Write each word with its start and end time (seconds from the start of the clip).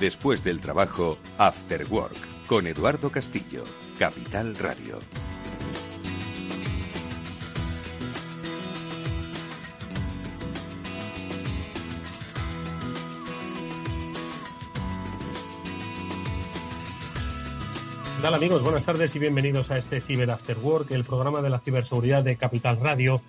Después 0.00 0.44
del 0.44 0.60
trabajo, 0.60 1.18
After 1.38 1.84
Work, 1.90 2.46
con 2.46 2.68
Eduardo 2.68 3.10
Castillo, 3.10 3.64
Capital 3.98 4.56
Radio. 4.56 5.00
¿Qué 18.20 18.26
amigos? 18.26 18.62
Buenas 18.62 18.84
tardes 18.84 19.16
y 19.16 19.18
bienvenidos 19.18 19.72
a 19.72 19.78
este 19.78 20.00
Ciber 20.00 20.30
After 20.30 20.58
Work, 20.58 20.92
el 20.92 21.02
programa 21.02 21.42
de 21.42 21.50
la 21.50 21.58
ciberseguridad 21.58 22.22
de 22.22 22.36
Capital 22.36 22.78
Radio, 22.78 23.20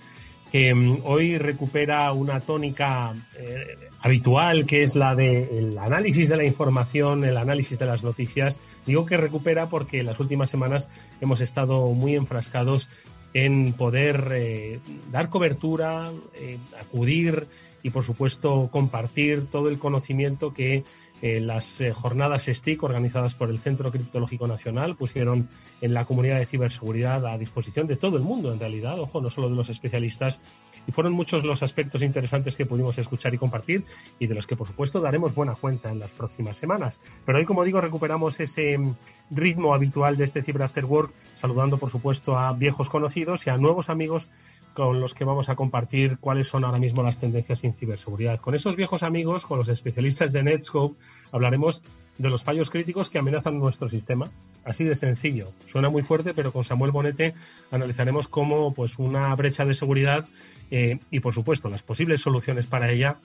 que 0.51 0.73
mm, 0.73 1.01
hoy 1.03 1.37
recupera 1.37 2.11
una 2.11 2.39
tónica 2.39 3.13
eh, 3.37 3.89
habitual, 4.01 4.65
que 4.65 4.83
es 4.83 4.95
la 4.95 5.15
del 5.15 5.77
análisis 5.77 6.29
de 6.29 6.37
la 6.37 6.45
información, 6.45 7.23
el 7.23 7.37
análisis 7.37 7.77
de 7.77 7.85
las 7.85 8.03
noticias. 8.03 8.59
Digo 8.85 9.05
que 9.05 9.17
recupera 9.17 9.67
porque 9.67 10.03
las 10.03 10.19
últimas 10.19 10.49
semanas 10.49 10.89
hemos 11.21 11.41
estado 11.41 11.87
muy 11.87 12.15
enfrascados 12.15 12.87
en 13.33 13.73
poder 13.73 14.29
eh, 14.31 14.79
dar 15.11 15.29
cobertura, 15.29 16.11
eh, 16.33 16.57
acudir 16.79 17.47
y, 17.83 17.91
por 17.91 18.03
supuesto, 18.03 18.69
compartir 18.71 19.47
todo 19.47 19.69
el 19.69 19.77
conocimiento 19.77 20.53
que 20.53 20.83
eh, 21.21 21.39
las 21.41 21.81
eh, 21.81 21.93
jornadas 21.93 22.45
STIC 22.45 22.81
organizadas 22.83 23.35
por 23.35 23.49
el 23.49 23.59
Centro 23.59 23.91
Criptológico 23.91 24.47
Nacional 24.47 24.95
pusieron 24.95 25.49
en 25.81 25.93
la 25.93 26.05
comunidad 26.05 26.37
de 26.39 26.45
ciberseguridad 26.45 27.25
a 27.25 27.37
disposición 27.37 27.87
de 27.87 27.97
todo 27.97 28.15
el 28.15 28.23
mundo, 28.23 28.53
en 28.53 28.59
realidad, 28.59 28.99
ojo, 28.99 29.19
no 29.19 29.29
solo 29.29 29.49
de 29.49 29.55
los 29.55 29.69
especialistas. 29.69 30.39
Y 30.87 30.91
fueron 30.91 31.13
muchos 31.13 31.43
los 31.43 31.61
aspectos 31.61 32.01
interesantes 32.01 32.55
que 32.55 32.65
pudimos 32.65 32.97
escuchar 32.97 33.33
y 33.33 33.37
compartir 33.37 33.83
y 34.17 34.27
de 34.27 34.33
los 34.33 34.47
que, 34.47 34.55
por 34.55 34.65
supuesto, 34.65 35.01
daremos 35.01 35.35
buena 35.35 35.55
cuenta 35.55 35.91
en 35.91 35.99
las 35.99 36.09
próximas 36.09 36.57
semanas. 36.57 36.99
Pero 37.25 37.37
hoy, 37.37 37.45
como 37.45 37.65
digo, 37.65 37.81
recuperamos 37.81 38.39
ese 38.39 38.77
mm, 38.77 38.95
ritmo 39.29 39.73
habitual 39.73 40.15
de 40.15 40.23
este 40.23 40.41
Cyber 40.41 40.63
After 40.63 40.85
Work, 40.85 41.11
saludando, 41.35 41.77
por 41.77 41.91
supuesto, 41.91 42.37
a 42.37 42.53
viejos 42.53 42.89
conocidos 42.89 43.45
y 43.45 43.49
a 43.49 43.57
nuevos 43.57 43.89
amigos 43.89 44.29
con 44.73 44.99
los 44.99 45.13
que 45.13 45.25
vamos 45.25 45.49
a 45.49 45.55
compartir 45.55 46.17
cuáles 46.19 46.47
son 46.47 46.63
ahora 46.63 46.79
mismo 46.79 47.03
las 47.03 47.19
tendencias 47.19 47.63
en 47.63 47.73
ciberseguridad. 47.73 48.39
Con 48.39 48.55
esos 48.55 48.75
viejos 48.75 49.03
amigos, 49.03 49.45
con 49.45 49.57
los 49.57 49.69
especialistas 49.69 50.31
de 50.31 50.43
Netscope, 50.43 50.97
hablaremos 51.31 51.81
de 52.17 52.29
los 52.29 52.43
fallos 52.43 52.69
críticos 52.69 53.09
que 53.09 53.19
amenazan 53.19 53.59
nuestro 53.59 53.89
sistema. 53.89 54.29
Así 54.63 54.83
de 54.83 54.95
sencillo. 54.95 55.47
Suena 55.67 55.89
muy 55.89 56.03
fuerte, 56.03 56.33
pero 56.33 56.51
con 56.51 56.63
Samuel 56.63 56.91
Bonete 56.91 57.33
analizaremos 57.71 58.27
cómo 58.27 58.73
pues, 58.73 58.99
una 58.99 59.33
brecha 59.35 59.65
de 59.65 59.73
seguridad 59.73 60.27
eh, 60.71 60.99
y, 61.09 61.19
por 61.19 61.33
supuesto, 61.33 61.69
las 61.69 61.83
posibles 61.83 62.21
soluciones 62.21 62.67
para 62.67 62.91
ella 62.91 63.17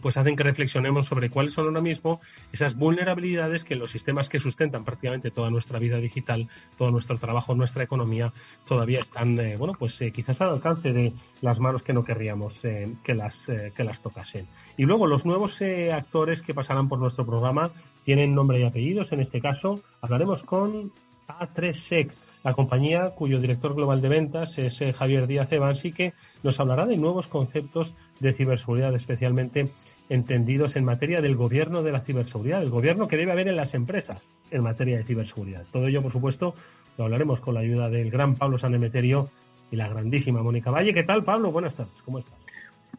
pues 0.00 0.16
hacen 0.16 0.36
que 0.36 0.42
reflexionemos 0.42 1.06
sobre 1.06 1.30
cuáles 1.30 1.52
son 1.52 1.66
ahora 1.66 1.80
mismo 1.80 2.20
esas 2.52 2.76
vulnerabilidades 2.76 3.64
que 3.64 3.76
los 3.76 3.90
sistemas 3.90 4.28
que 4.28 4.38
sustentan 4.38 4.84
prácticamente 4.84 5.30
toda 5.30 5.50
nuestra 5.50 5.78
vida 5.78 5.98
digital, 5.98 6.48
todo 6.76 6.90
nuestro 6.90 7.18
trabajo, 7.18 7.54
nuestra 7.54 7.84
economía, 7.84 8.32
todavía 8.66 8.98
están, 8.98 9.38
eh, 9.38 9.56
bueno, 9.56 9.74
pues 9.78 10.00
eh, 10.00 10.12
quizás 10.12 10.40
al 10.40 10.50
alcance 10.50 10.92
de 10.92 11.12
las 11.40 11.60
manos 11.60 11.82
que 11.82 11.92
no 11.92 12.04
querríamos 12.04 12.64
eh, 12.64 12.96
que, 13.04 13.14
las, 13.14 13.38
que 13.74 13.84
las 13.84 14.00
tocasen. 14.00 14.46
Y 14.76 14.84
luego 14.84 15.06
los 15.06 15.26
nuevos 15.26 15.60
actores 15.92 16.42
que 16.42 16.54
pasarán 16.54 16.88
por 16.88 16.98
nuestro 16.98 17.26
programa 17.26 17.70
tienen 18.04 18.34
nombre 18.34 18.60
y 18.60 18.64
apellidos. 18.64 19.12
En 19.12 19.20
este 19.20 19.40
caso 19.40 19.80
hablaremos 20.00 20.42
con 20.42 20.92
A3Sec 21.28 22.10
la 22.42 22.54
compañía 22.54 23.10
cuyo 23.10 23.38
director 23.38 23.74
global 23.74 24.00
de 24.00 24.08
ventas 24.08 24.58
es 24.58 24.82
Javier 24.96 25.26
Díaz 25.26 25.52
Evans 25.52 25.84
y 25.84 25.92
que 25.92 26.14
nos 26.42 26.58
hablará 26.58 26.86
de 26.86 26.96
nuevos 26.96 27.28
conceptos 27.28 27.92
de 28.18 28.32
ciberseguridad, 28.32 28.94
especialmente 28.94 29.70
entendidos 30.10 30.76
en 30.76 30.84
materia 30.84 31.22
del 31.22 31.36
gobierno 31.36 31.82
de 31.82 31.92
la 31.92 32.00
ciberseguridad, 32.00 32.62
el 32.62 32.68
gobierno 32.68 33.08
que 33.08 33.16
debe 33.16 33.32
haber 33.32 33.48
en 33.48 33.56
las 33.56 33.74
empresas 33.74 34.28
en 34.50 34.62
materia 34.62 34.98
de 34.98 35.04
ciberseguridad. 35.04 35.64
Todo 35.72 35.86
ello, 35.86 36.02
por 36.02 36.12
supuesto, 36.12 36.54
lo 36.98 37.04
hablaremos 37.04 37.40
con 37.40 37.54
la 37.54 37.60
ayuda 37.60 37.88
del 37.88 38.10
gran 38.10 38.34
Pablo 38.34 38.58
Sanemeterio 38.58 39.30
y 39.70 39.76
la 39.76 39.88
grandísima 39.88 40.42
Mónica 40.42 40.72
Valle. 40.72 40.92
¿Qué 40.92 41.04
tal, 41.04 41.22
Pablo? 41.22 41.52
Buenas 41.52 41.76
tardes, 41.76 42.02
¿cómo 42.02 42.18
estás? 42.18 42.34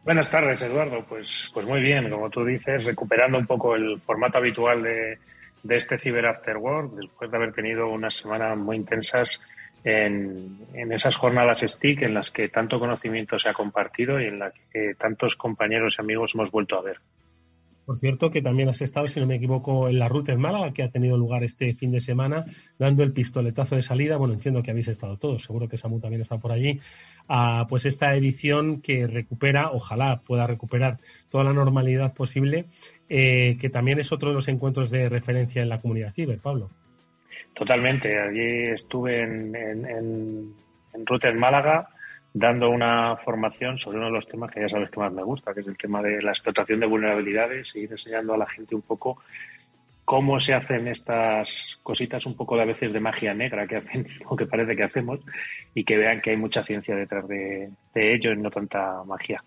Buenas 0.05 0.31
tardes, 0.31 0.63
Eduardo. 0.63 1.05
Pues, 1.07 1.51
pues 1.53 1.67
muy 1.67 1.81
bien, 1.81 2.09
como 2.09 2.29
tú 2.29 2.45
dices, 2.45 2.85
recuperando 2.85 3.37
un 3.37 3.45
poco 3.45 3.75
el 3.75 3.99
formato 3.99 4.37
habitual 4.37 4.81
de, 4.81 5.19
de 5.63 5.75
este 5.75 5.99
Cyber 5.99 6.25
After 6.25 6.55
Work, 6.55 6.93
después 6.93 7.29
de 7.29 7.37
haber 7.37 7.51
tenido 7.51 7.89
unas 7.89 8.15
semanas 8.15 8.57
muy 8.57 8.77
intensas 8.77 9.41
en, 9.83 10.67
esas 10.91 11.15
jornadas 11.15 11.61
STIC 11.61 12.03
en 12.03 12.13
las 12.13 12.31
que 12.31 12.49
tanto 12.49 12.79
conocimiento 12.79 13.39
se 13.39 13.49
ha 13.49 13.53
compartido 13.53 14.19
y 14.19 14.25
en 14.25 14.39
las 14.39 14.53
que 14.71 14.95
tantos 14.95 15.35
compañeros 15.35 15.95
y 15.97 16.01
amigos 16.01 16.33
hemos 16.35 16.51
vuelto 16.51 16.77
a 16.77 16.81
ver. 16.81 16.97
Por 17.85 17.97
cierto, 17.97 18.29
que 18.29 18.41
también 18.41 18.69
has 18.69 18.79
estado, 18.81 19.07
si 19.07 19.19
no 19.19 19.25
me 19.25 19.35
equivoco, 19.35 19.89
en 19.89 19.97
la 19.97 20.07
ruta 20.07 20.31
en 20.31 20.39
Málaga, 20.39 20.71
que 20.71 20.83
ha 20.83 20.91
tenido 20.91 21.17
lugar 21.17 21.43
este 21.43 21.73
fin 21.73 21.91
de 21.91 21.99
semana, 21.99 22.45
dando 22.77 23.03
el 23.03 23.11
pistoletazo 23.11 23.75
de 23.75 23.81
salida. 23.81 24.17
Bueno, 24.17 24.35
entiendo 24.35 24.61
que 24.61 24.71
habéis 24.71 24.87
estado 24.87 25.17
todos, 25.17 25.43
seguro 25.43 25.67
que 25.67 25.77
Samu 25.77 25.99
también 25.99 26.21
está 26.21 26.37
por 26.37 26.51
allí. 26.51 26.79
A, 27.27 27.65
pues 27.67 27.85
esta 27.85 28.15
edición 28.15 28.81
que 28.81 29.07
recupera, 29.07 29.71
ojalá 29.71 30.21
pueda 30.21 30.45
recuperar 30.45 30.99
toda 31.29 31.43
la 31.43 31.53
normalidad 31.53 32.13
posible, 32.13 32.65
eh, 33.09 33.57
que 33.59 33.69
también 33.69 33.99
es 33.99 34.11
otro 34.11 34.29
de 34.29 34.35
los 34.35 34.47
encuentros 34.47 34.91
de 34.91 35.09
referencia 35.09 35.63
en 35.63 35.69
la 35.69 35.81
comunidad 35.81 36.13
ciber, 36.13 36.37
Pablo. 36.37 36.69
Totalmente. 37.53 38.19
Allí 38.19 38.67
estuve 38.67 39.21
en, 39.21 39.55
en, 39.55 39.85
en, 40.93 41.39
Málaga 41.39 41.89
dando 42.33 42.69
una 42.69 43.17
formación 43.17 43.77
sobre 43.77 43.97
uno 43.97 44.07
de 44.07 44.13
los 44.13 44.27
temas 44.27 44.51
que 44.51 44.61
ya 44.61 44.69
sabes 44.69 44.89
que 44.89 44.99
más 44.99 45.11
me 45.11 45.23
gusta, 45.23 45.53
que 45.53 45.59
es 45.59 45.67
el 45.67 45.77
tema 45.77 46.01
de 46.01 46.21
la 46.21 46.31
explotación 46.31 46.79
de 46.79 46.85
vulnerabilidades 46.85 47.75
y 47.75 47.81
ir 47.81 47.91
enseñando 47.91 48.33
a 48.33 48.37
la 48.37 48.45
gente 48.45 48.75
un 48.75 48.81
poco 48.81 49.21
cómo 50.05 50.39
se 50.39 50.53
hacen 50.53 50.87
estas 50.87 51.77
cositas 51.83 52.25
un 52.25 52.35
poco 52.35 52.55
de 52.55 52.63
a 52.63 52.65
veces 52.65 52.91
de 52.91 52.99
magia 52.99 53.33
negra 53.33 53.67
que 53.67 53.77
hacen 53.77 54.07
o 54.25 54.35
que 54.35 54.45
parece 54.45 54.75
que 54.75 54.83
hacemos 54.83 55.19
y 55.73 55.83
que 55.83 55.97
vean 55.97 56.21
que 56.21 56.31
hay 56.31 56.37
mucha 56.37 56.63
ciencia 56.63 56.95
detrás 56.95 57.27
de, 57.27 57.69
de 57.93 58.13
ello 58.13 58.31
y 58.33 58.37
no 58.37 58.49
tanta 58.49 59.03
magia. 59.05 59.43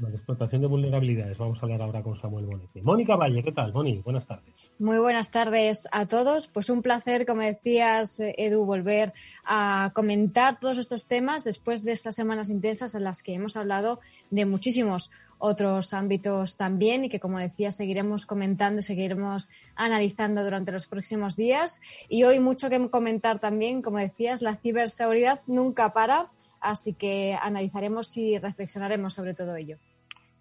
La 0.00 0.08
explotación 0.08 0.62
de 0.62 0.66
vulnerabilidades. 0.66 1.38
Vamos 1.38 1.58
a 1.60 1.62
hablar 1.62 1.80
ahora 1.80 2.02
con 2.02 2.18
Samuel 2.18 2.46
Bonete. 2.46 2.82
Mónica 2.82 3.14
Valle, 3.14 3.42
¿qué 3.42 3.52
tal? 3.52 3.72
Moni, 3.72 3.98
buenas 3.98 4.26
tardes. 4.26 4.70
Muy 4.80 4.98
buenas 4.98 5.30
tardes 5.30 5.86
a 5.92 6.06
todos. 6.06 6.48
Pues 6.48 6.70
un 6.70 6.82
placer, 6.82 7.24
como 7.24 7.42
decías, 7.42 8.18
Edu, 8.20 8.64
volver 8.64 9.12
a 9.44 9.92
comentar 9.94 10.58
todos 10.58 10.78
estos 10.78 11.06
temas 11.06 11.44
después 11.44 11.84
de 11.84 11.92
estas 11.92 12.16
semanas 12.16 12.50
intensas 12.50 12.96
en 12.96 13.04
las 13.04 13.22
que 13.22 13.34
hemos 13.34 13.56
hablado 13.56 14.00
de 14.30 14.44
muchísimos 14.44 15.12
otros 15.38 15.92
ámbitos 15.92 16.56
también 16.56 17.04
y 17.04 17.08
que, 17.08 17.20
como 17.20 17.38
decía, 17.38 17.70
seguiremos 17.70 18.26
comentando 18.26 18.80
y 18.80 18.82
seguiremos 18.82 19.50
analizando 19.76 20.42
durante 20.42 20.72
los 20.72 20.88
próximos 20.88 21.36
días. 21.36 21.80
Y 22.08 22.24
hoy 22.24 22.40
mucho 22.40 22.70
que 22.70 22.90
comentar 22.90 23.38
también, 23.38 23.82
como 23.82 23.98
decías, 23.98 24.42
la 24.42 24.56
ciberseguridad 24.56 25.42
nunca 25.46 25.92
para 25.92 26.30
Así 26.60 26.94
que 26.94 27.36
analizaremos 27.40 28.16
y 28.16 28.38
reflexionaremos 28.38 29.14
sobre 29.14 29.34
todo 29.34 29.56
ello. 29.56 29.78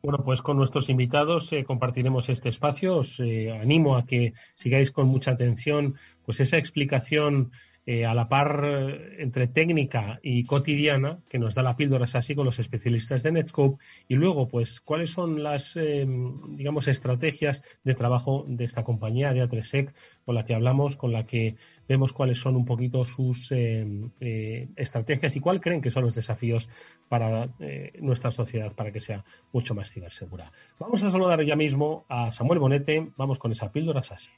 Bueno, 0.06 0.24
pues 0.24 0.44
con 0.44 0.58
nuestros 0.58 0.90
invitados 0.90 1.52
eh, 1.52 1.64
compartiremos 1.64 2.30
este 2.30 2.50
espacio. 2.50 2.98
Os 2.98 3.20
eh, 3.20 3.52
animo 3.52 3.98
a 3.98 4.06
que 4.06 4.34
sigáis 4.54 4.92
con 4.92 5.08
mucha 5.08 5.32
atención 5.32 5.96
pues 6.24 6.40
esa 6.40 6.58
explicación 6.58 7.52
eh, 7.88 8.04
a 8.04 8.16
la 8.16 8.28
par 8.28 8.64
eh, 8.66 9.18
entre 9.20 9.46
técnica 9.46 10.20
y 10.24 10.46
cotidiana 10.46 11.20
que 11.30 11.38
nos 11.38 11.54
da 11.54 11.62
la 11.62 11.76
píldora 11.76 12.08
así 12.12 12.34
con 12.34 12.46
los 12.46 12.58
especialistas 12.58 13.22
de 13.22 13.32
Netscope 13.32 13.78
y 14.08 14.16
luego 14.16 14.48
pues 14.48 14.82
cuáles 14.82 15.12
son 15.12 15.44
las 15.44 15.76
em, 15.76 16.56
digamos 16.56 16.88
estrategias 16.88 17.64
de 17.84 17.94
trabajo 17.94 18.44
de 18.48 18.66
esta 18.66 18.84
compañía 18.84 19.34
de 19.34 19.44
A3SEC 19.44 19.94
con 20.26 20.34
la 20.34 20.46
que 20.46 20.56
hablamos, 20.56 20.98
con 20.98 21.12
la 21.12 21.28
que 21.28 21.58
vemos 21.88 22.12
cuáles 22.12 22.40
son 22.40 22.56
un 22.56 22.66
poquito 22.66 23.06
sus 23.06 23.52
em, 23.52 24.10
eh, 24.20 24.68
estrategias 24.78 25.36
y 25.36 25.40
cuál 25.40 25.62
creen 25.62 25.81
que 25.81 25.92
son 25.92 26.06
los 26.06 26.16
desafíos 26.16 26.68
para 27.08 27.50
nuestra 28.00 28.31
sociedad 28.31 28.74
para 28.74 28.92
que 28.92 29.00
sea 29.00 29.24
mucho 29.54 29.76
más 29.76 29.92
cibersegura. 29.92 30.52
Vamos 30.80 31.04
a 31.04 31.12
saludar 31.12 31.44
ya 31.44 31.56
mismo 31.56 32.06
a 32.10 32.31
Samuel 32.31 32.58
Bonete, 32.58 33.10
vamos 33.16 33.38
con 33.38 33.52
esa 33.52 33.72
píldora 33.72 34.02
SASI. 34.02 34.31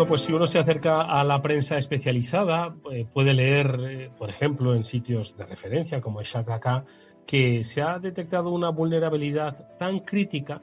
Bueno, 0.00 0.08
pues 0.08 0.22
si 0.22 0.32
uno 0.32 0.46
se 0.46 0.58
acerca 0.58 1.02
a 1.02 1.22
la 1.24 1.42
prensa 1.42 1.76
especializada, 1.76 2.74
eh, 2.90 3.04
puede 3.12 3.34
leer, 3.34 3.80
eh, 3.86 4.10
por 4.16 4.30
ejemplo, 4.30 4.74
en 4.74 4.82
sitios 4.82 5.36
de 5.36 5.44
referencia 5.44 6.00
como 6.00 6.22
Shakaka, 6.22 6.86
que 7.26 7.64
se 7.64 7.82
ha 7.82 7.98
detectado 7.98 8.48
una 8.48 8.70
vulnerabilidad 8.70 9.76
tan 9.76 9.98
crítica 9.98 10.62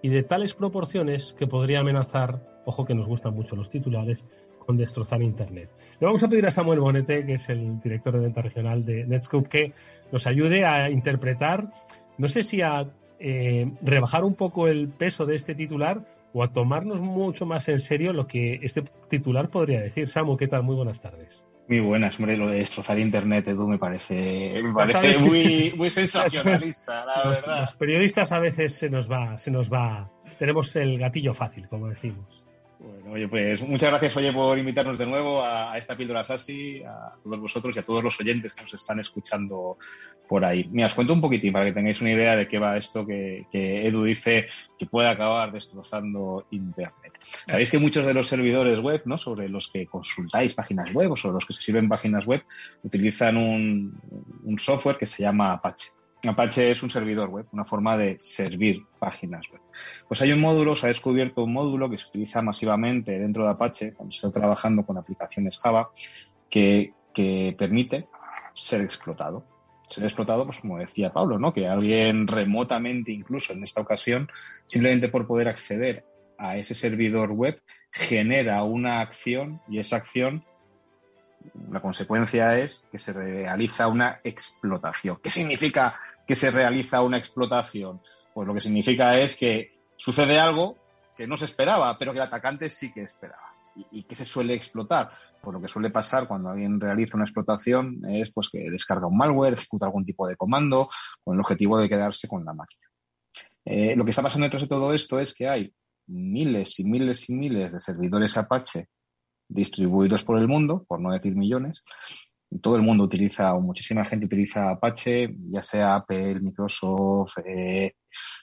y 0.00 0.08
de 0.08 0.22
tales 0.22 0.54
proporciones 0.54 1.34
que 1.38 1.46
podría 1.46 1.80
amenazar, 1.80 2.40
ojo 2.64 2.86
que 2.86 2.94
nos 2.94 3.06
gustan 3.06 3.34
mucho 3.34 3.56
los 3.56 3.68
titulares, 3.68 4.24
con 4.64 4.78
destrozar 4.78 5.20
Internet. 5.20 5.68
Le 6.00 6.06
vamos 6.06 6.22
a 6.22 6.28
pedir 6.28 6.46
a 6.46 6.50
Samuel 6.50 6.80
Bonete, 6.80 7.26
que 7.26 7.34
es 7.34 7.46
el 7.50 7.78
director 7.82 8.14
de 8.14 8.20
venta 8.20 8.40
regional 8.40 8.86
de 8.86 9.04
Netscope, 9.04 9.50
que 9.50 9.72
nos 10.12 10.26
ayude 10.26 10.64
a 10.64 10.88
interpretar, 10.88 11.70
no 12.16 12.26
sé 12.26 12.42
si 12.42 12.62
a 12.62 12.86
eh, 13.20 13.70
rebajar 13.82 14.24
un 14.24 14.34
poco 14.34 14.66
el 14.66 14.88
peso 14.88 15.26
de 15.26 15.34
este 15.34 15.54
titular 15.54 16.17
o 16.32 16.42
a 16.42 16.52
tomarnos 16.52 17.00
mucho 17.00 17.46
más 17.46 17.68
en 17.68 17.80
serio 17.80 18.12
lo 18.12 18.26
que 18.26 18.60
este 18.62 18.82
titular 19.08 19.48
podría 19.48 19.80
decir. 19.80 20.08
Samu, 20.08 20.36
¿qué 20.36 20.48
tal? 20.48 20.62
Muy 20.62 20.76
buenas 20.76 21.00
tardes. 21.00 21.44
Muy 21.68 21.80
buenas, 21.80 22.18
hombre, 22.18 22.38
lo 22.38 22.48
de 22.48 22.60
destrozar 22.60 22.98
Internet, 22.98 23.48
Edu, 23.48 23.68
me 23.68 23.76
parece, 23.76 24.58
me 24.62 24.72
parece 24.72 25.18
muy, 25.18 25.74
muy 25.76 25.90
sensacionalista, 25.90 27.04
la 27.04 27.28
verdad. 27.28 27.60
Los 27.60 27.74
periodistas 27.74 28.32
a 28.32 28.38
veces 28.38 28.74
se 28.74 28.88
nos 28.88 29.10
va, 29.10 29.36
se 29.36 29.50
nos 29.50 29.70
va, 29.70 30.10
tenemos 30.38 30.74
el 30.76 30.98
gatillo 30.98 31.34
fácil, 31.34 31.68
como 31.68 31.88
decimos. 31.88 32.47
Bueno, 32.80 33.10
oye, 33.12 33.26
pues 33.26 33.60
muchas 33.66 33.90
gracias, 33.90 34.16
oye, 34.16 34.32
por 34.32 34.56
invitarnos 34.56 34.96
de 34.96 35.06
nuevo 35.06 35.42
a, 35.42 35.76
esta 35.76 35.96
píldora 35.96 36.22
SASI, 36.22 36.84
a 36.84 37.16
todos 37.20 37.40
vosotros 37.40 37.74
y 37.74 37.80
a 37.80 37.82
todos 37.82 38.04
los 38.04 38.20
oyentes 38.20 38.54
que 38.54 38.62
nos 38.62 38.72
están 38.72 39.00
escuchando 39.00 39.78
por 40.28 40.44
ahí. 40.44 40.68
Mira, 40.70 40.86
os 40.86 40.94
cuento 40.94 41.12
un 41.12 41.20
poquitín 41.20 41.52
para 41.52 41.64
que 41.64 41.72
tengáis 41.72 42.00
una 42.00 42.12
idea 42.12 42.36
de 42.36 42.46
qué 42.46 42.60
va 42.60 42.76
esto 42.76 43.04
que, 43.04 43.46
Edu 43.52 44.04
dice 44.04 44.46
que 44.78 44.86
puede 44.86 45.08
acabar 45.08 45.50
destrozando 45.50 46.46
Internet. 46.52 47.18
Sabéis 47.48 47.70
que 47.70 47.78
muchos 47.78 48.06
de 48.06 48.14
los 48.14 48.28
servidores 48.28 48.78
web, 48.78 49.02
¿no? 49.06 49.18
Sobre 49.18 49.48
los 49.48 49.68
que 49.72 49.86
consultáis 49.86 50.54
páginas 50.54 50.92
web 50.92 51.10
o 51.10 51.16
sobre 51.16 51.34
los 51.34 51.46
que 51.46 51.54
se 51.54 51.62
sirven 51.62 51.88
páginas 51.88 52.26
web, 52.26 52.44
utilizan 52.84 53.36
un 53.38 54.58
software 54.58 54.98
que 54.98 55.06
se 55.06 55.22
llama 55.22 55.52
Apache. 55.52 55.90
Apache 56.26 56.70
es 56.70 56.82
un 56.82 56.90
servidor 56.90 57.28
web, 57.28 57.46
una 57.52 57.64
forma 57.64 57.96
de 57.96 58.18
servir 58.20 58.82
páginas 58.98 59.48
web. 59.52 59.60
Pues 60.08 60.20
hay 60.20 60.32
un 60.32 60.40
módulo, 60.40 60.74
se 60.74 60.86
ha 60.86 60.88
descubierto 60.88 61.44
un 61.44 61.52
módulo 61.52 61.88
que 61.88 61.96
se 61.96 62.08
utiliza 62.08 62.42
masivamente 62.42 63.18
dentro 63.18 63.44
de 63.44 63.50
Apache 63.50 63.94
cuando 63.94 64.12
se 64.12 64.26
está 64.26 64.40
trabajando 64.40 64.84
con 64.84 64.98
aplicaciones 64.98 65.58
Java 65.58 65.90
que, 66.50 66.94
permite 67.56 68.08
ser 68.54 68.80
explotado. 68.82 69.44
Ser 69.86 70.04
explotado, 70.04 70.44
pues 70.44 70.58
como 70.58 70.78
decía 70.78 71.12
Pablo, 71.12 71.38
¿no? 71.38 71.52
Que 71.52 71.66
alguien 71.66 72.26
remotamente, 72.26 73.10
incluso 73.10 73.52
en 73.52 73.64
esta 73.64 73.80
ocasión, 73.80 74.28
simplemente 74.66 75.08
por 75.08 75.26
poder 75.26 75.48
acceder 75.48 76.04
a 76.36 76.58
ese 76.58 76.74
servidor 76.74 77.32
web, 77.32 77.60
genera 77.90 78.62
una 78.62 79.00
acción 79.00 79.60
y 79.68 79.78
esa 79.78 79.96
acción 79.96 80.44
la 81.70 81.80
consecuencia 81.80 82.58
es 82.58 82.84
que 82.90 82.98
se 82.98 83.12
realiza 83.12 83.88
una 83.88 84.20
explotación. 84.24 85.18
¿Qué 85.22 85.30
significa 85.30 85.98
que 86.26 86.34
se 86.34 86.50
realiza 86.50 87.02
una 87.02 87.18
explotación? 87.18 88.00
Pues 88.34 88.46
lo 88.46 88.54
que 88.54 88.60
significa 88.60 89.18
es 89.18 89.36
que 89.36 89.78
sucede 89.96 90.38
algo 90.38 90.76
que 91.16 91.26
no 91.26 91.36
se 91.36 91.44
esperaba, 91.44 91.98
pero 91.98 92.12
que 92.12 92.18
el 92.18 92.24
atacante 92.24 92.68
sí 92.68 92.92
que 92.92 93.02
esperaba. 93.02 93.54
¿Y, 93.90 94.04
qué 94.04 94.14
se 94.14 94.24
suele 94.24 94.54
explotar? 94.54 95.10
Pues 95.40 95.54
lo 95.54 95.60
que 95.60 95.68
suele 95.68 95.90
pasar 95.90 96.26
cuando 96.26 96.50
alguien 96.50 96.80
realiza 96.80 97.16
una 97.16 97.24
explotación 97.24 98.00
es 98.08 98.30
pues 98.30 98.48
que 98.48 98.70
descarga 98.70 99.06
un 99.06 99.16
malware, 99.16 99.54
ejecuta 99.54 99.86
algún 99.86 100.04
tipo 100.04 100.26
de 100.26 100.36
comando 100.36 100.88
con 101.22 101.34
el 101.34 101.40
objetivo 101.40 101.78
de 101.78 101.88
quedarse 101.88 102.26
con 102.28 102.44
la 102.44 102.52
máquina. 102.52 102.86
Eh, 103.64 103.94
lo 103.94 104.04
que 104.04 104.10
está 104.10 104.22
pasando 104.22 104.46
detrás 104.46 104.62
de 104.62 104.68
todo 104.68 104.92
esto 104.94 105.20
es 105.20 105.34
que 105.34 105.48
hay 105.48 105.72
miles 106.06 106.78
y 106.80 106.84
miles 106.84 107.28
y 107.28 107.34
miles 107.34 107.72
de 107.72 107.80
servidores 107.80 108.36
Apache 108.36 108.88
distribuidos 109.48 110.24
por 110.24 110.38
el 110.38 110.48
mundo, 110.48 110.84
por 110.86 111.00
no 111.00 111.12
decir 111.12 111.34
millones. 111.34 111.84
Todo 112.62 112.76
el 112.76 112.82
mundo 112.82 113.04
utiliza, 113.04 113.54
o 113.54 113.60
muchísima 113.60 114.04
gente 114.04 114.26
utiliza 114.26 114.70
Apache, 114.70 115.34
ya 115.50 115.60
sea 115.60 115.96
Apple, 115.96 116.40
Microsoft, 116.40 117.38
eh, 117.44 117.94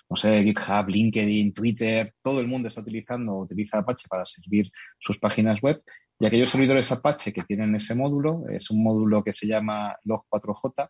no 0.10 0.16
sé, 0.16 0.44
GitHub, 0.44 0.88
LinkedIn, 0.88 1.54
Twitter, 1.54 2.14
todo 2.22 2.40
el 2.40 2.48
mundo 2.48 2.68
está 2.68 2.82
utilizando, 2.82 3.34
utiliza 3.38 3.80
Apache 3.80 4.08
para 4.08 4.26
servir 4.26 4.70
sus 5.00 5.18
páginas 5.18 5.62
web. 5.62 5.82
Y 6.20 6.26
aquellos 6.26 6.50
servidores 6.50 6.92
Apache 6.92 7.34
que 7.34 7.42
tienen 7.42 7.76
ese 7.76 7.96
módulo, 7.96 8.44
es 8.48 8.70
un 8.70 8.84
módulo 8.84 9.24
que 9.24 9.34
se 9.34 9.48
llama 9.48 9.96
Log4j, 10.06 10.90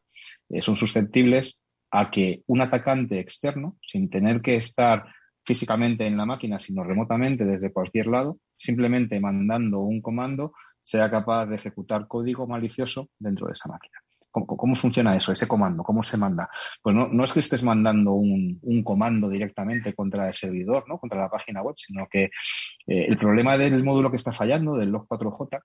eh, 0.50 0.62
son 0.62 0.76
susceptibles 0.76 1.60
a 1.92 2.12
que 2.12 2.44
un 2.48 2.62
atacante 2.62 3.20
externo, 3.20 3.78
sin 3.82 4.10
tener 4.10 4.42
que 4.42 4.56
estar 4.58 5.06
físicamente 5.46 6.06
en 6.06 6.18
la 6.18 6.26
máquina, 6.26 6.60
sino 6.60 6.84
remotamente 6.84 7.46
desde 7.46 7.72
cualquier 7.72 8.08
lado, 8.08 8.40
simplemente 8.56 9.20
mandando 9.20 9.82
un 9.82 10.02
comando, 10.02 10.54
sea 10.82 11.10
capaz 11.10 11.48
de 11.48 11.56
ejecutar 11.56 12.08
código 12.08 12.48
malicioso 12.48 13.10
dentro 13.18 13.48
de 13.48 13.54
esa 13.54 13.70
máquina. 13.70 13.98
¿Cómo, 14.32 14.76
funciona 14.76 15.16
eso, 15.16 15.32
ese 15.32 15.48
comando? 15.48 15.82
¿Cómo 15.82 16.04
se 16.04 16.18
manda? 16.18 16.50
Pues 16.82 16.94
no, 16.94 17.08
no 17.08 17.24
es 17.24 17.32
que 17.32 17.40
estés 17.40 17.64
mandando 17.64 18.12
un, 18.12 18.60
comando 18.84 19.30
directamente 19.30 19.94
contra 19.94 20.28
el 20.28 20.34
servidor, 20.34 20.84
¿no? 20.90 21.00
contra 21.00 21.22
la 21.22 21.30
página 21.30 21.62
web, 21.62 21.76
sino 21.78 22.06
que 22.08 22.26
eh, 22.26 22.32
el 22.86 23.18
problema 23.18 23.58
del 23.58 23.82
módulo 23.82 24.10
que 24.10 24.18
está 24.18 24.34
fallando, 24.34 24.76
del 24.76 24.92
log4j, 24.92 25.62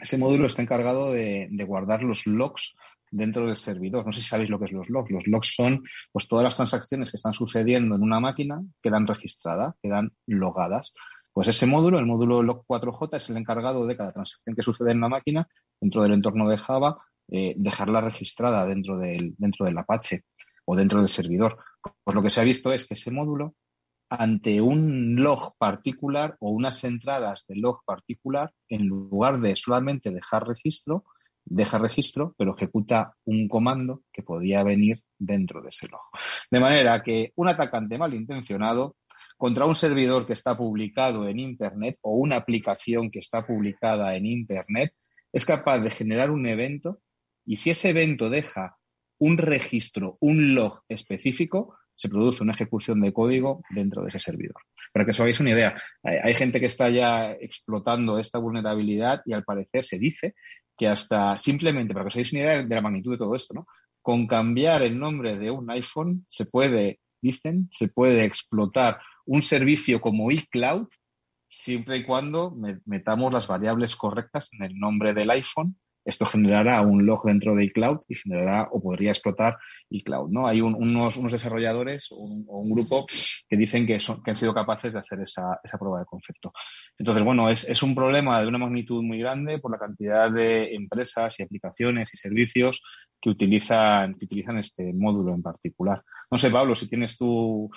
ese 0.00 0.16
módulo 0.16 0.46
está 0.46 0.62
encargado 0.62 1.12
de, 1.12 1.48
de 1.50 1.64
guardar 1.64 2.02
los 2.02 2.26
logs 2.26 2.74
dentro 3.10 3.46
del 3.46 3.56
servidor. 3.56 4.06
No 4.06 4.12
sé 4.12 4.20
si 4.20 4.28
sabéis 4.28 4.50
lo 4.50 4.58
que 4.58 4.66
es 4.66 4.72
los 4.72 4.88
logs. 4.88 5.10
Los 5.10 5.26
logs 5.26 5.54
son 5.54 5.82
pues 6.12 6.28
todas 6.28 6.44
las 6.44 6.56
transacciones 6.56 7.10
que 7.10 7.16
están 7.16 7.32
sucediendo 7.32 7.96
en 7.96 8.02
una 8.02 8.20
máquina 8.20 8.62
quedan 8.82 9.06
registradas, 9.06 9.74
quedan 9.82 10.12
logadas. 10.26 10.94
Pues 11.38 11.46
ese 11.46 11.66
módulo, 11.66 12.00
el 12.00 12.04
módulo 12.04 12.42
log4j, 12.42 13.16
es 13.16 13.30
el 13.30 13.36
encargado 13.36 13.86
de 13.86 13.96
cada 13.96 14.10
transacción 14.10 14.56
que 14.56 14.64
sucede 14.64 14.90
en 14.90 15.00
la 15.00 15.08
máquina 15.08 15.46
dentro 15.80 16.02
del 16.02 16.14
entorno 16.14 16.48
de 16.48 16.58
Java, 16.58 16.98
eh, 17.30 17.54
dejarla 17.56 18.00
registrada 18.00 18.66
dentro 18.66 18.98
del, 18.98 19.36
dentro 19.38 19.64
del 19.64 19.78
Apache 19.78 20.24
o 20.64 20.74
dentro 20.74 20.98
del 20.98 21.08
servidor. 21.08 21.56
Pues 22.02 22.16
lo 22.16 22.24
que 22.24 22.30
se 22.30 22.40
ha 22.40 22.42
visto 22.42 22.72
es 22.72 22.88
que 22.88 22.94
ese 22.94 23.12
módulo, 23.12 23.54
ante 24.10 24.60
un 24.60 25.14
log 25.22 25.56
particular 25.58 26.36
o 26.40 26.50
unas 26.50 26.82
entradas 26.82 27.44
de 27.46 27.54
log 27.54 27.84
particular, 27.84 28.52
en 28.68 28.88
lugar 28.88 29.40
de 29.40 29.54
solamente 29.54 30.10
dejar 30.10 30.44
registro, 30.44 31.04
deja 31.44 31.78
registro, 31.78 32.34
pero 32.36 32.56
ejecuta 32.56 33.14
un 33.26 33.46
comando 33.46 34.02
que 34.12 34.24
podía 34.24 34.64
venir 34.64 35.04
dentro 35.16 35.62
de 35.62 35.68
ese 35.68 35.86
log. 35.86 36.00
De 36.50 36.58
manera 36.58 37.00
que 37.00 37.32
un 37.36 37.48
atacante 37.48 37.96
malintencionado 37.96 38.96
contra 39.38 39.66
un 39.66 39.76
servidor 39.76 40.26
que 40.26 40.32
está 40.34 40.56
publicado 40.56 41.28
en 41.28 41.38
Internet 41.38 41.96
o 42.02 42.16
una 42.16 42.36
aplicación 42.36 43.10
que 43.10 43.20
está 43.20 43.46
publicada 43.46 44.14
en 44.16 44.26
Internet 44.26 44.92
es 45.32 45.46
capaz 45.46 45.78
de 45.78 45.90
generar 45.90 46.30
un 46.30 46.46
evento 46.46 47.00
y 47.46 47.56
si 47.56 47.70
ese 47.70 47.90
evento 47.90 48.28
deja 48.28 48.76
un 49.18 49.38
registro, 49.38 50.18
un 50.20 50.54
log 50.54 50.82
específico, 50.88 51.76
se 51.94 52.08
produce 52.08 52.42
una 52.42 52.52
ejecución 52.52 53.00
de 53.00 53.12
código 53.12 53.62
dentro 53.70 54.02
de 54.02 54.10
ese 54.10 54.18
servidor. 54.18 54.62
Para 54.92 55.04
que 55.04 55.12
os 55.12 55.20
hagáis 55.20 55.40
una 55.40 55.50
idea, 55.50 55.80
hay 56.02 56.34
gente 56.34 56.60
que 56.60 56.66
está 56.66 56.90
ya 56.90 57.32
explotando 57.32 58.18
esta 58.18 58.38
vulnerabilidad 58.38 59.22
y 59.24 59.32
al 59.32 59.44
parecer 59.44 59.84
se 59.84 59.98
dice 59.98 60.34
que 60.76 60.86
hasta 60.86 61.36
simplemente, 61.36 61.94
para 61.94 62.04
que 62.04 62.08
os 62.08 62.14
hagáis 62.14 62.32
una 62.32 62.42
idea 62.42 62.62
de 62.62 62.74
la 62.74 62.80
magnitud 62.80 63.12
de 63.12 63.18
todo 63.18 63.34
esto, 63.34 63.54
¿no? 63.54 63.66
Con 64.00 64.26
cambiar 64.26 64.82
el 64.82 64.98
nombre 64.98 65.36
de 65.36 65.50
un 65.50 65.68
iPhone 65.70 66.24
se 66.28 66.46
puede, 66.46 67.00
dicen, 67.20 67.68
se 67.72 67.88
puede 67.88 68.24
explotar 68.24 69.00
un 69.28 69.42
servicio 69.42 70.00
como 70.00 70.30
iCloud 70.30 70.88
siempre 71.48 71.98
y 71.98 72.04
cuando 72.04 72.54
metamos 72.84 73.32
las 73.32 73.46
variables 73.46 73.96
correctas 73.96 74.50
en 74.52 74.64
el 74.64 74.78
nombre 74.78 75.14
del 75.14 75.30
iPhone 75.30 75.76
esto 76.08 76.24
generará 76.24 76.80
un 76.80 77.04
log 77.04 77.22
dentro 77.24 77.54
de 77.54 77.64
iCloud 77.66 77.98
y 78.08 78.14
generará 78.14 78.68
o 78.72 78.80
podría 78.80 79.10
explotar 79.10 79.58
iCloud. 79.90 80.30
¿no? 80.30 80.46
Hay 80.46 80.62
unos, 80.62 81.18
unos, 81.18 81.32
desarrolladores 81.32 82.08
o 82.12 82.16
un, 82.16 82.70
grupo 82.70 83.04
que 83.46 83.56
dicen 83.58 83.86
que, 83.86 84.00
son, 84.00 84.22
que 84.22 84.30
han 84.30 84.36
sido 84.36 84.54
capaces 84.54 84.94
de 84.94 85.00
hacer 85.00 85.20
esa, 85.20 85.60
esa 85.62 85.76
prueba 85.76 85.98
de 85.98 86.06
concepto. 86.06 86.50
Entonces, 86.96 87.22
bueno, 87.22 87.50
es, 87.50 87.68
es, 87.68 87.82
un 87.82 87.94
problema 87.94 88.40
de 88.40 88.48
una 88.48 88.56
magnitud 88.56 89.02
muy 89.02 89.18
grande 89.18 89.58
por 89.58 89.70
la 89.70 89.78
cantidad 89.78 90.30
de 90.30 90.74
empresas 90.74 91.38
y 91.38 91.42
aplicaciones 91.42 92.14
y 92.14 92.16
servicios 92.16 92.82
que 93.20 93.28
utilizan, 93.28 94.14
que 94.14 94.24
utilizan 94.24 94.56
este 94.56 94.94
módulo 94.94 95.34
en 95.34 95.42
particular. 95.42 96.02
No 96.30 96.38
sé, 96.38 96.50
Pablo, 96.50 96.74
si 96.74 96.88
tienes 96.88 97.18
tú 97.18 97.70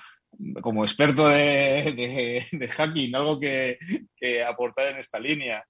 como 0.61 0.83
experto 0.83 1.27
de, 1.29 2.43
hacking, 2.69 3.15
algo 3.15 3.39
que, 3.39 3.77
aportar 4.47 4.87
en 4.89 4.97
esta 4.97 5.19
línea. 5.19 5.63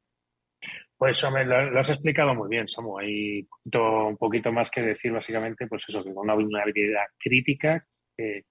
Pues 0.98 1.24
hombre, 1.24 1.46
lo, 1.46 1.80
has 1.80 1.90
explicado 1.90 2.36
muy 2.36 2.50
bien, 2.50 2.68
Samu. 2.68 3.00
Hay 3.00 3.48
un 3.74 4.18
poquito 4.18 4.52
más 4.52 4.70
que 4.70 4.82
decir, 4.82 5.12
básicamente, 5.12 5.68
pues 5.68 5.84
eso, 5.88 6.04
que 6.04 6.14
con 6.14 6.26
una 6.26 6.36
vulnerabilidad 6.36 7.06
crítica, 7.18 7.86
que, 8.16 8.44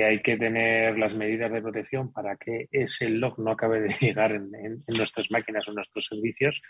hay 0.00 0.22
que 0.22 0.36
tener 0.36 0.96
las 0.96 1.12
medidas 1.14 1.50
de 1.50 1.60
protección 1.60 2.12
para 2.12 2.36
que 2.36 2.68
ese 2.70 3.08
log 3.08 3.40
no 3.40 3.50
acabe 3.50 3.80
de 3.80 3.88
llegar 4.00 4.32
en, 4.32 4.50
nuestras 4.96 5.28
máquinas 5.30 5.66
o 5.66 5.72
en 5.72 5.76
nuestros 5.76 6.04
servicios. 6.04 6.62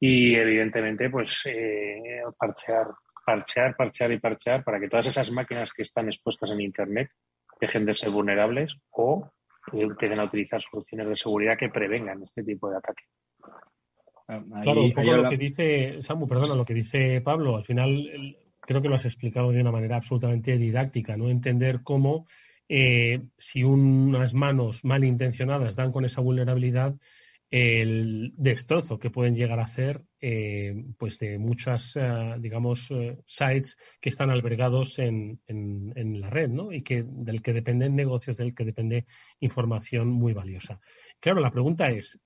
Y 0.00 0.34
evidentemente, 0.34 1.10
pues 1.10 1.42
eh, 1.44 2.22
parchear, 2.38 2.86
parchear, 3.26 3.76
parchear 3.76 4.12
y 4.12 4.18
parchear 4.18 4.64
para 4.64 4.80
que 4.80 4.88
todas 4.88 5.06
esas 5.06 5.30
máquinas 5.30 5.70
que 5.72 5.82
están 5.82 6.08
expuestas 6.08 6.50
en 6.50 6.60
Internet 6.60 7.10
dejen 7.62 7.86
de 7.86 7.94
ser 7.94 8.10
vulnerables 8.10 8.74
o 8.90 9.30
empiecen 9.72 10.18
a 10.18 10.24
utilizar 10.24 10.60
soluciones 10.60 11.08
de 11.08 11.16
seguridad 11.16 11.56
que 11.56 11.68
prevengan 11.68 12.20
este 12.22 12.42
tipo 12.42 12.68
de 12.68 12.76
ataque. 12.76 13.04
claro, 14.26 14.82
un 14.82 14.92
poco 14.92 15.16
lo 15.16 15.30
que 15.30 15.36
dice, 15.36 16.02
Samu, 16.02 16.26
perdona, 16.26 16.56
lo 16.56 16.64
que 16.64 16.74
dice 16.74 17.20
Pablo, 17.20 17.56
al 17.56 17.64
final 17.64 18.36
creo 18.60 18.82
que 18.82 18.88
lo 18.88 18.96
has 18.96 19.04
explicado 19.04 19.52
de 19.52 19.60
una 19.60 19.70
manera 19.70 19.96
absolutamente 19.96 20.58
didáctica, 20.58 21.16
¿no? 21.16 21.30
Entender 21.30 21.82
cómo 21.84 22.26
eh, 22.68 23.22
si 23.38 23.62
unas 23.62 24.34
manos 24.34 24.84
malintencionadas 24.84 25.76
dan 25.76 25.92
con 25.92 26.04
esa 26.04 26.20
vulnerabilidad, 26.20 26.96
el 27.52 28.32
destrozo 28.38 28.98
que 28.98 29.10
pueden 29.10 29.36
llegar 29.36 29.60
a 29.60 29.64
hacer 29.64 30.06
eh, 30.22 30.74
pues 30.98 31.18
de 31.18 31.38
muchas 31.38 31.94
eh, 31.96 32.34
digamos 32.38 32.90
eh, 32.90 33.18
sites 33.26 33.76
que 34.00 34.08
están 34.08 34.30
albergados 34.30 34.98
en, 34.98 35.38
en, 35.46 36.20
la 36.22 36.30
red 36.30 36.48
¿no? 36.48 36.72
y 36.72 36.80
que 36.82 37.04
del 37.06 37.42
que 37.42 37.52
dependen 37.52 37.94
negocios 37.94 38.38
del 38.38 38.54
que 38.54 38.64
depende 38.64 39.04
información 39.38 40.08
muy 40.08 40.32
valiosa 40.32 40.80
claro 41.20 41.40
la 41.40 41.50
pregunta 41.50 41.90
es 41.90 42.18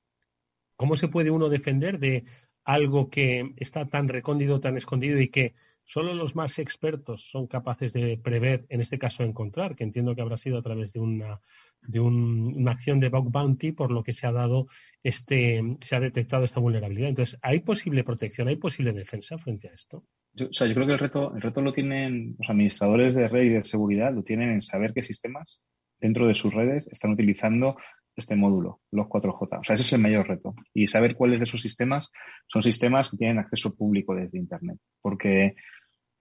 cómo 0.76 0.94
se 0.94 1.08
puede 1.08 1.32
uno 1.32 1.48
defender 1.48 1.98
de 1.98 2.22
algo 2.62 3.10
que 3.10 3.52
está 3.56 3.84
tan 3.84 4.06
recóndido 4.06 4.60
tan 4.60 4.76
escondido 4.76 5.20
y 5.20 5.28
que 5.28 5.54
solo 5.84 6.14
los 6.14 6.36
más 6.36 6.60
expertos 6.60 7.28
son 7.32 7.48
capaces 7.48 7.92
de 7.92 8.16
prever 8.16 8.64
en 8.68 8.80
este 8.80 8.96
caso 8.96 9.24
encontrar 9.24 9.74
que 9.74 9.82
entiendo 9.82 10.14
que 10.14 10.22
habrá 10.22 10.36
sido 10.36 10.56
a 10.56 10.62
través 10.62 10.92
de 10.92 11.00
una 11.00 11.40
de 11.88 12.00
una 12.00 12.72
acción 12.72 13.00
de 13.00 13.08
bug 13.08 13.30
bounty 13.30 13.72
por 13.72 13.90
lo 13.90 14.02
que 14.02 14.12
se 14.12 14.26
ha 14.26 14.32
dado 14.32 14.66
este 15.02 15.62
se 15.80 15.96
ha 15.96 16.00
detectado 16.00 16.44
esta 16.44 16.60
vulnerabilidad. 16.60 17.08
Entonces, 17.08 17.38
¿hay 17.42 17.60
posible 17.60 18.04
protección, 18.04 18.48
hay 18.48 18.56
posible 18.56 18.92
defensa 18.92 19.38
frente 19.38 19.68
a 19.68 19.72
esto? 19.72 20.04
Yo, 20.32 20.46
o 20.46 20.52
sea, 20.52 20.66
yo 20.66 20.74
creo 20.74 20.86
que 20.86 20.92
el 20.92 20.98
reto, 20.98 21.34
el 21.34 21.42
reto 21.42 21.62
lo 21.62 21.72
tienen 21.72 22.36
los 22.38 22.50
administradores 22.50 23.14
de 23.14 23.28
red 23.28 23.42
y 23.44 23.48
de 23.50 23.64
seguridad, 23.64 24.12
lo 24.12 24.22
tienen 24.22 24.50
en 24.50 24.60
saber 24.60 24.92
qué 24.92 25.02
sistemas 25.02 25.60
dentro 25.98 26.26
de 26.26 26.34
sus 26.34 26.52
redes 26.52 26.88
están 26.90 27.12
utilizando 27.12 27.76
este 28.16 28.34
módulo, 28.34 28.80
los 28.90 29.06
4J. 29.06 29.60
O 29.60 29.64
sea, 29.64 29.74
ese 29.74 29.82
es 29.82 29.92
el 29.92 30.00
mayor 30.00 30.26
reto. 30.26 30.54
Y 30.72 30.86
saber 30.86 31.14
cuáles 31.14 31.40
de 31.40 31.44
esos 31.44 31.60
sistemas 31.60 32.10
son 32.46 32.62
sistemas 32.62 33.10
que 33.10 33.18
tienen 33.18 33.38
acceso 33.38 33.76
público 33.76 34.14
desde 34.14 34.38
Internet. 34.38 34.78
Porque 35.02 35.54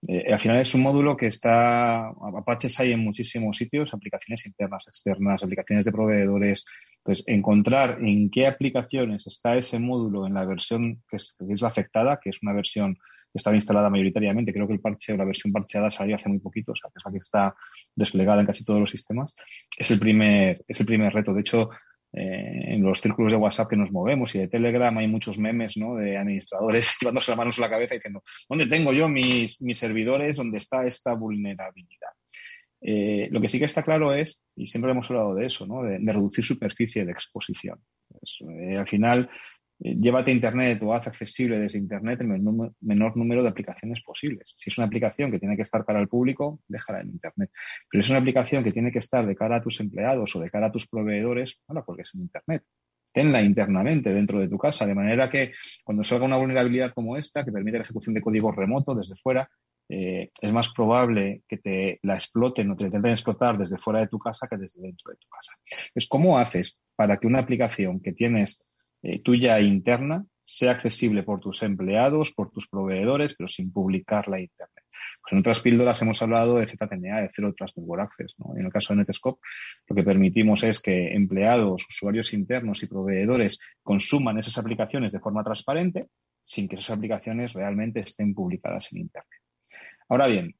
eh, 0.08 0.32
al 0.32 0.38
final 0.38 0.60
es 0.60 0.74
un 0.74 0.82
módulo 0.82 1.16
que 1.16 1.26
está, 1.26 2.08
Apaches 2.08 2.78
hay 2.80 2.92
en 2.92 3.00
muchísimos 3.00 3.56
sitios, 3.56 3.92
aplicaciones 3.92 4.46
internas, 4.46 4.86
externas, 4.88 5.42
aplicaciones 5.42 5.86
de 5.86 5.92
proveedores. 5.92 6.64
Entonces, 6.98 7.24
encontrar 7.26 7.98
en 8.00 8.30
qué 8.30 8.46
aplicaciones 8.46 9.26
está 9.26 9.56
ese 9.56 9.78
módulo 9.78 10.26
en 10.26 10.34
la 10.34 10.44
versión 10.44 11.02
que 11.08 11.16
es, 11.16 11.36
la 11.60 11.68
afectada, 11.68 12.20
que 12.22 12.30
es 12.30 12.38
una 12.42 12.52
versión 12.52 12.94
que 12.94 13.36
estaba 13.38 13.56
instalada 13.56 13.90
mayoritariamente. 13.90 14.52
Creo 14.52 14.66
que 14.66 14.74
el 14.74 14.80
parche 14.80 15.12
o 15.12 15.16
la 15.16 15.24
versión 15.24 15.52
parcheada 15.52 15.90
salió 15.90 16.14
hace 16.14 16.28
muy 16.28 16.38
poquito, 16.38 16.72
o 16.72 16.76
sea, 16.76 16.90
que 16.90 16.98
es 16.98 17.04
la 17.04 17.12
que 17.12 17.18
está 17.18 17.54
desplegada 17.94 18.40
en 18.40 18.46
casi 18.46 18.64
todos 18.64 18.80
los 18.80 18.90
sistemas. 18.90 19.34
Es 19.76 19.90
el 19.90 19.98
primer, 19.98 20.64
es 20.68 20.80
el 20.80 20.86
primer 20.86 21.12
reto. 21.12 21.32
De 21.32 21.40
hecho, 21.40 21.70
eh, 22.16 22.74
en 22.74 22.82
los 22.82 23.00
círculos 23.02 23.30
de 23.30 23.36
WhatsApp 23.36 23.68
que 23.68 23.76
nos 23.76 23.92
movemos 23.92 24.34
y 24.34 24.38
de 24.38 24.48
Telegram 24.48 24.96
hay 24.96 25.06
muchos 25.06 25.38
memes 25.38 25.76
¿no? 25.76 25.96
de 25.96 26.16
administradores 26.16 26.96
llevándose 27.00 27.30
las 27.30 27.36
manos 27.36 27.58
a 27.58 27.60
la 27.60 27.68
cabeza 27.68 27.94
diciendo, 27.94 28.22
¿dónde 28.48 28.66
tengo 28.66 28.94
yo 28.94 29.06
mis, 29.06 29.60
mis 29.60 29.78
servidores? 29.78 30.36
¿Dónde 30.36 30.56
está 30.56 30.86
esta 30.86 31.14
vulnerabilidad? 31.14 32.08
Eh, 32.80 33.28
lo 33.30 33.40
que 33.40 33.48
sí 33.48 33.58
que 33.58 33.66
está 33.66 33.82
claro 33.82 34.14
es, 34.14 34.40
y 34.54 34.66
siempre 34.66 34.92
hemos 34.92 35.10
hablado 35.10 35.34
de 35.34 35.44
eso, 35.44 35.66
¿no? 35.66 35.82
de, 35.82 35.98
reducir 35.98 36.42
superficie 36.42 37.04
de 37.04 37.12
exposición. 37.12 37.78
Eh, 38.62 38.76
al 38.78 38.88
final, 38.88 39.28
llévate 39.78 40.30
Internet 40.30 40.82
o 40.82 40.94
haz 40.94 41.06
accesible 41.06 41.58
desde 41.58 41.78
Internet 41.78 42.20
el 42.20 42.28
menor, 42.28 43.16
número 43.16 43.42
de 43.42 43.48
aplicaciones 43.48 44.02
posibles. 44.02 44.54
Si 44.56 44.70
es 44.70 44.78
una 44.78 44.86
aplicación 44.86 45.30
que 45.30 45.38
tiene 45.38 45.56
que 45.56 45.62
estar 45.62 45.84
para 45.84 46.00
el 46.00 46.08
público, 46.08 46.60
déjala 46.66 47.00
en 47.00 47.10
Internet. 47.10 47.50
Pero 47.90 48.02
si 48.02 48.06
es 48.06 48.10
una 48.10 48.20
aplicación 48.20 48.64
que 48.64 48.72
tiene 48.72 48.90
que 48.90 48.98
estar 48.98 49.26
de 49.26 49.36
cara 49.36 49.56
a 49.56 49.62
tus 49.62 49.80
empleados 49.80 50.34
o 50.34 50.40
de 50.40 50.50
cara 50.50 50.68
a 50.68 50.72
tus 50.72 50.86
proveedores, 50.86 51.60
no 51.68 51.74
la 51.74 51.82
cuelgues 51.82 52.12
en 52.14 52.22
Internet. 52.22 52.62
Tenla 53.12 53.40
internamente 53.40 54.12
dentro 54.12 54.40
de 54.40 54.48
tu 54.48 54.58
casa, 54.58 54.86
de 54.86 54.94
manera 54.94 55.30
que 55.30 55.52
cuando 55.84 56.04
salga 56.04 56.26
una 56.26 56.36
vulnerabilidad 56.36 56.92
como 56.92 57.16
esta, 57.16 57.44
que 57.44 57.52
permite 57.52 57.78
la 57.78 57.84
ejecución 57.84 58.14
de 58.14 58.20
código 58.20 58.50
remoto 58.52 58.94
desde 58.94 59.16
fuera, 59.16 59.48
eh, 59.88 60.30
es 60.40 60.52
más 60.52 60.72
probable 60.72 61.42
que 61.48 61.58
te 61.58 62.00
la 62.02 62.14
exploten 62.14 62.70
o 62.70 62.76
te 62.76 62.84
intenten 62.84 63.12
explotar 63.12 63.56
desde 63.56 63.76
fuera 63.76 64.00
de 64.00 64.08
tu 64.08 64.18
casa 64.18 64.48
que 64.48 64.56
desde 64.56 64.80
dentro 64.80 65.12
de 65.12 65.16
tu 65.16 65.28
casa. 65.28 65.52
Es 65.94 66.08
¿cómo 66.08 66.38
haces 66.38 66.78
para 66.96 67.18
que 67.18 67.26
una 67.26 67.38
aplicación 67.38 68.00
que 68.00 68.12
tienes 68.12 68.60
eh, 69.02 69.20
tuya 69.22 69.60
interna 69.60 70.24
sea 70.46 70.70
accesible 70.70 71.24
por 71.24 71.40
tus 71.40 71.62
empleados, 71.62 72.32
por 72.32 72.50
tus 72.50 72.68
proveedores, 72.68 73.34
pero 73.34 73.48
sin 73.48 73.72
publicarla 73.72 74.36
a 74.36 74.40
Internet. 74.40 74.84
Pues 75.20 75.32
en 75.32 75.38
otras 75.38 75.60
píldoras 75.60 76.00
hemos 76.02 76.22
hablado 76.22 76.58
de 76.58 76.68
ZTNA, 76.68 77.22
de 77.22 77.30
Zero 77.34 77.52
Trust 77.52 77.76
Network 77.76 78.02
Access. 78.02 78.34
En 78.56 78.64
el 78.64 78.72
caso 78.72 78.94
de 78.94 78.98
Netscope, 78.98 79.40
lo 79.88 79.96
que 79.96 80.04
permitimos 80.04 80.62
es 80.62 80.80
que 80.80 81.14
empleados, 81.14 81.84
usuarios 81.88 82.32
internos 82.32 82.82
y 82.82 82.86
proveedores 82.86 83.58
consuman 83.82 84.38
esas 84.38 84.56
aplicaciones 84.58 85.12
de 85.12 85.20
forma 85.20 85.42
transparente 85.42 86.06
sin 86.40 86.68
que 86.68 86.76
esas 86.76 86.96
aplicaciones 86.96 87.52
realmente 87.52 88.00
estén 88.00 88.32
publicadas 88.32 88.92
en 88.92 88.98
Internet. 88.98 89.40
Ahora 90.08 90.28
bien, 90.28 90.54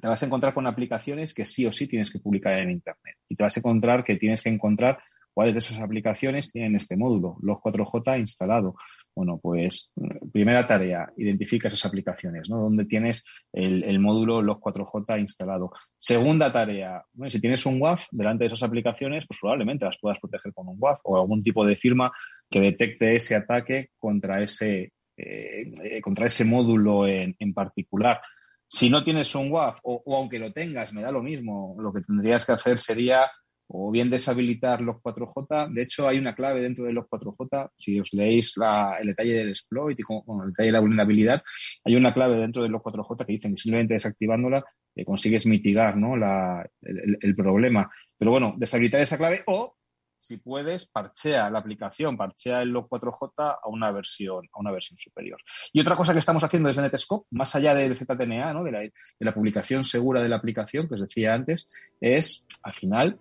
te 0.00 0.06
vas 0.06 0.22
a 0.22 0.26
encontrar 0.26 0.54
con 0.54 0.68
aplicaciones 0.68 1.34
que 1.34 1.44
sí 1.44 1.66
o 1.66 1.72
sí 1.72 1.88
tienes 1.88 2.12
que 2.12 2.20
publicar 2.20 2.60
en 2.60 2.70
Internet 2.70 3.16
y 3.28 3.34
te 3.34 3.42
vas 3.42 3.56
a 3.56 3.60
encontrar 3.60 4.04
que 4.04 4.14
tienes 4.14 4.40
que 4.42 4.50
encontrar 4.50 5.02
¿Cuáles 5.32 5.54
de 5.54 5.58
esas 5.58 5.78
aplicaciones 5.78 6.50
tienen 6.50 6.74
este 6.76 6.96
módulo, 6.96 7.36
los 7.42 7.58
4J 7.58 8.18
instalado? 8.18 8.74
Bueno, 9.14 9.38
pues 9.42 9.92
primera 10.32 10.66
tarea, 10.66 11.12
identifica 11.16 11.68
esas 11.68 11.84
aplicaciones, 11.84 12.48
¿no? 12.48 12.58
Donde 12.58 12.84
tienes 12.84 13.24
el, 13.52 13.98
módulo 13.98 14.40
los 14.40 14.58
4J 14.58 15.20
instalado. 15.20 15.72
Segunda 15.96 16.52
tarea, 16.52 17.04
si 17.28 17.40
tienes 17.40 17.66
un 17.66 17.80
WAF 17.80 18.06
delante 18.12 18.44
de 18.44 18.48
esas 18.48 18.62
aplicaciones, 18.62 19.26
pues 19.26 19.38
probablemente 19.40 19.84
las 19.84 19.98
puedas 20.00 20.18
proteger 20.20 20.52
con 20.52 20.68
un 20.68 20.76
WAF 20.78 21.00
o 21.04 21.20
algún 21.20 21.42
tipo 21.42 21.66
de 21.66 21.76
firma 21.76 22.12
que 22.48 22.60
detecte 22.60 23.14
ese 23.14 23.34
ataque 23.34 23.90
contra 23.98 24.42
ese, 24.42 24.92
eh, 25.16 26.00
contra 26.02 26.26
ese 26.26 26.44
módulo 26.44 27.06
en, 27.06 27.54
particular. 27.54 28.20
Si 28.66 28.88
no 28.88 29.02
tienes 29.02 29.34
un 29.34 29.50
WAF 29.50 29.80
o 29.82 30.16
aunque 30.16 30.38
lo 30.38 30.52
tengas, 30.52 30.92
me 30.92 31.02
da 31.02 31.10
lo 31.10 31.22
mismo, 31.22 31.76
lo 31.78 31.92
que 31.92 32.02
tendrías 32.02 32.46
que 32.46 32.52
hacer 32.52 32.78
sería 32.78 33.28
o 33.72 33.90
bien 33.90 34.10
deshabilitar 34.10 34.80
los 34.80 34.96
4J. 34.96 35.72
De 35.72 35.82
hecho, 35.82 36.08
hay 36.08 36.18
una 36.18 36.34
clave 36.34 36.60
dentro 36.60 36.84
de 36.84 36.92
los 36.92 37.06
4J. 37.06 37.70
Si 37.76 38.00
os 38.00 38.12
leéis 38.12 38.54
el 39.00 39.06
detalle 39.06 39.36
del 39.36 39.50
exploit 39.50 39.98
y 39.98 40.02
el 40.02 40.48
detalle 40.48 40.66
de 40.66 40.72
la 40.72 40.80
vulnerabilidad, 40.80 41.42
hay 41.84 41.94
una 41.94 42.12
clave 42.12 42.36
dentro 42.36 42.62
de 42.62 42.68
los 42.68 42.82
4J 42.82 43.24
que 43.24 43.32
dicen 43.32 43.54
que 43.54 43.60
simplemente 43.60 43.94
desactivándola 43.94 44.64
eh, 44.96 45.04
consigues 45.04 45.46
mitigar 45.46 45.96
¿no? 45.96 46.14
el, 46.16 47.36
problema. 47.36 47.88
Pero 48.18 48.32
bueno, 48.32 48.54
deshabilitar 48.56 49.02
esa 49.02 49.16
clave 49.16 49.44
o, 49.46 49.76
si 50.18 50.38
puedes, 50.38 50.88
parchea 50.88 51.48
la 51.48 51.60
aplicación, 51.60 52.16
parchea 52.16 52.62
el 52.62 52.70
log 52.70 52.88
4J 52.88 53.58
a 53.62 53.68
una 53.68 53.92
versión, 53.92 54.48
a 54.52 54.60
una 54.60 54.72
versión 54.72 54.98
superior. 54.98 55.40
Y 55.72 55.80
otra 55.80 55.94
cosa 55.94 56.12
que 56.12 56.18
estamos 56.18 56.42
haciendo 56.42 56.66
desde 56.66 56.82
Netscope, 56.82 57.28
más 57.30 57.54
allá 57.54 57.72
del 57.74 57.96
ZTNA, 57.96 58.52
¿no? 58.52 58.64
de, 58.64 58.72
la, 58.72 58.80
de 58.80 58.92
la 59.20 59.32
publicación 59.32 59.84
segura 59.84 60.20
de 60.20 60.28
la 60.28 60.36
aplicación, 60.36 60.88
que 60.88 60.94
os 60.94 61.00
decía 61.00 61.34
antes, 61.34 61.68
es 62.00 62.44
al 62.64 62.74
final 62.74 63.20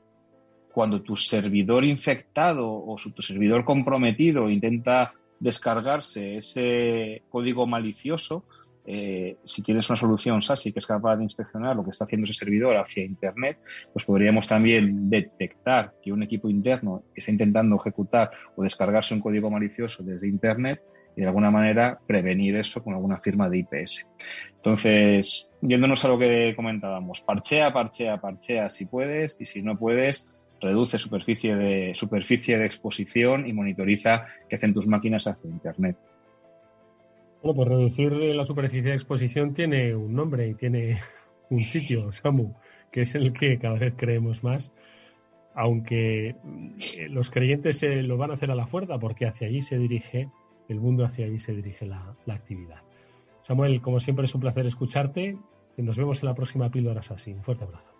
cuando 0.73 1.01
tu 1.01 1.15
servidor 1.15 1.83
infectado 1.83 2.69
o 2.71 2.95
tu 3.15 3.21
servidor 3.21 3.65
comprometido 3.65 4.49
intenta 4.49 5.13
descargarse 5.39 6.37
ese 6.37 7.23
código 7.29 7.65
malicioso, 7.65 8.45
eh, 8.91 9.37
si 9.43 9.61
tienes 9.61 9.87
una 9.89 9.97
solución 9.97 10.41
SASI 10.41 10.71
que 10.71 10.79
es 10.79 10.87
capaz 10.87 11.17
de 11.17 11.23
inspeccionar 11.23 11.75
lo 11.75 11.83
que 11.83 11.91
está 11.91 12.05
haciendo 12.05 12.25
ese 12.25 12.33
servidor 12.33 12.75
hacia 12.75 13.03
Internet, 13.03 13.59
pues 13.93 14.03
podríamos 14.03 14.47
también 14.47 15.09
detectar 15.09 15.93
que 16.01 16.11
un 16.11 16.23
equipo 16.23 16.49
interno 16.49 17.03
está 17.13 17.31
intentando 17.31 17.75
ejecutar 17.75 18.31
o 18.55 18.63
descargarse 18.63 19.13
un 19.13 19.21
código 19.21 19.51
malicioso 19.51 20.01
desde 20.03 20.27
Internet 20.27 20.81
y 21.15 21.21
de 21.21 21.27
alguna 21.27 21.51
manera 21.51 21.99
prevenir 22.07 22.55
eso 22.55 22.83
con 22.83 22.93
alguna 22.93 23.19
firma 23.19 23.49
de 23.49 23.59
IPS. 23.59 24.07
Entonces, 24.55 25.51
yéndonos 25.61 26.03
a 26.05 26.07
lo 26.07 26.17
que 26.17 26.53
comentábamos, 26.55 27.21
parchea, 27.21 27.71
parchea, 27.71 28.19
parchea 28.19 28.69
si 28.69 28.85
puedes 28.87 29.37
y 29.39 29.45
si 29.45 29.61
no 29.61 29.77
puedes, 29.77 30.25
reduce 30.61 30.99
superficie 30.99 31.55
de, 31.55 31.95
superficie 31.95 32.57
de 32.57 32.65
exposición 32.65 33.47
y 33.47 33.53
monitoriza 33.53 34.25
qué 34.47 34.55
hacen 34.55 34.73
tus 34.73 34.87
máquinas 34.87 35.27
hacia 35.27 35.49
Internet. 35.49 35.97
Bueno, 37.41 37.55
pues 37.55 37.67
reducir 37.69 38.11
la 38.11 38.43
superficie 38.43 38.89
de 38.89 38.95
exposición 38.95 39.53
tiene 39.53 39.95
un 39.95 40.13
nombre 40.13 40.47
y 40.47 40.55
tiene 40.55 40.99
un 41.49 41.59
sitio, 41.59 42.11
Samu, 42.11 42.53
que 42.91 43.01
es 43.01 43.15
el 43.15 43.33
que 43.33 43.57
cada 43.57 43.79
vez 43.79 43.95
creemos 43.95 44.43
más, 44.43 44.71
aunque 45.55 46.29
eh, 46.29 46.35
los 47.09 47.31
creyentes 47.31 47.81
lo 47.83 48.17
van 48.17 48.31
a 48.31 48.33
hacer 48.35 48.51
a 48.51 48.55
la 48.55 48.67
fuerza 48.67 48.99
porque 48.99 49.25
hacia 49.25 49.47
allí 49.47 49.61
se 49.61 49.77
dirige 49.77 50.29
el 50.69 50.79
mundo 50.79 51.03
hacia 51.03 51.25
allí 51.25 51.39
se 51.39 51.53
dirige 51.53 51.85
la, 51.85 52.15
actividad. 52.27 52.81
Samuel, 53.41 53.81
como 53.81 53.99
siempre 53.99 54.25
es 54.25 54.35
un 54.35 54.41
placer 54.41 54.65
escucharte 54.67 55.35
y 55.77 55.81
nos 55.81 55.97
vemos 55.97 56.21
en 56.21 56.29
la 56.29 56.35
próxima 56.35 56.69
píldora 56.69 57.01
así. 57.01 57.33
Un 57.33 57.43
fuerte 57.43 57.63
abrazo. 57.63 57.93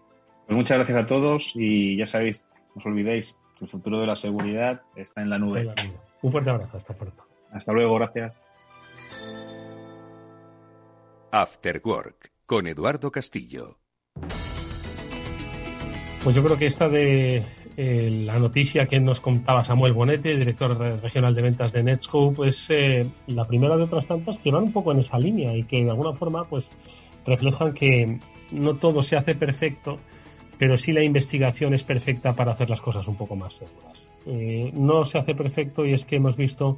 Pues 0.45 0.55
muchas 0.55 0.77
gracias 0.77 1.03
a 1.03 1.07
todos 1.07 1.53
y 1.55 1.97
ya 1.97 2.05
sabéis, 2.05 2.45
no 2.75 2.79
os 2.79 2.85
olvidéis, 2.85 3.37
el 3.61 3.67
futuro 3.67 3.99
de 3.99 4.07
la 4.07 4.15
seguridad 4.15 4.81
está 4.95 5.21
en 5.21 5.29
la 5.29 5.37
nube. 5.37 5.73
Un 6.21 6.31
fuerte 6.31 6.49
abrazo, 6.49 6.77
hasta 6.77 6.93
pronto. 6.93 7.23
Hasta 7.51 7.73
luego, 7.73 7.95
gracias. 7.95 8.39
After 11.31 11.81
Work 11.83 12.31
con 12.45 12.67
Eduardo 12.67 13.11
Castillo. 13.11 13.77
Pues 16.23 16.35
yo 16.35 16.43
creo 16.43 16.57
que 16.57 16.65
esta 16.65 16.89
de 16.89 17.45
eh, 17.77 18.09
la 18.25 18.39
noticia 18.39 18.87
que 18.87 18.99
nos 18.99 19.21
contaba 19.21 19.63
Samuel 19.63 19.93
Bonete, 19.93 20.35
director 20.35 20.77
regional 21.01 21.33
de 21.33 21.41
ventas 21.41 21.71
de 21.71 21.83
Netscope, 21.83 22.47
es 22.47 22.69
eh, 22.69 23.09
la 23.27 23.45
primera 23.45 23.77
de 23.77 23.83
otras 23.83 24.05
tantas 24.07 24.37
que 24.39 24.51
van 24.51 24.63
un 24.63 24.73
poco 24.73 24.91
en 24.91 24.99
esa 24.99 25.17
línea 25.17 25.55
y 25.55 25.63
que 25.63 25.83
de 25.83 25.91
alguna 25.91 26.13
forma 26.13 26.43
pues 26.43 26.67
reflejan 27.25 27.73
que 27.73 28.19
no 28.51 28.75
todo 28.75 29.01
se 29.01 29.15
hace 29.15 29.35
perfecto, 29.35 29.97
pero 30.59 30.77
sí 30.77 30.91
la 30.91 31.03
investigación 31.03 31.73
es 31.73 31.83
perfecta 31.83 32.33
para 32.33 32.51
hacer 32.51 32.69
las 32.69 32.81
cosas 32.81 33.07
un 33.07 33.15
poco 33.15 33.35
más 33.35 33.55
seguras. 33.55 34.05
Eh, 34.27 34.69
no 34.75 35.03
se 35.05 35.17
hace 35.17 35.33
perfecto 35.33 35.85
y 35.85 35.93
es 35.93 36.05
que 36.05 36.17
hemos 36.17 36.37
visto 36.37 36.77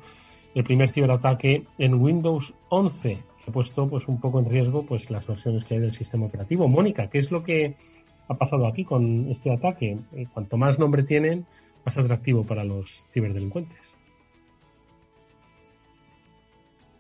el 0.56 0.64
primer 0.64 0.90
ciberataque 0.90 1.64
en 1.78 1.96
Windows 1.96 2.54
11 2.70 3.18
que 3.44 3.50
ha 3.50 3.54
puesto 3.54 3.90
pues 3.90 4.08
un 4.08 4.22
poco 4.22 4.40
en 4.40 4.50
riesgo 4.50 4.86
pues 4.86 5.10
las 5.10 5.28
versiones 5.28 5.66
que 5.66 5.74
hay 5.74 5.80
del 5.82 5.94
sistema 5.94 6.28
operativo. 6.28 6.68
Mónica, 6.70 7.10
¿qué 7.10 7.20
es 7.20 7.32
lo 7.32 7.44
que 7.44 7.76
ha 8.32 8.38
pasado 8.38 8.66
aquí 8.68 8.86
con 8.86 9.30
este 9.30 9.54
ataque. 9.54 9.98
Eh, 10.14 10.28
cuanto 10.34 10.58
más 10.58 10.80
nombre 10.80 11.04
tienen, 11.04 11.46
más 11.86 11.98
atractivo 11.98 12.44
para 12.44 12.64
los 12.64 13.06
ciberdelincuentes. 13.12 13.96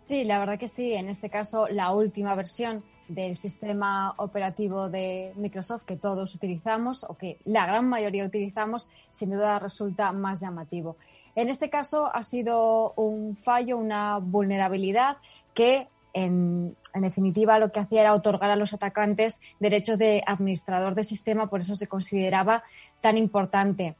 Sí, 0.07 0.25
la 0.25 0.39
verdad 0.39 0.59
que 0.59 0.67
sí. 0.67 0.93
En 0.93 1.07
este 1.07 1.29
caso, 1.29 1.67
la 1.69 1.93
última 1.93 2.35
versión 2.35 2.83
del 3.13 3.35
sistema 3.35 4.13
operativo 4.17 4.89
de 4.89 5.33
Microsoft 5.35 5.83
que 5.83 5.97
todos 5.97 6.33
utilizamos 6.35 7.03
o 7.03 7.15
que 7.15 7.39
la 7.45 7.65
gran 7.65 7.87
mayoría 7.87 8.25
utilizamos, 8.25 8.89
sin 9.11 9.31
duda 9.31 9.59
resulta 9.59 10.11
más 10.11 10.41
llamativo. 10.41 10.97
En 11.35 11.49
este 11.49 11.69
caso 11.69 12.09
ha 12.13 12.23
sido 12.23 12.93
un 12.95 13.35
fallo, 13.35 13.77
una 13.77 14.17
vulnerabilidad 14.17 15.17
que 15.53 15.87
en, 16.13 16.75
definitiva, 16.93 17.59
lo 17.59 17.71
que 17.71 17.79
hacía 17.79 18.01
era 18.01 18.13
otorgar 18.13 18.49
a 18.49 18.55
los 18.55 18.73
atacantes 18.73 19.41
derechos 19.59 19.97
de 19.97 20.23
administrador 20.25 20.95
de 20.95 21.03
sistema, 21.03 21.49
por 21.49 21.61
eso 21.61 21.75
se 21.75 21.87
consideraba 21.87 22.63
tan 22.99 23.17
importante. 23.17 23.95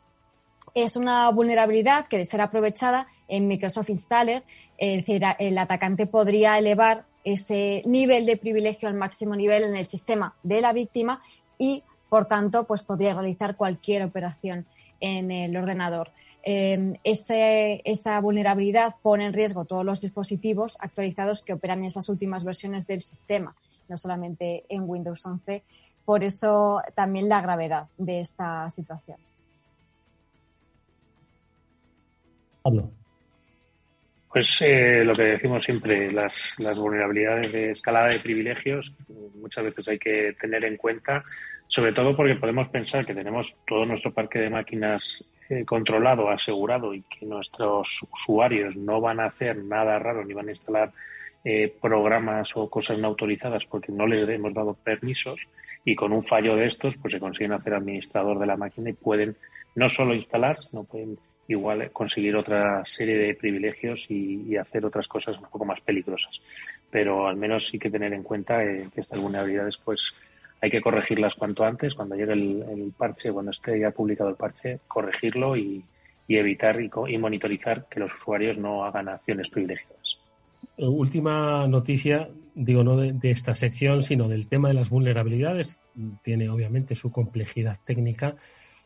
Es 0.74 0.96
una 0.96 1.30
vulnerabilidad 1.32 2.08
que, 2.08 2.18
de 2.18 2.26
ser 2.26 2.42
aprovechada 2.42 3.08
en 3.28 3.48
Microsoft 3.48 3.90
Installer, 3.90 4.44
el 4.78 5.58
atacante 5.58 6.06
podría 6.06 6.58
elevar 6.58 7.06
ese 7.24 7.84
nivel 7.86 8.26
de 8.26 8.38
privilegio 8.38 8.88
al 8.88 8.96
máximo 8.96 9.36
nivel 9.36 9.64
en 9.64 9.76
el 9.76 9.86
sistema 9.86 10.36
de 10.44 10.62
la 10.62 10.74
víctima 10.74 11.22
y, 11.58 11.84
por 12.10 12.28
tanto, 12.28 12.66
pues 12.66 12.84
podría 12.84 13.14
realizar 13.14 13.56
cualquier 13.56 14.04
operación 14.04 14.66
en 15.00 15.32
el 15.32 15.56
ordenador. 15.56 16.12
Em, 16.44 16.96
esa 17.04 18.20
vulnerabilidad 18.20 18.96
pone 19.02 19.26
en 19.26 19.34
riesgo 19.34 19.66
todos 19.66 19.86
los 19.86 20.02
dispositivos 20.02 20.78
actualizados 20.80 21.44
que 21.44 21.54
operan 21.54 21.80
en 21.80 21.86
esas 21.86 22.10
últimas 22.10 22.44
versiones 22.44 22.88
del 22.88 23.02
sistema, 23.02 23.56
no 23.88 23.98
solamente 23.98 24.66
en 24.70 24.90
Windows 24.90 25.24
11. 25.26 25.64
Por 26.04 26.24
eso 26.24 26.82
también 26.96 27.30
la 27.30 27.42
gravedad 27.42 27.88
de 27.98 28.22
esta 28.22 28.70
situación. 28.72 29.18
Pablo. 32.64 33.01
Pues 34.32 34.62
eh, 34.62 35.04
lo 35.04 35.14
que 35.14 35.24
decimos 35.24 35.64
siempre, 35.64 36.12
las, 36.12 36.56
las 36.58 36.78
vulnerabilidades 36.78 37.52
de 37.52 37.72
escalada 37.72 38.08
de 38.08 38.20
privilegios 38.20 38.94
muchas 39.36 39.66
veces 39.66 39.90
hay 39.90 40.00
que 40.00 40.34
tener 40.40 40.64
en 40.64 40.78
cuenta, 40.78 41.24
sobre 41.68 41.92
todo 41.92 42.16
porque 42.16 42.36
podemos 42.36 42.70
pensar 42.70 43.06
que 43.06 43.14
tenemos 43.14 43.58
todo 43.68 43.86
nuestro 43.86 44.14
parque 44.14 44.40
de 44.40 44.50
máquinas 44.50 45.24
eh, 45.50 45.66
controlado, 45.66 46.30
asegurado 46.30 46.94
y 46.94 47.02
que 47.02 47.26
nuestros 47.26 48.06
usuarios 48.10 48.78
no 48.78 49.02
van 49.02 49.20
a 49.20 49.26
hacer 49.26 49.58
nada 49.58 50.00
raro 50.00 50.24
ni 50.24 50.34
van 50.34 50.48
a 50.48 50.52
instalar 50.52 50.94
eh, 51.44 51.74
programas 51.82 52.56
o 52.56 52.70
cosas 52.70 53.00
no 53.00 53.08
autorizadas 53.08 53.66
porque 53.66 53.92
no 53.92 54.08
les 54.08 54.30
hemos 54.30 54.54
dado 54.54 54.76
permisos 54.76 55.42
y 55.84 55.96
con 55.96 56.14
un 56.14 56.24
fallo 56.24 56.56
de 56.56 56.68
estos 56.68 56.96
pues 56.98 57.14
se 57.14 57.20
consiguen 57.20 57.52
hacer 57.52 57.74
administrador 57.74 58.40
de 58.40 58.46
la 58.46 58.56
máquina 58.56 58.92
y 58.92 58.94
pueden 58.94 59.36
no 59.76 59.90
solo 59.90 60.14
instalar, 60.14 60.58
sino 60.64 60.84
pueden 60.84 61.18
igual 61.52 61.92
conseguir 61.92 62.36
otra 62.36 62.84
serie 62.86 63.18
de 63.18 63.36
privilegios 63.36 64.06
y, 64.10 64.56
hacer 64.58 64.86
otras 64.86 65.08
cosas 65.08 65.38
un 65.38 65.46
poco 65.50 65.66
más 65.66 65.82
peligrosas. 65.82 66.42
Pero 66.90 67.28
al 67.28 67.36
menos 67.36 67.68
sí 67.68 67.80
que 67.80 67.90
tener 67.90 68.14
en 68.14 68.24
cuenta 68.24 68.64
eh, 68.64 68.88
que 68.94 69.02
estas 69.02 69.20
vulnerabilidades 69.20 69.78
pues 69.78 70.14
hay 70.62 70.70
que 70.70 70.82
corregirlas 70.82 71.36
cuanto 71.36 71.64
antes, 71.64 71.96
cuando 71.96 72.16
llegue 72.16 72.34
el, 72.34 72.94
parche, 72.96 73.32
cuando 73.32 73.52
esté 73.52 73.80
ya 73.80 73.92
publicado 73.92 74.30
el 74.30 74.36
parche, 74.36 74.80
corregirlo 74.88 75.58
y, 75.58 75.84
evitar 76.28 76.80
y, 76.80 77.18
monitorizar 77.18 77.88
que 77.90 78.00
los 78.00 78.14
usuarios 78.14 78.58
no 78.58 78.86
hagan 78.86 79.10
acciones 79.10 79.50
privilegiadas. 79.50 80.18
Eh, 80.78 80.88
última 80.88 81.68
noticia, 81.68 82.30
digo 82.54 82.84
no 82.84 82.96
de, 82.96 83.32
esta 83.32 83.56
sección, 83.56 84.04
sino 84.04 84.30
del 84.30 84.48
tema 84.48 84.70
de 84.70 84.76
las 84.76 84.90
vulnerabilidades. 84.90 85.78
Tiene 86.22 86.50
obviamente 86.50 86.96
su 86.96 87.12
complejidad 87.12 87.80
técnica 87.84 88.36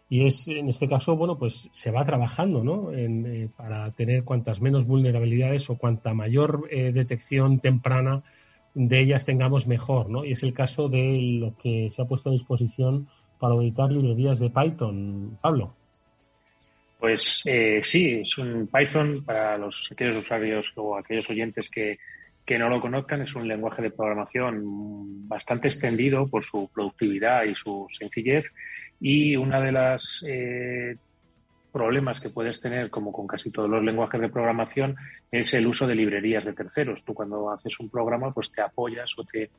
y 0.09 0.27
es 0.27 0.47
en 0.47 0.69
este 0.69 0.87
caso, 0.87 1.15
bueno, 1.15 1.37
pues 1.37 1.67
se 1.73 1.91
va 1.91 2.05
trabajando, 2.05 2.63
¿no? 2.63 2.91
Eh, 2.93 3.49
para 3.57 3.91
tener 3.91 4.23
cuantas 4.23 4.61
menos 4.61 4.85
vulnerabilidades 4.85 5.69
o 5.69 5.77
cuanta 5.77 6.13
mayor 6.13 6.67
eh, 6.69 6.91
detección 6.91 7.59
temprana 7.59 8.23
de 8.75 8.99
ellas 8.99 9.25
tengamos 9.25 9.67
mejor, 9.67 10.09
¿no? 10.09 10.23
Y 10.25 10.33
es 10.33 10.43
el 10.43 10.53
caso 10.53 10.89
de 10.89 11.17
lo 11.39 11.57
que 11.57 11.89
se 11.91 12.01
ha 12.01 12.05
puesto 12.05 12.29
a 12.29 12.33
disposición 12.33 13.07
para 13.39 13.53
auditar 13.53 13.91
librerías 13.91 14.39
de 14.39 14.49
Python. 14.49 15.37
Pablo. 15.41 15.73
Pues 16.99 17.43
eh, 17.45 17.79
sí, 17.81 18.19
es 18.21 18.37
un 18.37 18.67
Python 18.67 19.23
para 19.25 19.57
los 19.57 19.89
aquellos 19.91 20.17
usuarios 20.17 20.71
o 20.75 20.97
aquellos 20.97 21.29
oyentes 21.29 21.69
que, 21.69 21.97
que 22.45 22.59
no 22.59 22.69
lo 22.69 22.79
conozcan, 22.79 23.21
es 23.21 23.35
un 23.35 23.47
lenguaje 23.47 23.81
de 23.81 23.91
programación 23.91 25.27
bastante 25.27 25.67
extendido 25.67 26.27
por 26.27 26.43
su 26.43 26.69
productividad 26.73 27.43
y 27.45 27.55
su 27.55 27.87
sencillez. 27.89 28.45
Y 28.99 29.35
una 29.35 29.61
de 29.61 29.71
las 29.71 30.23
eh, 30.27 30.97
problemas 31.71 32.19
que 32.19 32.29
puedes 32.29 32.61
tener, 32.61 32.89
como 32.89 33.11
con 33.11 33.27
casi 33.27 33.51
todos 33.51 33.69
los 33.69 33.83
lenguajes 33.83 34.21
de 34.21 34.29
programación, 34.29 34.95
es 35.31 35.53
el 35.53 35.67
uso 35.67 35.85
de 35.85 35.95
librerías 35.95 36.45
de 36.45 36.53
terceros. 36.53 37.03
Tú 37.03 37.13
cuando 37.13 37.51
haces 37.51 37.79
un 37.79 37.89
programa, 37.89 38.33
pues 38.33 38.51
te 38.51 38.61
apoyas 38.61 39.11
o 39.17 39.23
te 39.25 39.49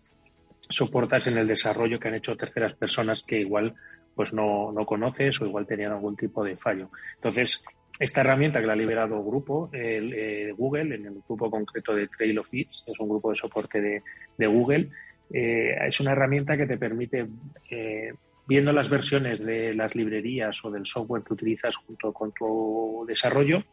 soportas 0.71 1.27
en 1.27 1.37
el 1.39 1.47
desarrollo 1.47 2.01
que 2.01 2.09
han 2.09 2.15
hecho 2.15 2.37
terceras 2.37 2.75
personas 2.75 3.23
que 3.23 3.41
igual 3.41 3.75
pues 4.15 4.33
no, 4.33 4.73
no 4.73 4.87
conoces 4.87 5.41
o 5.41 5.47
igual 5.47 5.67
tenían 5.67 5.93
algún 5.93 6.17
tipo 6.17 6.43
de 6.43 6.57
fallo. 6.57 6.91
Entonces, 7.17 7.63
esta 8.01 8.23
herramienta 8.23 8.61
que 8.61 8.67
la 8.67 8.73
ha 8.73 8.77
liberado 8.77 9.23
grupo, 9.23 9.71
el, 9.73 10.13
eh, 10.15 10.53
Google, 10.53 10.95
en 10.95 11.07
el 11.07 11.23
grupo 11.27 11.51
concreto 11.51 11.95
de 11.95 12.09
Trail 12.09 12.39
of 12.39 12.53
It, 12.53 12.69
es 12.87 12.99
un 12.99 13.09
grupo 13.09 13.31
de 13.31 13.37
soporte 13.37 13.81
de, 13.81 14.03
de 14.37 14.47
Google, 14.47 14.89
eh, 15.33 15.77
es 15.87 16.01
una 16.01 16.13
herramienta 16.13 16.57
que 16.57 16.67
te 16.67 16.79
permite 16.79 17.27
eh, 17.71 18.13
viendo 18.47 18.73
las 18.73 18.89
versiones 18.89 19.45
de 19.45 19.75
las 19.75 19.95
librerías 19.95 20.65
o 20.65 20.71
del 20.71 20.87
software 20.87 21.23
que 21.23 21.35
utilizas 21.35 21.77
junto 21.77 22.13
con 22.13 22.33
tu 22.33 23.05
desarrollo, 23.07 23.65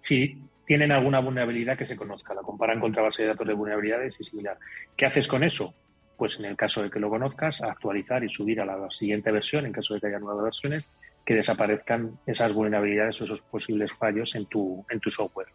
si 0.00 0.38
tienen 0.66 0.92
alguna 0.92 1.20
vulnerabilidad 1.20 1.76
que 1.76 1.86
se 1.86 1.96
conozca. 1.96 2.34
La 2.34 2.42
comparan 2.42 2.80
contra 2.80 3.02
base 3.02 3.22
de 3.22 3.28
datos 3.28 3.46
de 3.46 3.54
vulnerabilidades 3.54 4.16
y 4.18 4.24
similar. 4.24 4.58
¿Qué 4.96 5.06
haces 5.06 5.28
con 5.28 5.44
eso? 5.44 5.74
Pues 6.16 6.38
en 6.38 6.46
el 6.46 6.56
caso 6.56 6.82
de 6.82 6.90
que 6.90 7.00
lo 7.00 7.10
conozcas, 7.10 7.60
actualizar 7.62 8.24
y 8.24 8.28
subir 8.28 8.60
a 8.60 8.64
la 8.64 8.90
siguiente 8.90 9.30
versión, 9.30 9.66
en 9.66 9.72
caso 9.72 9.94
de 9.94 10.00
que 10.00 10.06
haya 10.06 10.18
nuevas 10.18 10.44
versiones, 10.44 10.88
que 11.24 11.34
desaparezcan 11.34 12.18
esas 12.26 12.52
vulnerabilidades 12.52 13.20
o 13.20 13.24
esos 13.24 13.42
posibles 13.42 13.92
fallos 13.92 14.34
en 14.34 14.46
tu, 14.46 14.84
en 14.90 15.00
tu 15.00 15.10
software. 15.10 15.48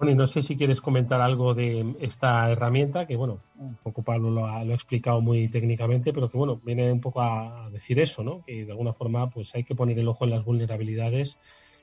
Bueno, 0.00 0.12
y 0.12 0.14
no 0.14 0.28
sé 0.28 0.40
si 0.40 0.56
quieres 0.56 0.80
comentar 0.80 1.20
algo 1.20 1.52
de 1.52 1.94
esta 2.00 2.50
herramienta, 2.50 3.06
que 3.06 3.16
bueno, 3.16 3.42
un 3.58 3.74
poco 3.82 4.02
Pablo 4.02 4.30
lo 4.30 4.46
ha, 4.46 4.62
explicado 4.64 5.20
muy 5.20 5.46
técnicamente, 5.46 6.14
pero 6.14 6.30
que 6.30 6.38
bueno, 6.38 6.58
viene 6.64 6.90
un 6.90 7.02
poco 7.02 7.20
a 7.20 7.68
decir 7.70 8.00
eso, 8.00 8.24
¿no? 8.24 8.42
Que 8.42 8.64
de 8.64 8.70
alguna 8.70 8.94
forma 8.94 9.28
pues 9.28 9.54
hay 9.54 9.62
que 9.62 9.74
poner 9.74 9.98
el 9.98 10.08
ojo 10.08 10.24
en 10.24 10.30
las 10.30 10.42
vulnerabilidades 10.42 11.38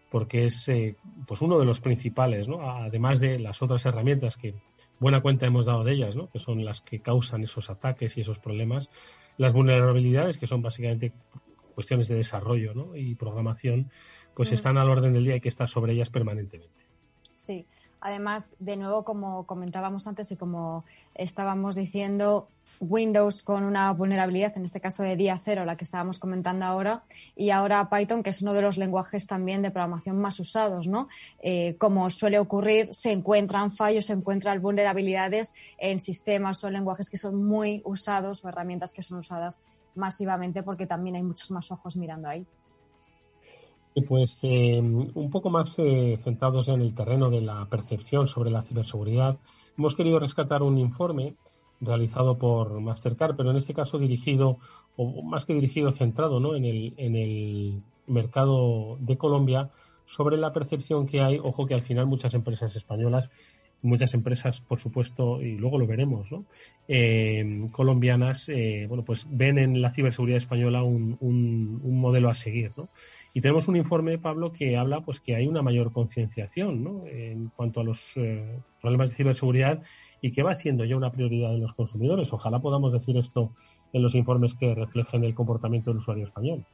porque 0.09 0.47
es 0.47 0.67
eh, 0.67 0.95
pues 1.27 1.41
uno 1.41 1.59
de 1.59 1.65
los 1.65 1.79
principales, 1.79 2.47
¿no? 2.47 2.59
además 2.61 3.19
de 3.19 3.37
las 3.37 3.61
otras 3.61 3.85
herramientas 3.85 4.35
que 4.35 4.55
buena 4.99 5.21
cuenta 5.21 5.45
hemos 5.45 5.67
dado 5.67 5.83
de 5.83 5.93
ellas, 5.93 6.15
¿no? 6.15 6.27
que 6.31 6.39
son 6.39 6.65
las 6.65 6.81
que 6.81 7.01
causan 7.01 7.43
esos 7.43 7.69
ataques 7.69 8.17
y 8.17 8.21
esos 8.21 8.39
problemas, 8.39 8.89
las 9.37 9.53
vulnerabilidades, 9.53 10.39
que 10.39 10.47
son 10.47 10.63
básicamente 10.63 11.11
cuestiones 11.75 12.07
de 12.07 12.15
desarrollo 12.15 12.73
¿no? 12.73 12.95
y 12.95 13.13
programación, 13.13 13.91
pues 14.33 14.51
están 14.51 14.79
al 14.79 14.89
orden 14.89 15.13
del 15.13 15.23
día 15.23 15.33
y 15.33 15.35
hay 15.35 15.41
que 15.41 15.49
estar 15.49 15.69
sobre 15.69 15.93
ellas 15.93 16.09
permanentemente. 16.09 16.87
Sí, 17.43 17.67
Además, 17.99 18.55
de 18.59 18.77
nuevo, 18.77 19.03
como 19.03 19.45
comentábamos 19.45 20.07
antes 20.07 20.31
y 20.31 20.35
como 20.35 20.85
estábamos 21.15 21.75
diciendo, 21.75 22.49
Windows 22.79 23.41
con 23.41 23.63
una 23.63 23.91
vulnerabilidad, 23.91 24.55
en 24.57 24.65
este 24.65 24.79
caso 24.79 25.03
de 25.03 25.15
día 25.15 25.39
cero, 25.43 25.65
la 25.65 25.77
que 25.77 25.83
estábamos 25.83 26.19
comentando 26.19 26.65
ahora, 26.65 27.03
y 27.35 27.49
ahora 27.49 27.89
Python, 27.89 28.23
que 28.23 28.29
es 28.29 28.41
uno 28.41 28.53
de 28.53 28.61
los 28.61 28.77
lenguajes 28.77 29.25
también 29.25 29.61
de 29.61 29.71
programación 29.71 30.19
más 30.19 30.39
usados, 30.39 30.87
¿no? 30.87 31.07
Eh, 31.39 31.75
como 31.77 32.09
suele 32.09 32.39
ocurrir, 32.39 32.89
se 32.91 33.11
encuentran 33.11 33.71
fallos, 33.71 34.05
se 34.05 34.13
encuentran 34.13 34.61
vulnerabilidades 34.61 35.55
en 35.77 35.99
sistemas 35.99 36.63
o 36.63 36.69
lenguajes 36.69 37.09
que 37.09 37.17
son 37.17 37.43
muy 37.43 37.81
usados 37.83 38.43
o 38.43 38.49
herramientas 38.49 38.93
que 38.93 39.01
son 39.01 39.19
usadas 39.19 39.59
masivamente 39.95 40.61
porque 40.61 40.85
también 40.85 41.15
hay 41.15 41.23
muchos 41.23 41.49
más 41.51 41.71
ojos 41.71 41.97
mirando 41.97 42.29
ahí. 42.29 42.45
Pues 44.05 44.37
eh, 44.43 44.79
un 44.79 45.29
poco 45.31 45.49
más 45.49 45.75
eh, 45.79 46.19
centrados 46.23 46.67
en 46.67 46.81
el 46.81 46.93
terreno 46.93 47.31
de 47.31 47.41
la 47.41 47.65
percepción 47.65 48.27
sobre 48.27 48.51
la 48.51 48.61
ciberseguridad, 48.61 49.39
hemos 49.75 49.95
querido 49.95 50.19
rescatar 50.19 50.61
un 50.61 50.77
informe 50.77 51.35
realizado 51.81 52.37
por 52.37 52.79
Mastercard, 52.79 53.35
pero 53.35 53.49
en 53.49 53.57
este 53.57 53.73
caso 53.73 53.97
dirigido, 53.97 54.59
o 54.97 55.23
más 55.23 55.45
que 55.45 55.53
dirigido, 55.53 55.91
centrado 55.91 56.39
¿no? 56.39 56.55
en, 56.55 56.65
el, 56.65 56.93
en 56.97 57.15
el 57.15 57.81
mercado 58.05 58.97
de 58.99 59.17
Colombia 59.17 59.71
sobre 60.05 60.37
la 60.37 60.53
percepción 60.53 61.07
que 61.07 61.21
hay, 61.21 61.39
ojo 61.39 61.65
que 61.65 61.73
al 61.73 61.81
final 61.81 62.05
muchas 62.05 62.35
empresas 62.35 62.75
españolas, 62.75 63.31
muchas 63.81 64.13
empresas, 64.13 64.59
por 64.61 64.79
supuesto, 64.79 65.41
y 65.41 65.57
luego 65.57 65.79
lo 65.79 65.87
veremos, 65.87 66.31
¿no? 66.31 66.45
Eh, 66.87 67.67
colombianas, 67.71 68.49
bueno, 68.87 69.03
pues 69.03 69.27
ven 69.29 69.59
en 69.59 69.81
la 69.81 69.93
ciberseguridad 69.93 70.37
española 70.37 70.83
un, 70.83 71.17
un, 71.19 71.79
un 71.83 71.99
modelo 71.99 72.29
a 72.29 72.35
seguir, 72.35 72.71
¿no? 72.75 72.89
Y 73.37 73.41
tenemos 73.41 73.67
un 73.67 73.75
informe, 73.75 74.17
Pablo, 74.17 74.51
que 74.51 74.75
habla 74.77 75.01
pues 75.01 75.21
que 75.21 75.35
hay 75.35 75.45
una 75.45 75.61
mayor 75.61 75.93
concienciación 75.93 76.83
¿no? 76.83 77.05
en 77.05 77.49
cuanto 77.49 77.81
a 77.81 77.83
los 77.83 78.13
eh, 78.15 78.59
problemas 78.81 79.11
de 79.11 79.15
ciberseguridad 79.15 79.83
y 80.21 80.31
que 80.31 80.41
va 80.41 80.55
siendo 80.55 80.85
ya 80.85 80.97
una 80.97 81.11
prioridad 81.11 81.51
de 81.51 81.59
los 81.59 81.71
consumidores. 81.75 82.33
Ojalá 82.33 82.57
podamos 82.57 82.93
decir 82.93 83.15
esto 83.15 83.53
en 83.93 84.01
los 84.01 84.15
informes 84.15 84.55
que 84.55 84.73
reflejen 84.73 85.23
el 85.23 85.35
comportamiento 85.35 85.91
del 85.91 85.99
usuario 85.99 86.25
español. 86.25 86.65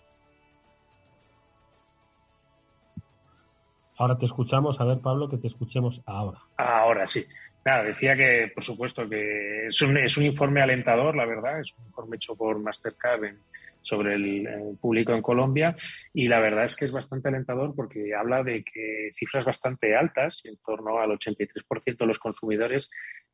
Ahora 3.97 4.17
te 4.17 4.25
escuchamos. 4.25 4.79
A 4.79 4.85
ver, 4.85 4.99
Pablo, 4.99 5.27
que 5.27 5.39
te 5.39 5.47
escuchemos 5.47 6.01
ahora. 6.05 6.39
Ahora 6.55 7.09
sí. 7.09 7.25
Nada, 7.65 7.83
decía 7.83 8.15
que, 8.15 8.53
por 8.55 8.63
supuesto, 8.63 9.09
que 9.09 9.67
es 9.67 9.81
un, 9.81 9.97
es 9.97 10.15
un 10.15 10.23
informe 10.23 10.61
alentador, 10.61 11.13
la 11.13 11.25
verdad. 11.25 11.59
Es 11.59 11.75
un 11.77 11.87
informe 11.87 12.15
hecho 12.15 12.37
por 12.37 12.57
Mastercard 12.57 13.25
en, 13.25 13.39
sobre 13.83 14.15
el, 14.15 14.77
público 14.81 15.13
en 15.13 15.21
Colombia 15.21 15.75
y 16.13 16.27
la 16.27 16.39
verdad 16.39 16.65
es 16.65 16.75
que 16.75 16.85
es 16.85 16.91
bastante 16.91 17.27
alentador 17.27 17.75
porque 17.75 18.13
habla 18.15 18.43
de 18.43 18.63
que 18.63 19.11
cifras 19.13 19.45
bastante 19.45 19.95
altas, 19.95 20.41
en 20.45 20.57
torno 20.57 20.99
al 20.99 21.11
83% 21.11 21.97
de 21.97 22.05
los 22.05 22.19
consumidores, 22.19 22.89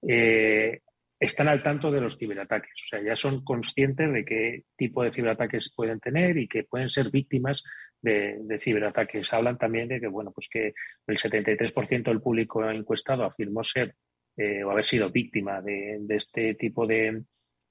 eh, 0.07 0.81
están 1.19 1.49
al 1.49 1.61
tanto 1.63 1.91
de 1.91 2.01
los 2.01 2.17
ciberataques. 2.17 2.71
O 2.73 2.87
sea, 2.89 3.03
ya 3.03 3.15
son 3.15 3.43
conscientes 3.43 4.11
de 4.11 4.25
qué 4.25 4.63
tipo 4.77 5.03
de 5.03 5.11
ciberataques 5.11 5.73
pueden 5.75 5.99
tener 5.99 6.37
y 6.37 6.47
que 6.47 6.63
pueden 6.63 6.89
ser 6.89 7.11
víctimas 7.11 7.63
de, 8.01 8.59
ciberataques. 8.61 9.31
Hablan 9.33 9.57
también 9.57 9.89
de 9.89 9.99
que, 9.99 10.07
bueno, 10.07 10.31
pues 10.31 10.47
que 10.49 10.73
el 11.07 11.17
73% 11.17 12.03
del 12.03 12.21
público 12.21 12.67
encuestado 12.69 13.23
afirmó 13.23 13.63
ser 13.63 13.95
eh, 14.37 14.63
o 14.63 14.71
haber 14.71 14.85
sido 14.85 15.11
víctima 15.11 15.61
de 15.61 15.99
este 16.09 16.55
tipo 16.55 16.87
de, 16.87 17.23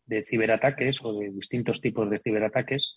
de 0.09 0.25
ciberataques 0.25 0.99
o 1.05 1.19
de 1.19 1.31
distintos 1.31 1.81
tipos 1.81 2.11
de 2.11 2.19
ciberataques 2.19 2.95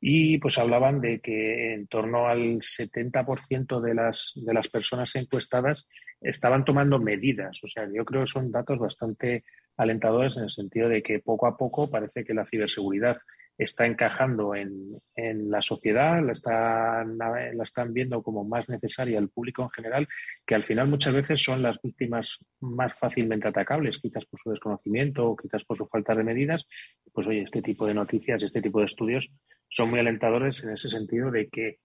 y 0.00 0.38
pues 0.38 0.58
hablaban 0.58 1.00
de 1.00 1.20
que 1.20 1.72
en 1.72 1.86
torno 1.86 2.26
al 2.26 2.58
70% 2.58 3.80
de 3.80 3.94
las, 3.94 4.32
de 4.34 4.52
las 4.52 4.68
personas 4.68 5.14
encuestadas 5.14 5.86
estaban 6.20 6.64
tomando 6.64 6.98
medidas. 6.98 7.58
O 7.62 7.68
sea, 7.68 7.88
yo 7.90 8.04
creo 8.04 8.22
que 8.22 8.26
son 8.26 8.50
datos 8.50 8.78
bastante 8.78 9.44
alentadores 9.76 10.36
en 10.36 10.44
el 10.44 10.50
sentido 10.50 10.88
de 10.88 11.02
que 11.02 11.20
poco 11.20 11.46
a 11.46 11.56
poco 11.56 11.90
parece 11.90 12.24
que 12.24 12.34
la 12.34 12.46
ciberseguridad 12.46 13.16
está 13.56 13.86
encajando 13.86 14.54
en, 14.54 15.00
en 15.14 15.50
la 15.50 15.62
sociedad, 15.62 16.22
la 16.24 16.32
están, 16.32 17.16
la 17.18 17.62
están 17.62 17.92
viendo 17.92 18.22
como 18.22 18.44
más 18.44 18.68
necesaria 18.68 19.18
el 19.18 19.28
público 19.28 19.62
en 19.62 19.70
general, 19.70 20.08
que 20.46 20.54
al 20.54 20.64
final 20.64 20.88
muchas 20.88 21.14
veces 21.14 21.42
son 21.42 21.62
las 21.62 21.80
víctimas 21.82 22.38
más 22.60 22.94
fácilmente 22.94 23.48
atacables, 23.48 23.98
quizás 23.98 24.24
por 24.26 24.40
su 24.40 24.50
desconocimiento 24.50 25.28
o 25.28 25.36
quizás 25.36 25.64
por 25.64 25.76
su 25.76 25.86
falta 25.86 26.14
de 26.14 26.24
medidas. 26.24 26.66
Pues 27.12 27.26
oye, 27.26 27.42
este 27.42 27.62
tipo 27.62 27.86
de 27.86 27.94
noticias, 27.94 28.42
este 28.42 28.60
tipo 28.60 28.80
de 28.80 28.86
estudios 28.86 29.30
son 29.68 29.90
muy 29.90 30.00
alentadores 30.00 30.62
en 30.64 30.70
ese 30.70 30.88
sentido 30.88 31.30
de 31.30 31.48
que 31.48 31.78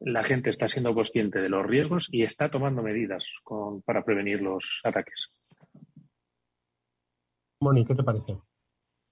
la 0.00 0.22
gente 0.22 0.50
está 0.50 0.68
siendo 0.68 0.94
consciente 0.94 1.40
de 1.40 1.48
los 1.48 1.64
riesgos 1.64 2.08
y 2.12 2.22
está 2.22 2.50
tomando 2.50 2.82
medidas 2.82 3.24
para 3.84 4.04
prevenir 4.04 4.42
los 4.42 4.80
ataques. 4.84 5.32
Moni, 7.60 7.84
¿qué 7.84 7.94
te 7.94 8.02
parece? 8.02 8.36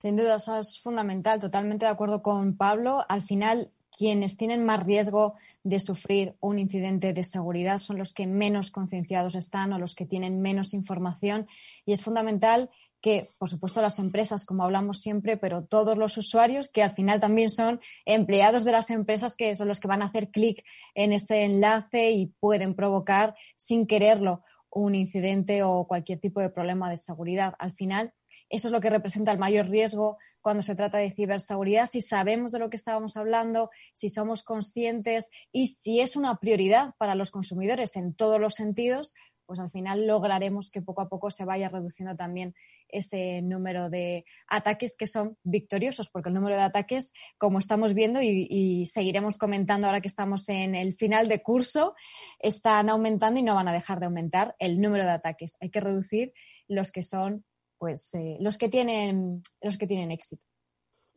Sin 0.04 0.16
duda, 0.16 0.36
eso 0.36 0.58
es 0.58 0.78
fundamental. 0.78 1.40
Totalmente 1.40 1.86
de 1.86 1.90
acuerdo 1.90 2.20
con 2.20 2.58
Pablo. 2.58 3.06
Al 3.08 3.22
final, 3.22 3.70
quienes 3.90 4.36
tienen 4.36 4.62
más 4.62 4.84
riesgo 4.84 5.36
de 5.62 5.80
sufrir 5.80 6.36
un 6.40 6.58
incidente 6.58 7.14
de 7.14 7.24
seguridad 7.24 7.78
son 7.78 7.96
los 7.96 8.12
que 8.12 8.26
menos 8.26 8.70
concienciados 8.70 9.34
están 9.34 9.72
o 9.72 9.78
los 9.78 9.94
que 9.94 10.04
tienen 10.04 10.42
menos 10.42 10.74
información. 10.74 11.46
Y 11.86 11.94
es 11.94 12.02
fundamental 12.02 12.68
que, 13.00 13.30
por 13.38 13.48
supuesto, 13.48 13.80
las 13.80 13.98
empresas, 13.98 14.44
como 14.44 14.64
hablamos 14.64 15.00
siempre, 15.00 15.38
pero 15.38 15.64
todos 15.64 15.96
los 15.96 16.18
usuarios, 16.18 16.68
que 16.68 16.82
al 16.82 16.94
final 16.94 17.18
también 17.18 17.48
son 17.48 17.80
empleados 18.04 18.64
de 18.64 18.72
las 18.72 18.90
empresas, 18.90 19.34
que 19.34 19.54
son 19.54 19.68
los 19.68 19.80
que 19.80 19.88
van 19.88 20.02
a 20.02 20.08
hacer 20.08 20.28
clic 20.28 20.66
en 20.94 21.14
ese 21.14 21.44
enlace 21.44 22.10
y 22.10 22.26
pueden 22.26 22.74
provocar, 22.74 23.36
sin 23.56 23.86
quererlo, 23.86 24.42
un 24.74 24.94
incidente 24.96 25.62
o 25.62 25.86
cualquier 25.86 26.18
tipo 26.18 26.40
de 26.40 26.50
problema 26.50 26.90
de 26.90 26.98
seguridad. 26.98 27.54
Al 27.58 27.72
final, 27.72 28.12
eso 28.48 28.68
es 28.68 28.72
lo 28.72 28.80
que 28.80 28.90
representa 28.90 29.33
el 29.33 29.38
mayor 29.38 29.68
riesgo 29.68 30.18
cuando 30.40 30.62
se 30.62 30.74
trata 30.74 30.98
de 30.98 31.11
ciberseguridad, 31.11 31.87
si 31.87 32.02
sabemos 32.02 32.52
de 32.52 32.59
lo 32.59 32.68
que 32.68 32.76
estábamos 32.76 33.16
hablando, 33.16 33.70
si 33.94 34.11
somos 34.11 34.42
conscientes 34.42 35.30
y 35.52 35.68
si 35.68 36.00
es 36.00 36.16
una 36.16 36.37
prioridad 36.37 36.94
para 36.98 37.14
los 37.14 37.30
consumidores 37.30 37.96
en 37.96 38.14
todos 38.14 38.38
los 38.38 38.54
sentidos, 38.54 39.14
pues 39.46 39.61
al 39.61 39.70
final 39.70 40.07
lograremos 40.07 40.70
que 40.70 40.83
poco 40.83 41.02
a 41.02 41.09
poco 41.09 41.30
se 41.30 41.44
vaya 41.44 41.68
reduciendo 41.68 42.16
también 42.16 42.54
ese 42.88 43.42
número 43.42 43.90
de 43.90 44.24
ataques 44.46 44.96
que 44.96 45.07
son 45.07 45.37
victoriosos, 45.42 46.11
porque 46.11 46.28
el 46.28 46.35
número 46.35 46.57
de 46.57 46.62
ataques, 46.62 47.12
como 47.38 47.59
estamos 47.59 47.94
viendo 47.94 48.20
y, 48.22 48.87
seguiremos 48.87 49.38
comentando 49.38 49.87
ahora 49.87 50.00
que 50.00 50.09
estamos 50.09 50.48
en 50.48 50.74
el 50.74 50.94
final 50.94 51.28
de 51.28 51.42
curso, 51.42 51.94
están 52.38 52.88
aumentando 52.88 53.40
y 53.40 53.42
no 53.42 53.54
van 53.54 53.68
a 53.68 53.72
dejar 53.72 53.98
de 53.98 54.07
aumentar 54.07 54.54
el 54.59 54.80
número 54.80 55.04
de 55.04 55.12
ataques. 55.12 55.57
Hay 55.61 55.70
que 55.70 55.80
reducir 55.80 56.33
los 56.68 56.92
que 56.92 57.02
son 57.02 57.44
pues 57.84 58.14
eh, 58.14 58.38
los 58.40 58.56
que 58.56 58.70
tienen 58.70 59.42
los 59.60 59.76
que 59.76 59.86
tienen 59.86 60.10
éxito. 60.10 60.42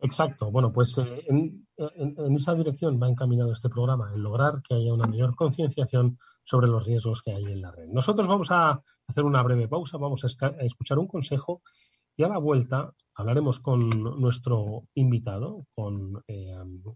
Exacto. 0.01 0.51
Bueno, 0.51 0.73
pues 0.73 0.97
eh, 0.97 1.23
en, 1.29 1.65
esa 2.35 2.53
dirección 2.55 3.01
va 3.01 3.07
encaminado 3.07 3.53
este 3.53 3.69
programa, 3.69 4.11
en 4.13 4.21
lograr 4.21 4.61
que 4.67 4.75
haya 4.75 4.93
una 4.93 5.07
mayor 5.07 5.33
concienciación 5.33 6.19
sobre 6.43 6.67
los 6.67 6.85
riesgos 6.85 7.21
que 7.21 7.31
hay 7.31 7.45
en 7.45 7.61
la 7.61 7.71
red. 7.71 7.87
Nosotros 7.87 8.27
vamos 8.27 8.49
a 8.51 8.81
hacer 9.07 9.23
una 9.23 9.41
breve 9.43 9.69
pausa, 9.69 9.97
vamos 9.97 10.25
a, 10.25 10.47
escuchar 10.65 10.99
un 10.99 11.07
consejo 11.07 11.61
y 12.17 12.23
a 12.23 12.27
la 12.27 12.37
vuelta 12.37 12.91
hablaremos 13.15 13.61
con 13.61 13.87
nuestro 14.19 14.83
invitado, 14.93 15.67
con 15.73 16.21
eh, 16.27 16.53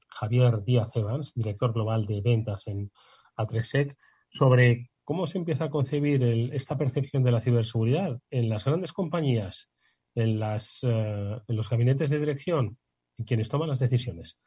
Javier 0.10 0.65
Díaz 0.65 0.89
Evans, 0.95 1.31
director 1.34 1.71
global 1.71 2.05
de 2.05 2.19
ventas 2.19 2.67
en 2.67 2.91
A3SEC, 3.38 3.95
sobre 4.34 4.90
¿Cómo 5.12 5.28
se 5.28 5.38
empieza 5.38 5.65
a 5.65 5.69
concebir 5.69 6.24
esta 6.54 6.78
percepción 6.78 7.21
de 7.21 7.34
la 7.34 7.41
ciberseguridad 7.41 8.17
en 8.30 8.47
las 8.47 8.63
grandes 8.63 8.93
compañías, 8.93 9.67
eh, 10.15 10.24
en 10.24 11.56
los 11.58 11.69
gabinetes 11.69 12.10
de 12.10 12.17
dirección, 12.17 12.78
en 13.17 13.26
quienes 13.26 13.50
toman 13.50 13.67
las 13.67 13.80
decisiones? 13.80 14.38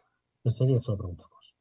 Enseguida 0.42 0.81
se 0.81 0.90
lo 0.90 0.96
preguntamos. 0.96 1.55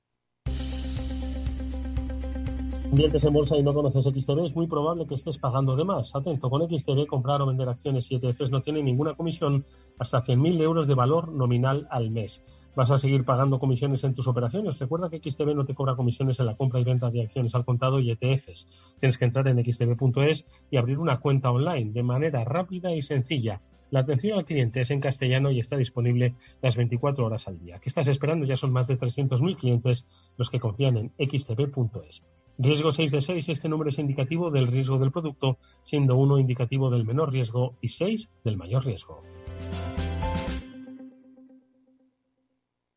Inviertes 2.92 3.26
en 3.26 3.34
bolsa 3.34 3.58
y 3.58 3.64
no 3.64 3.74
conoces 3.74 4.06
XTB, 4.06 4.46
es 4.46 4.56
muy 4.56 4.68
probable 4.68 5.06
que 5.06 5.16
estés 5.16 5.38
pagando 5.38 5.76
de 5.76 5.84
más. 5.84 6.16
Atento, 6.16 6.50
con 6.50 6.66
XTB 6.66 7.06
comprar 7.06 7.42
o 7.42 7.46
vender 7.46 7.68
acciones 7.68 8.10
y 8.10 8.16
ETFs 8.16 8.52
no 8.52 8.62
tiene 8.62 8.82
ninguna 8.82 9.16
comisión 9.16 9.66
hasta 10.00 10.24
100.000 10.24 10.62
euros 10.62 10.88
de 10.88 10.96
valor 10.96 11.28
nominal 11.28 11.90
al 11.92 12.10
mes 12.10 12.42
vas 12.76 12.92
a 12.92 12.98
seguir 12.98 13.24
pagando 13.24 13.60
comisiones 13.60 14.04
en 14.04 14.14
tus 14.14 14.28
operaciones. 14.28 14.80
Recuerda 14.80 15.10
que 15.10 15.20
XTB 15.20 15.56
no 15.56 15.66
te 15.66 15.76
cobra 15.76 15.96
comisiones 15.96 16.40
en 16.40 16.48
la 16.48 16.56
compra 16.56 16.80
y 16.80 16.84
venta 16.84 17.10
de 17.10 17.22
acciones 17.22 17.54
al 17.56 17.66
contado 17.66 18.00
y 18.00 18.12
ETFs. 18.12 18.68
Tienes 19.00 19.18
que 19.18 19.26
entrar 19.26 19.48
en 19.48 19.64
xtb.es 19.64 20.46
y 20.72 20.78
abrir 20.78 21.00
una 21.00 21.20
cuenta 21.20 21.52
online 21.52 21.92
de 21.92 22.04
manera 22.04 22.44
rápida 22.44 22.94
y 22.94 23.02
sencilla. 23.02 23.62
La 23.94 24.00
atención 24.00 24.40
al 24.40 24.46
cliente 24.46 24.82
es 24.82 24.90
en 24.90 25.02
castellano 25.02 25.52
y 25.52 25.60
está 25.60 25.78
disponible 25.78 26.34
las 26.64 26.76
24 26.76 27.28
horas 27.28 27.48
al 27.48 27.60
día. 27.60 27.78
¿Qué 27.78 27.90
estás 27.90 28.08
esperando? 28.08 28.44
Ya 28.44 28.58
son 28.58 28.72
más 28.72 28.88
de 28.88 28.98
300.000 28.98 29.56
clientes 29.56 30.08
los 30.36 30.50
que 30.50 30.60
confían 30.60 30.98
en 30.98 31.12
xtb.es. 31.20 32.24
Riesgo 32.58 32.92
6 32.92 33.12
de 33.12 33.22
6, 33.22 33.50
este 33.50 33.70
número 33.70 33.92
es 33.92 34.00
indicativo 34.00 34.50
del 34.50 34.66
riesgo 34.66 34.98
del 34.98 35.12
producto, 35.12 35.58
siendo 35.84 36.16
1 36.16 36.40
indicativo 36.40 36.90
del 36.90 37.06
menor 37.06 37.32
riesgo 37.32 37.76
y 37.82 37.90
6 37.90 38.30
del 38.44 38.58
mayor 38.58 38.84
riesgo. 38.84 39.22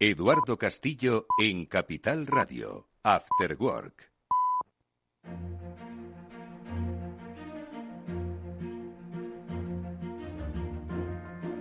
Eduardo 0.00 0.58
Castillo 0.58 1.26
en 1.40 1.66
Capital 1.66 2.26
Radio, 2.26 2.88
After 3.04 3.56
Work. 3.60 4.10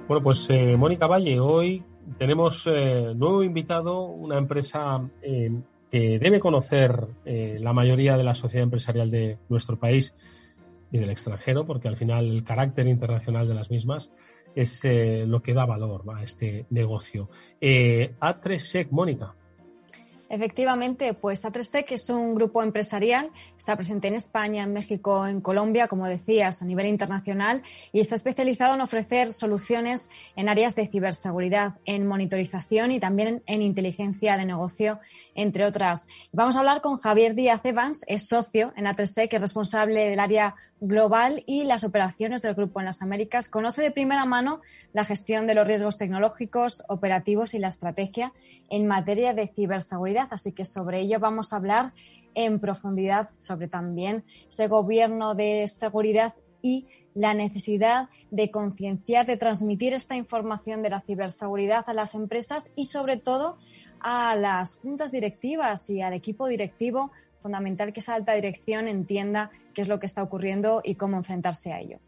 Bueno, 0.07 0.23
pues 0.23 0.39
eh, 0.49 0.75
Mónica 0.75 1.05
Valle, 1.05 1.39
hoy 1.39 1.83
tenemos 2.17 2.63
eh, 2.65 3.13
nuevo 3.15 3.43
invitado, 3.43 4.01
una 4.01 4.39
empresa 4.39 5.07
eh, 5.21 5.51
que 5.91 6.17
debe 6.17 6.39
conocer 6.39 7.05
la 7.25 7.71
mayoría 7.71 8.17
de 8.17 8.23
la 8.23 8.33
sociedad 8.33 8.63
empresarial 8.63 9.11
de 9.11 9.37
nuestro 9.47 9.77
país 9.77 10.15
y 10.91 10.97
del 10.97 11.11
extranjero, 11.11 11.67
porque 11.67 11.87
al 11.87 11.97
final 11.97 12.31
el 12.31 12.43
carácter 12.43 12.87
internacional 12.87 13.47
de 13.47 13.53
las 13.53 13.69
mismas 13.69 14.11
es 14.55 14.79
eh, 14.83 15.25
lo 15.27 15.41
que 15.41 15.53
da 15.53 15.65
valor 15.65 16.03
a 16.15 16.23
este 16.23 16.65
negocio. 16.69 17.29
Eh, 17.61 18.15
A3SEC, 18.19 18.89
Mónica. 18.91 19.35
Efectivamente, 20.33 21.13
pues 21.13 21.45
A3Sec 21.45 21.91
es 21.91 22.09
un 22.09 22.33
grupo 22.33 22.63
empresarial, 22.63 23.29
está 23.55 23.75
presente 23.75 24.07
en 24.07 24.15
España, 24.15 24.63
en 24.63 24.73
México, 24.73 25.27
en 25.27 25.41
Colombia, 25.41 25.87
como 25.87 26.07
decías, 26.07 26.63
a 26.63 26.65
nivel 26.65 26.87
internacional 26.87 27.61
y 27.91 27.99
está 27.99 28.15
especializado 28.15 28.73
en 28.73 28.81
ofrecer 28.81 29.31
soluciones 29.31 30.09
en 30.35 30.49
áreas 30.49 30.75
de 30.75 30.87
ciberseguridad, 30.87 31.75
en 31.85 32.07
monitorización 32.07 32.89
y 32.89 32.99
también 32.99 33.43
en 33.45 33.61
inteligencia 33.61 34.35
de 34.35 34.47
negocio, 34.47 34.99
entre 35.35 35.67
otras. 35.67 36.07
Vamos 36.31 36.55
a 36.55 36.61
hablar 36.61 36.81
con 36.81 36.97
Javier 36.97 37.35
Díaz 37.35 37.61
Evans, 37.63 38.03
es 38.07 38.27
socio 38.27 38.73
en 38.75 38.85
A3Sec, 38.85 39.35
es 39.35 39.41
responsable 39.41 40.09
del 40.09 40.19
área 40.19 40.55
global 40.83 41.43
y 41.47 41.63
las 41.63 41.83
operaciones 41.83 42.41
del 42.41 42.55
grupo 42.55 42.79
en 42.79 42.85
las 42.87 43.01
Américas. 43.01 43.47
Conoce 43.47 43.81
de 43.81 43.91
primera 43.91 44.25
mano 44.25 44.61
la 44.91 45.05
gestión 45.05 45.47
de 45.47 45.55
los 45.55 45.65
riesgos 45.65 45.97
tecnológicos, 45.97 46.83
operativos 46.89 47.53
y 47.53 47.59
la 47.59 47.69
estrategia 47.69 48.33
en 48.69 48.87
materia 48.87 49.33
de 49.33 49.47
ciberseguridad. 49.47 50.22
Así 50.31 50.51
que 50.51 50.65
sobre 50.65 51.01
ello 51.01 51.19
vamos 51.19 51.53
a 51.53 51.57
hablar 51.57 51.93
en 52.35 52.59
profundidad 52.59 53.29
sobre 53.37 53.67
también 53.67 54.23
ese 54.49 54.67
gobierno 54.67 55.35
de 55.35 55.67
seguridad 55.67 56.33
y 56.61 56.87
la 57.13 57.33
necesidad 57.33 58.09
de 58.31 58.49
concienciar, 58.49 59.25
de 59.25 59.37
transmitir 59.37 59.93
esta 59.93 60.15
información 60.15 60.81
de 60.81 60.89
la 60.89 61.01
ciberseguridad 61.01 61.83
a 61.87 61.93
las 61.93 62.15
empresas 62.15 62.71
y 62.75 62.85
sobre 62.85 63.17
todo 63.17 63.57
a 63.99 64.35
las 64.35 64.79
juntas 64.79 65.11
directivas 65.11 65.89
y 65.89 66.01
al 66.01 66.13
equipo 66.13 66.47
directivo 66.47 67.11
fundamental 67.41 67.93
que 67.93 67.99
esa 67.99 68.15
alta 68.15 68.33
dirección 68.33 68.87
entienda 68.87 69.51
qué 69.73 69.81
es 69.81 69.89
lo 69.89 69.99
que 69.99 70.05
está 70.05 70.23
ocurriendo 70.23 70.81
y 70.83 70.95
cómo 70.95 71.17
enfrentarse 71.17 71.73
a 71.73 71.79
ello. 71.79 71.99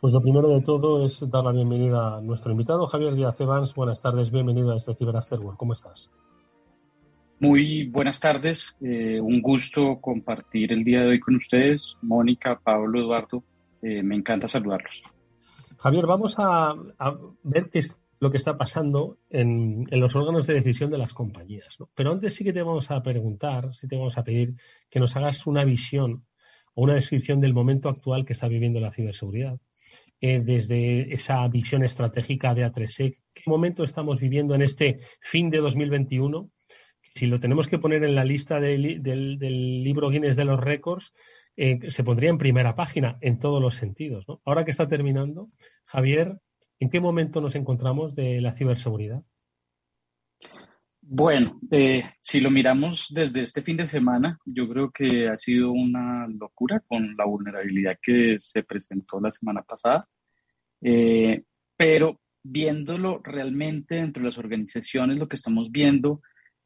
Pues 0.00 0.12
lo 0.12 0.20
primero 0.20 0.48
de 0.48 0.60
todo 0.60 1.04
es 1.04 1.28
dar 1.28 1.42
la 1.42 1.50
bienvenida 1.50 2.18
a 2.18 2.20
nuestro 2.20 2.52
invitado, 2.52 2.86
Javier 2.86 3.14
Díaz 3.14 3.40
Evans. 3.40 3.74
Buenas 3.74 4.00
tardes, 4.00 4.30
bienvenido 4.30 4.72
a 4.72 4.76
este 4.76 4.94
Cyber 4.94 5.16
Work. 5.40 5.56
¿Cómo 5.56 5.72
estás? 5.72 6.08
Muy 7.40 7.84
buenas 7.84 8.18
tardes, 8.18 8.76
eh, 8.80 9.20
un 9.20 9.40
gusto 9.40 10.00
compartir 10.00 10.72
el 10.72 10.82
día 10.82 11.02
de 11.02 11.06
hoy 11.06 11.20
con 11.20 11.36
ustedes. 11.36 11.96
Mónica, 12.02 12.58
Pablo, 12.58 12.98
Eduardo, 12.98 13.44
eh, 13.80 14.02
me 14.02 14.16
encanta 14.16 14.48
saludarlos. 14.48 15.04
Javier, 15.76 16.06
vamos 16.06 16.34
a, 16.38 16.74
ver 17.44 17.70
qué 17.70 17.78
es 17.78 17.96
lo 18.18 18.32
que 18.32 18.38
está 18.38 18.58
pasando 18.58 19.18
en, 19.30 19.86
los 19.88 20.16
órganos 20.16 20.48
de 20.48 20.54
decisión 20.54 20.90
de 20.90 20.98
las 20.98 21.14
compañías. 21.14 21.78
Pero 21.94 22.10
antes 22.10 22.34
sí 22.34 22.42
que 22.42 22.52
te 22.52 22.60
vamos 22.60 22.90
a 22.90 23.00
preguntar, 23.04 23.72
sí 23.76 23.86
te 23.86 23.96
vamos 23.96 24.18
a 24.18 24.24
pedir 24.24 24.54
que 24.90 24.98
nos 24.98 25.14
hagas 25.14 25.46
una 25.46 25.64
visión 25.64 26.24
o 26.74 26.82
una 26.82 26.94
descripción 26.94 27.40
del 27.40 27.54
momento 27.54 27.88
actual 27.88 28.24
que 28.24 28.32
está 28.32 28.48
viviendo 28.48 28.80
la 28.80 28.90
ciberseguridad. 28.90 29.60
Eh, 30.20 30.40
desde 30.44 31.14
esa 31.14 31.46
visión 31.46 31.84
estratégica 31.84 32.52
de 32.52 32.66
A3SEC, 32.66 33.18
¿qué 33.32 33.42
momento 33.46 33.84
estamos 33.84 34.18
viviendo 34.18 34.56
en 34.56 34.62
este 34.62 34.98
fin 35.20 35.50
de 35.50 35.58
2021? 35.58 36.50
Si 37.18 37.26
lo 37.26 37.40
tenemos 37.40 37.68
que 37.68 37.78
poner 37.78 38.04
en 38.04 38.14
la 38.14 38.24
lista 38.24 38.60
del, 38.60 39.02
libro 39.82 40.10
Guinness 40.10 40.36
de 40.36 40.44
los 40.44 40.60
récords, 40.60 41.12
eh, 41.56 41.90
se 41.90 42.04
pondría 42.04 42.30
en 42.30 42.38
primera 42.38 42.74
página 42.74 43.18
en 43.20 43.38
todos 43.38 43.60
los 43.60 43.74
sentidos. 43.74 44.24
Ahora 44.44 44.64
que 44.64 44.70
está 44.70 44.88
terminando, 44.88 45.48
Javier, 45.84 46.38
¿En 46.80 46.90
qué 46.90 47.00
momento 47.00 47.40
nos 47.40 47.54
encontramos 47.56 48.14
de 48.14 48.40
la 48.40 48.52
ciberseguridad? 48.52 49.22
Bueno, 51.00 51.58
eh, 51.70 52.04
si 52.20 52.40
lo 52.40 52.50
miramos 52.50 53.06
desde 53.10 53.40
este 53.40 53.62
fin 53.62 53.78
de 53.78 53.86
semana, 53.86 54.38
yo 54.44 54.68
creo 54.68 54.90
que 54.90 55.28
ha 55.28 55.36
sido 55.36 55.72
una 55.72 56.28
locura 56.28 56.80
con 56.86 57.16
la 57.16 57.24
vulnerabilidad 57.24 57.98
que 58.00 58.36
se 58.40 58.62
presentó 58.62 59.18
la 59.20 59.30
semana 59.30 59.62
pasada, 59.62 60.06
eh, 60.82 61.42
pero 61.76 62.20
viéndolo 62.42 63.20
realmente 63.24 63.96
dentro 63.96 64.22
de 64.22 64.28
las 64.28 64.38
organizaciones, 64.38 65.18
lo 65.18 65.28
que 65.28 65.36
estamos 65.36 65.70
viendo 65.72 66.20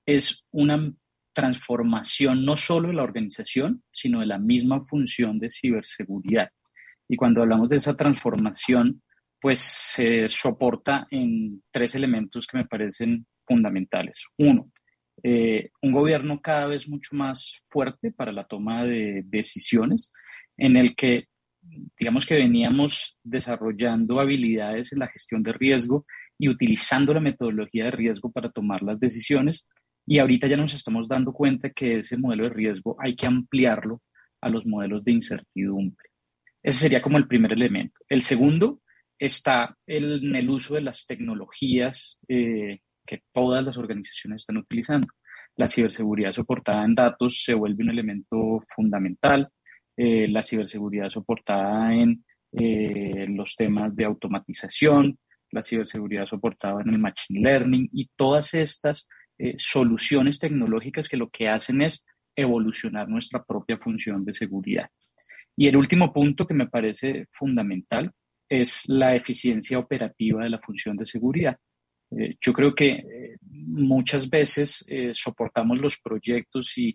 es 0.07 0.45
una 0.51 0.93
transformación 1.33 2.45
no 2.45 2.57
solo 2.57 2.89
de 2.89 2.95
la 2.95 3.03
organización, 3.03 3.83
sino 3.91 4.21
de 4.21 4.27
la 4.27 4.39
misma 4.39 4.85
función 4.85 5.39
de 5.39 5.51
ciberseguridad. 5.51 6.51
Y 7.09 7.17
cuando 7.17 7.43
hablamos 7.43 7.69
de 7.69 7.77
esa 7.77 7.97
transformación, 7.97 9.03
pues 9.41 9.59
se 9.59 10.29
soporta 10.29 11.07
en 11.11 11.63
tres 11.71 11.95
elementos 11.95 12.47
que 12.47 12.59
me 12.59 12.67
parecen 12.67 13.27
fundamentales. 13.45 14.23
Uno, 14.39 14.71
eh, 15.23 15.71
un 15.83 15.93
gobierno 15.93 16.41
cada 16.41 16.67
vez 16.67 16.89
mucho 16.89 17.17
más 17.17 17.57
fuerte 17.69 18.13
para 18.13 18.33
la 18.33 18.45
toma 18.45 18.85
de 18.85 19.23
decisiones, 19.27 20.13
en 20.57 20.77
el 20.77 20.95
que, 20.95 21.27
digamos 21.99 22.25
que 22.25 22.37
veníamos 22.37 23.17
desarrollando 23.23 24.21
habilidades 24.21 24.93
en 24.93 25.01
la 25.01 25.09
gestión 25.09 25.43
de 25.43 25.53
riesgo 25.53 26.07
y 26.39 26.49
utilizando 26.49 27.13
la 27.13 27.21
metodología 27.21 27.87
de 27.87 27.91
riesgo 27.93 28.31
para 28.31 28.51
tomar 28.51 28.83
las 28.83 28.99
decisiones. 29.01 29.67
Y 30.07 30.19
ahorita 30.19 30.47
ya 30.47 30.57
nos 30.57 30.75
estamos 30.75 31.09
dando 31.09 31.33
cuenta 31.33 31.71
que 31.71 32.01
ese 32.01 32.17
modelo 32.17 32.45
de 32.45 32.51
riesgo 32.51 32.97
hay 32.99 33.15
que 33.15 33.27
ampliarlo 33.27 34.03
a 34.41 34.49
los 34.49 34.67
modelos 34.67 35.05
de 35.05 35.13
incertidumbre. 35.13 36.09
Ese 36.63 36.81
sería 36.81 37.03
como 37.03 37.19
el 37.19 37.27
primer 37.27 37.53
elemento. 37.53 38.01
El 38.09 38.23
segundo 38.23 38.81
está 39.19 39.77
en 39.87 40.35
el 40.35 40.51
uso 40.51 40.75
de 40.75 40.81
las 40.81 41.07
tecnologías 41.07 42.19
eh, 42.29 42.81
que 43.07 43.23
todas 43.33 43.65
las 43.65 43.77
organizaciones 43.77 44.43
están 44.43 44.57
utilizando. 44.59 45.09
La 45.57 45.69
ciberseguridad 45.69 46.33
soportada 46.33 46.85
en 46.85 46.95
datos 46.95 47.43
se 47.45 47.55
vuelve 47.55 47.85
un 47.85 47.91
elemento 47.91 48.63
fundamental. 48.69 49.49
Eh, 49.97 50.27
la 50.29 50.43
ciberseguridad 50.43 51.11
soportada 51.11 51.93
en 51.95 52.25
eh, 52.53 53.27
los 53.29 53.55
temas 53.55 53.95
de 53.95 54.05
automatización, 54.05 55.19
la 55.51 55.63
ciberseguridad 55.63 56.27
soportada 56.27 56.81
en 56.83 56.91
el 56.91 56.99
machine 56.99 57.41
learning 57.41 57.91
y 57.93 58.09
todas 58.17 58.55
estas 58.55 59.07
eh, 59.43 59.55
soluciones 59.57 60.39
tecnológicas 60.39 61.09
que 61.09 61.17
lo 61.17 61.31
que 61.31 61.49
hacen 61.49 61.83
es 61.83 62.05
evolucionar 62.35 63.09
nuestra 63.09 63.43
propia 63.45 63.79
función 63.79 64.25
de 64.25 64.33
seguridad. 64.33 64.89
Y 65.57 65.67
el 65.67 65.77
último 65.77 66.13
punto 66.13 66.47
que 66.47 66.55
me 66.55 66.69
parece 66.69 67.27
fundamental 67.31 68.11
es 68.49 68.89
la 68.89 69.15
eficiencia 69.15 69.79
operativa 69.79 70.43
de 70.45 70.51
la 70.51 70.59
función 70.59 70.97
de 70.97 71.07
seguridad. 71.07 71.57
Eh, 72.11 72.37
yo 72.41 72.53
creo 72.53 72.75
que 72.75 72.89
eh, 72.91 73.37
muchas 73.43 74.29
veces 74.29 74.85
eh, 74.89 75.11
soportamos 75.13 75.79
los 75.79 75.99
proyectos 75.99 76.77
y, 76.77 76.89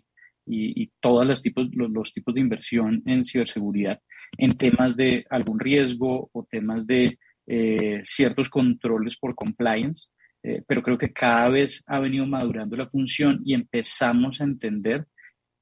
y, 0.46 0.82
y 0.82 0.90
todos 1.00 1.26
los 1.26 1.42
tipos, 1.42 1.68
los, 1.72 1.90
los, 1.90 2.12
tipos 2.12 2.34
de 2.34 2.40
inversión 2.40 3.02
en 3.06 3.24
ciberseguridad 3.24 4.00
en 4.36 4.56
temas 4.56 4.96
de 4.96 5.24
algún 5.30 5.58
riesgo 5.58 6.28
o 6.32 6.46
temas 6.50 6.86
de 6.86 7.18
eh, 7.46 8.00
ciertos 8.04 8.50
controles 8.50 9.16
por 9.16 9.34
compliance, 9.34 10.10
eh, 10.42 10.62
pero 10.66 10.82
creo 10.82 10.98
que 10.98 11.12
cada 11.12 11.48
vez 11.48 11.82
ha 11.86 11.98
venido 11.98 12.26
madurando 12.26 12.76
la 12.76 12.88
función 12.88 13.40
y 13.44 13.54
empezamos 13.54 14.40
a 14.40 14.44
entender 14.44 15.06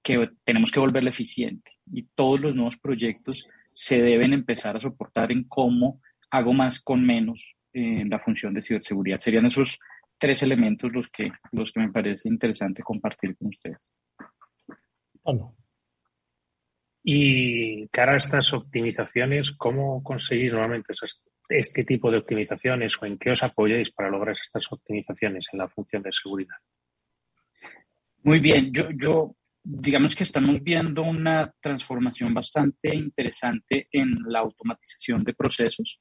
que 0.02 0.30
tenemos 0.44 0.70
que 0.70 0.80
volverla 0.80 1.10
eficiente 1.10 1.72
y 1.92 2.04
todos 2.14 2.40
los 2.40 2.54
nuevos 2.54 2.76
proyectos 2.76 3.44
se 3.72 4.00
deben 4.02 4.32
empezar 4.32 4.76
a 4.76 4.80
soportar 4.80 5.32
en 5.32 5.44
cómo 5.44 6.00
hago 6.30 6.52
más 6.52 6.80
con 6.80 7.04
menos 7.04 7.40
en 7.72 8.08
la 8.08 8.18
función 8.18 8.54
de 8.54 8.62
ciberseguridad. 8.62 9.20
Serían 9.20 9.46
esos 9.46 9.78
tres 10.18 10.42
elementos 10.42 10.92
los 10.92 11.08
que, 11.08 11.30
los 11.52 11.72
que 11.72 11.80
me 11.80 11.92
parece 11.92 12.28
interesante 12.28 12.82
compartir 12.82 13.36
con 13.36 13.48
ustedes. 13.48 13.78
Oh, 15.22 15.34
no. 15.34 15.56
Y 17.02 17.86
cara 17.88 18.14
a 18.14 18.16
estas 18.16 18.52
optimizaciones, 18.52 19.52
¿cómo 19.52 20.02
conseguir 20.02 20.52
normalmente 20.52 20.92
este 21.48 21.84
tipo 21.84 22.10
de 22.10 22.18
optimizaciones 22.18 22.96
o 23.00 23.06
en 23.06 23.18
qué 23.18 23.30
os 23.30 23.42
apoyáis 23.42 23.90
para 23.90 24.10
lograr 24.10 24.34
estas 24.34 24.70
optimizaciones 24.72 25.46
en 25.52 25.58
la 25.58 25.68
función 25.68 26.02
de 26.02 26.12
seguridad? 26.12 26.56
Muy 28.22 28.40
bien, 28.40 28.72
yo, 28.72 28.88
yo 28.90 29.36
digamos 29.68 30.14
que 30.14 30.22
estamos 30.22 30.62
viendo 30.62 31.02
una 31.02 31.52
transformación 31.60 32.32
bastante 32.32 32.94
interesante 32.94 33.88
en 33.90 34.16
la 34.26 34.38
automatización 34.38 35.24
de 35.24 35.34
procesos. 35.34 36.00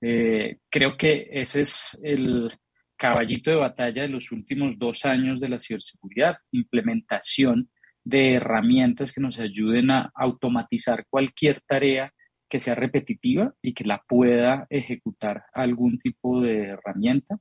Eh, 0.00 0.58
creo 0.70 0.96
que 0.96 1.28
ese 1.30 1.60
es 1.60 1.98
el 2.02 2.50
caballito 2.96 3.50
de 3.50 3.56
batalla 3.56 4.02
de 4.02 4.08
los 4.08 4.32
últimos 4.32 4.78
dos 4.78 5.04
años 5.04 5.38
de 5.38 5.50
la 5.50 5.58
ciberseguridad, 5.58 6.38
implementación 6.52 7.68
de 8.02 8.34
herramientas 8.34 9.12
que 9.12 9.20
nos 9.20 9.38
ayuden 9.38 9.90
a 9.90 10.10
automatizar 10.14 11.04
cualquier 11.10 11.60
tarea 11.60 12.10
que 12.48 12.60
sea 12.60 12.74
repetitiva 12.74 13.54
y 13.62 13.74
que 13.74 13.84
la 13.84 14.02
pueda 14.06 14.66
ejecutar 14.70 15.44
algún 15.52 15.98
tipo 15.98 16.40
de 16.40 16.68
herramienta 16.68 17.38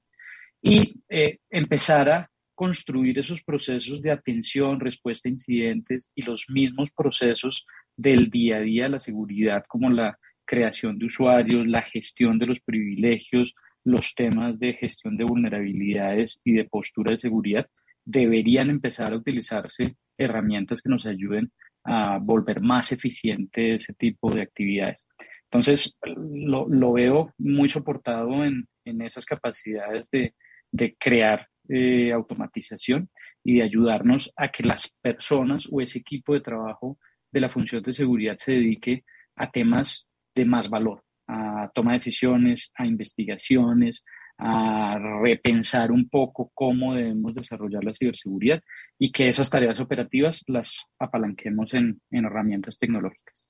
y 0.62 1.02
eh, 1.10 1.40
empezar 1.50 2.10
a 2.10 2.30
construir 2.56 3.20
esos 3.20 3.44
procesos 3.44 4.02
de 4.02 4.12
atención, 4.12 4.80
respuesta 4.80 5.28
a 5.28 5.32
incidentes 5.32 6.10
y 6.16 6.22
los 6.22 6.46
mismos 6.50 6.92
procesos 6.92 7.66
del 7.98 8.30
día 8.30 8.58
a 8.58 8.62
día 8.62 8.90
la 8.90 9.00
seguridad, 9.00 9.64
como 9.68 9.90
la 9.90 10.18
creación 10.46 10.98
de 11.00 11.06
usuarios, 11.06 11.68
la 11.68 11.82
gestión 11.82 12.38
de 12.38 12.48
los 12.48 12.60
privilegios, 12.60 13.54
los 13.84 14.14
temas 14.16 14.60
de 14.60 14.74
gestión 14.74 15.18
de 15.18 15.24
vulnerabilidades 15.24 16.40
y 16.44 16.54
de 16.54 16.66
postura 16.66 17.12
de 17.12 17.18
seguridad, 17.18 17.68
deberían 18.06 18.70
empezar 18.70 19.14
a 19.14 19.18
utilizarse 19.18 19.96
herramientas 20.18 20.82
que 20.82 20.90
nos 20.90 21.06
ayuden 21.06 21.52
a 21.84 22.18
volver 22.20 22.62
más 22.62 22.92
eficiente 22.92 23.76
ese 23.76 23.94
tipo 23.94 24.32
de 24.32 24.42
actividades. 24.42 25.06
Entonces, 25.44 25.98
lo, 26.04 26.68
lo 26.68 26.94
veo 26.94 27.34
muy 27.38 27.70
soportado 27.70 28.44
en, 28.44 28.68
en 28.86 29.02
esas 29.02 29.26
capacidades 29.26 30.10
de, 30.10 30.34
de 30.72 30.96
crear 31.00 31.48
eh, 31.70 32.12
automatización 32.12 33.10
y 33.44 33.56
de 33.58 33.64
ayudarnos 33.64 34.32
a 34.36 34.50
que 34.50 34.64
las 34.64 34.92
personas 35.02 35.68
o 35.72 35.82
ese 35.82 36.00
equipo 36.00 36.34
de 36.34 36.42
trabajo 36.42 36.98
de 37.32 37.42
la 37.42 37.50
función 37.50 37.82
de 37.84 37.94
seguridad 37.94 38.36
se 38.38 38.54
dedique 38.54 39.04
a 39.36 39.50
temas 39.50 40.10
de 40.36 40.46
más 40.46 40.70
valor, 40.70 41.04
a 41.28 41.72
toma 41.74 41.92
de 41.92 41.98
decisiones, 41.98 42.72
a 42.76 42.86
investigaciones, 42.86 44.04
a 44.46 45.00
repensar 45.22 45.92
un 45.92 46.10
poco 46.10 46.52
cómo 46.54 46.96
debemos 46.96 47.34
desarrollar 47.34 47.84
la 47.84 47.94
ciberseguridad 47.94 48.62
y 49.00 49.12
que 49.12 49.30
esas 49.30 49.50
tareas 49.50 49.80
operativas 49.80 50.44
las 50.48 50.82
apalanquemos 51.00 51.74
en, 51.74 52.02
en 52.12 52.26
herramientas 52.26 52.78
tecnológicas. 52.78 53.48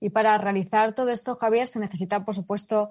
Y 0.00 0.10
para 0.10 0.36
realizar 0.38 0.94
todo 0.94 1.10
esto, 1.10 1.36
Javier, 1.36 1.68
se 1.68 1.78
necesita, 1.78 2.24
por 2.24 2.34
supuesto, 2.34 2.90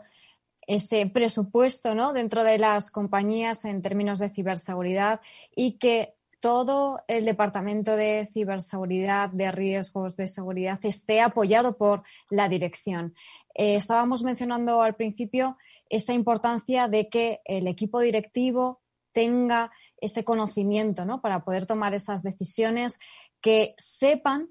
ese 0.68 1.06
presupuesto 1.08 1.94
¿no? 1.96 2.14
dentro 2.14 2.44
de 2.44 2.58
las 2.58 2.90
compañías 2.90 3.66
en 3.66 3.82
términos 3.82 4.20
de 4.20 4.30
ciberseguridad 4.30 5.20
y 5.56 5.74
que 5.74 6.15
todo 6.46 7.04
el 7.08 7.26
departamento 7.26 7.96
de 7.96 8.30
ciberseguridad, 8.32 9.32
de 9.32 9.52
riesgos 9.52 10.16
de 10.16 10.28
seguridad, 10.28 10.80
esté 10.84 11.20
apoyado 11.20 11.76
por 11.76 12.04
la 12.30 12.48
dirección. 12.50 13.16
Eh, 13.56 13.76
estábamos 13.76 14.24
mencionando 14.24 14.84
al 14.84 14.94
principio 14.94 15.58
esa 15.90 16.14
importancia 16.14 16.88
de 16.88 17.10
que 17.10 17.42
el 17.46 17.66
equipo 17.66 18.00
directivo 18.00 18.84
tenga 19.12 19.72
ese 19.98 20.24
conocimiento 20.24 21.04
¿no? 21.04 21.20
para 21.20 21.44
poder 21.44 21.66
tomar 21.66 21.96
esas 21.96 22.22
decisiones, 22.22 23.00
que 23.42 23.74
sepan 23.80 24.50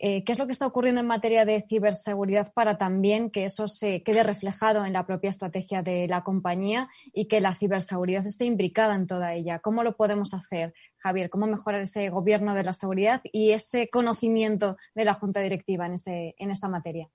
eh, 0.00 0.22
qué 0.24 0.32
es 0.32 0.38
lo 0.38 0.46
que 0.46 0.52
está 0.52 0.66
ocurriendo 0.66 1.00
en 1.00 1.08
materia 1.08 1.44
de 1.44 1.64
ciberseguridad 1.68 2.52
para 2.52 2.78
también 2.78 3.30
que 3.30 3.44
eso 3.44 3.66
se 3.66 4.02
quede 4.04 4.22
reflejado 4.22 4.84
en 4.84 4.92
la 4.92 5.06
propia 5.06 5.30
estrategia 5.30 5.82
de 5.82 6.06
la 6.06 6.22
compañía 6.22 6.88
y 7.12 7.26
que 7.26 7.40
la 7.40 7.54
ciberseguridad 7.54 8.24
esté 8.24 8.44
imbricada 8.44 8.94
en 8.94 9.08
toda 9.08 9.34
ella. 9.34 9.58
¿Cómo 9.58 9.82
lo 9.82 9.96
podemos 9.96 10.34
hacer, 10.34 10.72
Javier? 10.98 11.30
¿Cómo 11.30 11.46
mejorar 11.48 11.80
ese 11.80 12.10
gobierno 12.10 12.54
de 12.54 12.62
la 12.62 12.74
seguridad 12.74 13.22
y 13.24 13.50
ese 13.50 13.88
conocimiento 13.88 14.76
de 14.94 15.04
la 15.04 15.14
Junta 15.14 15.40
Directiva 15.40 15.86
en, 15.86 15.94
este, 15.94 16.36
en 16.38 16.52
esta 16.52 16.68
materia? 16.68 17.08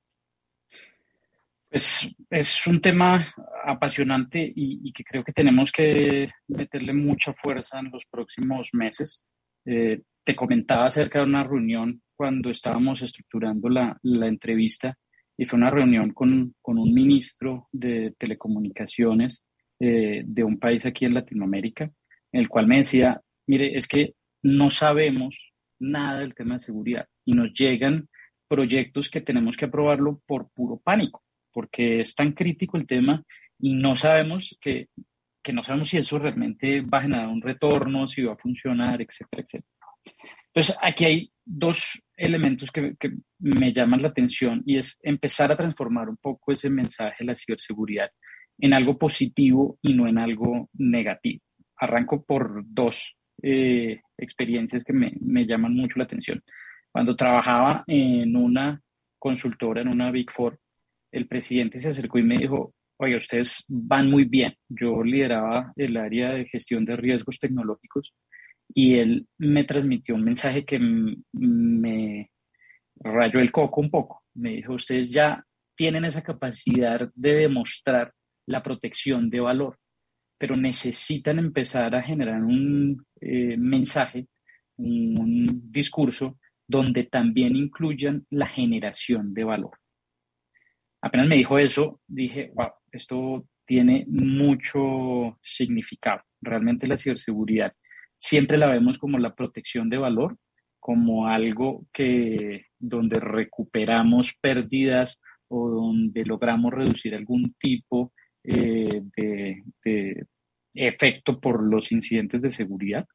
Pues 1.69 2.07
es 2.29 2.67
un 2.67 2.81
tema 2.81 3.33
apasionante 3.63 4.51
y, 4.55 4.91
que 4.91 5.03
creo 5.03 5.23
que 5.23 5.31
tenemos 5.31 5.71
que 5.71 6.29
meterle 6.47 6.93
mucha 6.93 7.33
fuerza 7.33 7.79
en 7.79 7.89
los 7.89 8.05
próximos 8.05 8.69
meses. 8.73 9.23
Eh, 9.65 10.01
te 10.23 10.35
comentaba 10.35 10.85
acerca 10.85 11.19
de 11.19 11.25
una 11.25 11.43
reunión 11.43 12.01
cuando 12.15 12.49
estábamos 12.49 13.01
estructurando 13.01 13.69
la, 13.69 13.97
la 14.03 14.27
entrevista 14.27 14.97
y 15.37 15.45
fue 15.45 15.57
una 15.57 15.69
reunión 15.69 16.11
con, 16.13 16.55
con 16.61 16.77
un 16.77 16.93
ministro 16.93 17.67
de 17.71 18.13
telecomunicaciones 18.17 19.43
eh, 19.79 20.23
de 20.25 20.43
un 20.43 20.59
país 20.59 20.85
aquí 20.85 21.05
en 21.05 21.15
Latinoamérica, 21.15 21.91
en 22.31 22.39
el 22.39 22.47
cual 22.47 22.67
me 22.67 22.77
decía, 22.77 23.19
mire, 23.47 23.75
es 23.75 23.87
que 23.87 24.13
no 24.43 24.69
sabemos 24.69 25.35
nada 25.79 26.19
del 26.19 26.35
tema 26.35 26.55
de 26.55 26.59
seguridad 26.59 27.07
y 27.25 27.33
nos 27.33 27.53
llegan 27.53 28.07
proyectos 28.47 29.09
que 29.09 29.21
tenemos 29.21 29.57
que 29.57 29.65
aprobarlo 29.65 30.21
por 30.27 30.49
puro 30.51 30.79
pánico, 30.83 31.23
porque 31.51 32.01
es 32.01 32.13
tan 32.15 32.33
crítico 32.33 32.77
el 32.77 32.85
tema 32.85 33.23
y 33.59 33.73
no 33.73 33.95
sabemos 33.95 34.55
que, 34.61 34.89
que 35.41 35.53
no 35.53 35.63
sabemos 35.63 35.89
si 35.89 35.97
eso 35.97 36.19
realmente 36.19 36.81
va 36.81 36.99
a 36.99 37.03
generar 37.03 37.27
un 37.27 37.41
retorno, 37.41 38.07
si 38.07 38.21
va 38.21 38.33
a 38.33 38.37
funcionar, 38.37 39.01
etcétera, 39.01 39.41
etcétera. 39.41 39.82
Entonces, 40.47 40.77
aquí 40.81 41.05
hay 41.05 41.31
dos 41.45 42.01
elementos 42.15 42.71
que, 42.71 42.93
me 43.39 43.73
llaman 43.73 44.01
la 44.01 44.09
atención 44.09 44.61
y 44.65 44.77
es 44.77 44.97
empezar 45.01 45.51
a 45.51 45.57
transformar 45.57 46.07
un 46.07 46.17
poco 46.17 46.51
ese 46.51 46.69
mensaje 46.69 47.17
de 47.19 47.25
la 47.25 47.35
ciberseguridad 47.35 48.09
en 48.59 48.73
algo 48.73 48.97
positivo 48.97 49.77
y 49.81 49.93
no 49.93 50.07
en 50.07 50.17
algo 50.17 50.69
negativo. 50.73 51.41
Arranco 51.77 52.23
por 52.23 52.63
dos 52.65 53.15
eh, 53.41 53.99
experiencias 54.17 54.83
que 54.83 54.93
me, 54.93 55.11
me, 55.19 55.45
llaman 55.45 55.73
mucho 55.73 55.97
la 55.97 56.05
atención. 56.05 56.41
Cuando 56.91 57.15
trabajaba 57.15 57.83
en 57.87 58.35
una 58.35 58.79
consultora, 59.19 59.81
en 59.81 59.89
una 59.89 60.11
Big 60.11 60.31
Four, 60.31 60.59
el 61.11 61.27
presidente 61.27 61.79
se 61.79 61.89
acercó 61.89 62.19
y 62.19 62.23
me 62.23 62.37
dijo, 62.37 62.73
oye, 62.97 63.17
ustedes 63.17 63.65
van 63.67 64.09
muy 64.09 64.25
bien. 64.25 64.55
Yo 64.69 65.03
lideraba 65.03 65.73
el 65.75 65.97
área 65.97 66.33
de 66.33 66.45
gestión 66.45 66.85
de 66.85 66.95
riesgos 66.95 67.39
tecnológicos 67.39 68.13
y 68.73 68.95
él 68.95 69.27
me 69.37 69.63
transmitió 69.63 70.15
un 70.15 70.23
mensaje 70.23 70.65
que 70.65 70.79
me 70.79 72.31
rayó 72.95 73.39
el 73.39 73.51
coco 73.51 73.81
un 73.81 73.89
poco. 73.89 74.23
Me 74.35 74.51
dijo, 74.51 74.73
ustedes 74.73 75.11
ya 75.11 75.45
tienen 75.75 76.05
esa 76.05 76.21
capacidad 76.21 77.09
de 77.13 77.33
demostrar 77.33 78.13
la 78.45 78.61
protección 78.61 79.29
de 79.29 79.39
valor, 79.39 79.79
pero 80.37 80.55
necesitan 80.55 81.39
empezar 81.39 81.95
a 81.95 82.03
generar 82.03 82.43
un 82.43 83.05
eh, 83.21 83.57
mensaje, 83.57 84.27
un 84.77 85.71
discurso 85.71 86.37
donde 86.67 87.03
también 87.03 87.55
incluyan 87.55 88.25
la 88.29 88.47
generación 88.47 89.33
de 89.33 89.43
valor. 89.43 89.77
Apenas 91.01 91.27
me 91.27 91.35
dijo 91.35 91.59
eso, 91.59 91.99
dije, 92.07 92.51
wow, 92.55 92.71
esto 92.91 93.45
tiene 93.65 94.05
mucho 94.07 95.37
significado. 95.43 96.21
Realmente 96.41 96.87
la 96.87 96.97
ciberseguridad 96.97 97.73
siempre 98.23 98.57
la 98.57 98.67
vemos 98.67 98.97
como 98.97 99.19
la 99.19 99.35
protección 99.35 99.89
de 99.89 99.97
valor, 99.97 100.37
como 100.79 101.27
algo 101.27 101.85
que 101.91 102.67
donde 102.79 103.19
recuperamos 103.19 104.33
pérdidas 104.39 105.19
o 105.49 105.69
donde 105.69 106.23
logramos 106.23 106.71
reducir 106.73 107.15
algún 107.15 107.53
tipo 107.59 108.13
eh, 108.45 109.01
de, 109.17 110.25
efecto 110.73 111.39
por 111.41 111.61
los 111.61 111.91
incidentes 111.91 112.41
de 112.41 112.51
seguridad. 112.51 113.05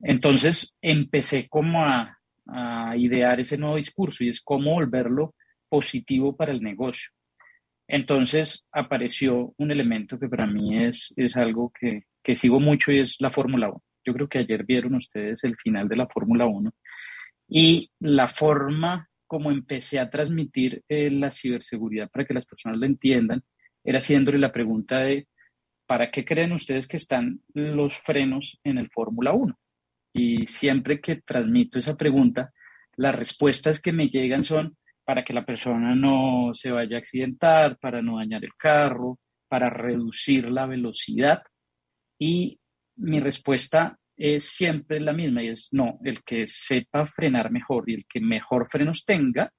Entonces 0.00 0.76
empecé 0.80 1.48
como 1.48 1.84
a, 1.84 2.12
idear 2.96 3.40
ese 3.40 3.58
nuevo 3.58 3.74
discurso 3.74 4.22
y 4.22 4.28
es 4.28 4.40
cómo 4.40 4.74
volverlo 4.74 5.34
positivo 5.68 6.36
para 6.36 6.52
el 6.52 6.62
negocio. 6.62 7.10
Entonces 7.88 8.64
apareció 8.70 9.52
un 9.58 9.72
elemento 9.72 10.20
que 10.20 10.28
para 10.28 10.46
mí 10.46 10.84
es, 10.84 11.12
es 11.16 11.36
algo 11.36 11.72
que, 11.78 12.04
que 12.22 12.36
sigo 12.36 12.60
mucho 12.60 12.92
y 12.92 13.00
es 13.00 13.16
la 13.18 13.30
Fórmula 13.30 13.70
1. 13.70 13.82
Yo 14.06 14.14
creo 14.14 14.28
que 14.28 14.38
ayer 14.38 14.64
vieron 14.64 14.94
ustedes 14.94 15.42
el 15.44 15.56
final 15.56 15.88
de 15.88 15.96
la 15.96 16.06
Fórmula 16.06 16.46
1 16.46 16.70
y 17.48 17.90
la 18.00 18.28
forma 18.28 19.08
como 19.26 19.50
empecé 19.50 19.98
a 19.98 20.08
transmitir 20.08 20.84
eh, 20.88 21.10
la 21.10 21.30
ciberseguridad 21.30 22.08
para 22.08 22.24
que 22.24 22.34
las 22.34 22.46
personas 22.46 22.78
lo 22.78 22.86
entiendan 22.86 23.42
era 23.84 23.98
haciéndole 23.98 24.38
la 24.38 24.52
pregunta 24.52 24.98
de 25.00 25.26
¿para 25.86 26.10
qué 26.10 26.24
creen 26.24 26.52
ustedes 26.52 26.86
que 26.86 26.96
están 26.96 27.40
los 27.54 27.96
frenos 27.98 28.58
en 28.64 28.78
el 28.78 28.90
Fórmula 28.90 29.32
1? 29.32 29.58
Y 30.14 30.46
siempre 30.46 31.00
que 31.00 31.16
transmito 31.16 31.78
esa 31.78 31.96
pregunta, 31.96 32.52
las 32.96 33.14
respuestas 33.14 33.80
que 33.80 33.92
me 33.92 34.08
llegan 34.08 34.44
son 34.44 34.76
para 35.04 35.24
que 35.24 35.32
la 35.32 35.44
persona 35.44 35.94
no 35.94 36.52
se 36.54 36.70
vaya 36.70 36.96
a 36.96 37.00
accidentar, 37.00 37.78
para 37.78 38.02
no 38.02 38.18
dañar 38.18 38.44
el 38.44 38.54
carro, 38.56 39.18
para 39.48 39.70
reducir 39.70 40.50
la 40.50 40.66
velocidad. 40.66 41.42
Y 42.18 42.58
mi 42.96 43.20
respuesta 43.20 43.98
es 44.16 44.44
siempre 44.44 45.00
la 45.00 45.12
misma 45.12 45.42
y 45.42 45.48
es, 45.48 45.68
no, 45.72 45.98
el 46.04 46.22
que 46.22 46.46
sepa 46.46 47.04
frenar 47.06 47.50
mejor 47.50 47.88
y 47.88 47.94
el 47.94 48.06
que 48.06 48.20
mejor 48.20 48.68
frenos 48.68 49.04
tenga 49.04 49.52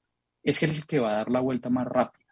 es 0.43 0.63
el 0.63 0.85
que 0.85 0.99
va 0.99 1.13
a 1.13 1.17
dar 1.17 1.29
la 1.29 1.41
vuelta 1.41 1.69
más 1.69 1.85
rápido. 1.85 2.25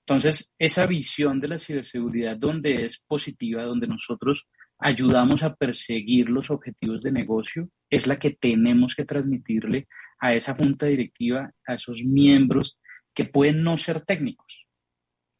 Entonces, 0.00 0.54
esa 0.58 0.86
visión 0.86 1.38
de 1.38 1.48
la 1.48 1.58
ciberseguridad 1.58 2.36
donde 2.36 2.84
es 2.84 2.98
positiva, 3.06 3.64
donde 3.64 3.86
nosotros 3.86 4.46
ayudamos 4.78 5.42
a 5.42 5.54
perseguir 5.54 6.30
los 6.30 6.50
objetivos 6.50 7.02
de 7.02 7.12
negocio, 7.12 7.68
es 7.90 8.06
la 8.06 8.18
que 8.18 8.30
tenemos 8.30 8.94
que 8.94 9.04
transmitirle 9.04 9.86
a 10.18 10.34
esa 10.34 10.54
junta 10.54 10.86
directiva, 10.86 11.52
a 11.66 11.74
esos 11.74 12.02
miembros 12.02 12.78
que 13.12 13.24
pueden 13.24 13.62
no 13.62 13.76
ser 13.76 14.04
técnicos, 14.04 14.66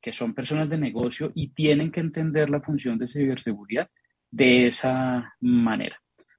que 0.03 0.12
son 0.12 0.35
personas 0.35 0.68
de 0.68 0.79
negocio 0.79 1.33
y 1.35 1.49
tienen 1.49 1.91
que 1.91 2.01
entender 2.01 2.51
la 2.51 2.61
función 2.61 2.99
de 2.99 3.09
ciberseguridad 3.09 3.89
de 4.31 4.66
esa 4.66 5.35
manera. 5.41 5.99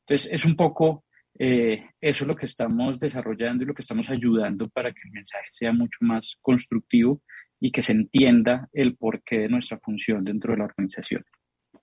Entonces, 0.10 0.32
es 0.32 0.44
un 0.44 0.56
poco 0.56 1.06
eh, 1.38 1.86
eso 2.02 2.26
lo 2.26 2.36
que 2.36 2.48
estamos 2.48 2.98
desarrollando 2.98 3.64
y 3.64 3.68
lo 3.68 3.76
que 3.76 3.84
estamos 3.84 4.10
ayudando 4.10 4.68
para 4.70 4.92
que 4.92 5.02
el 5.06 5.12
mensaje 5.12 5.46
sea 5.52 5.72
mucho 5.72 6.00
más 6.02 6.38
constructivo 6.42 7.22
y 7.60 7.72
que 7.72 7.84
se 7.84 7.92
entienda 7.92 8.68
el 8.74 8.96
porqué 8.96 9.38
de 9.42 9.50
nuestra 9.50 9.78
función 9.78 10.24
dentro 10.24 10.52
de 10.52 10.58
la 10.58 10.66
organización. 10.66 11.24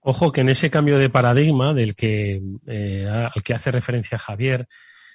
Ojo 0.01 0.33
que 0.33 0.41
en 0.41 0.49
ese 0.49 0.71
cambio 0.71 0.99
de 0.99 1.09
paradigma 1.09 1.73
del 1.73 1.95
que, 1.95 2.43
eh, 2.67 3.07
al 3.07 3.43
que 3.45 3.55
hace 3.55 3.71
referencia 3.71 4.19
Javier, 4.19 4.67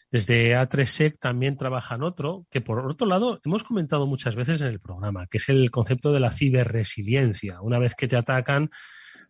desde 0.09 0.55
A3SEC 0.55 1.19
también 1.19 1.57
trabajan 1.57 2.03
otro, 2.03 2.45
que 2.49 2.61
por 2.61 2.79
otro 2.89 3.07
lado 3.07 3.41
hemos 3.43 3.63
comentado 3.63 4.07
muchas 4.07 4.35
veces 4.35 4.61
en 4.61 4.67
el 4.67 4.79
programa, 4.79 5.27
que 5.27 5.37
es 5.37 5.49
el 5.49 5.69
concepto 5.69 6.13
de 6.13 6.21
la 6.21 6.31
ciberresiliencia. 6.31 7.61
Una 7.61 7.77
vez 7.77 7.93
que 7.93 8.07
te 8.07 8.15
atacan, 8.15 8.69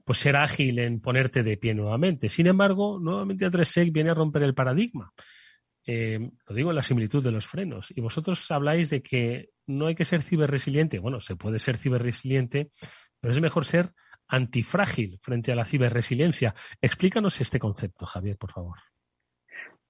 pues 0.03 0.19
ser 0.19 0.35
ágil 0.35 0.79
en 0.79 0.99
ponerte 0.99 1.43
de 1.43 1.57
pie 1.57 1.73
nuevamente. 1.73 2.29
Sin 2.29 2.47
embargo, 2.47 2.99
nuevamente 2.99 3.45
A3SEC 3.45 3.91
viene 3.91 4.11
a 4.11 4.15
romper 4.15 4.43
el 4.43 4.53
paradigma. 4.53 5.11
Eh, 5.85 6.19
lo 6.47 6.55
digo 6.55 6.69
en 6.69 6.75
la 6.75 6.83
similitud 6.83 7.23
de 7.23 7.31
los 7.31 7.47
frenos. 7.47 7.91
Y 7.95 8.01
vosotros 8.01 8.49
habláis 8.51 8.89
de 8.89 9.01
que 9.01 9.49
no 9.67 9.87
hay 9.87 9.95
que 9.95 10.05
ser 10.05 10.21
ciberresiliente. 10.21 10.99
Bueno, 10.99 11.19
se 11.21 11.35
puede 11.35 11.59
ser 11.59 11.77
ciberresiliente, 11.77 12.71
pero 13.19 13.33
es 13.33 13.41
mejor 13.41 13.65
ser 13.65 13.91
antifrágil 14.27 15.19
frente 15.21 15.51
a 15.51 15.55
la 15.55 15.65
ciberresiliencia. 15.65 16.55
Explícanos 16.81 17.41
este 17.41 17.59
concepto, 17.59 18.05
Javier, 18.05 18.37
por 18.37 18.51
favor. 18.51 18.77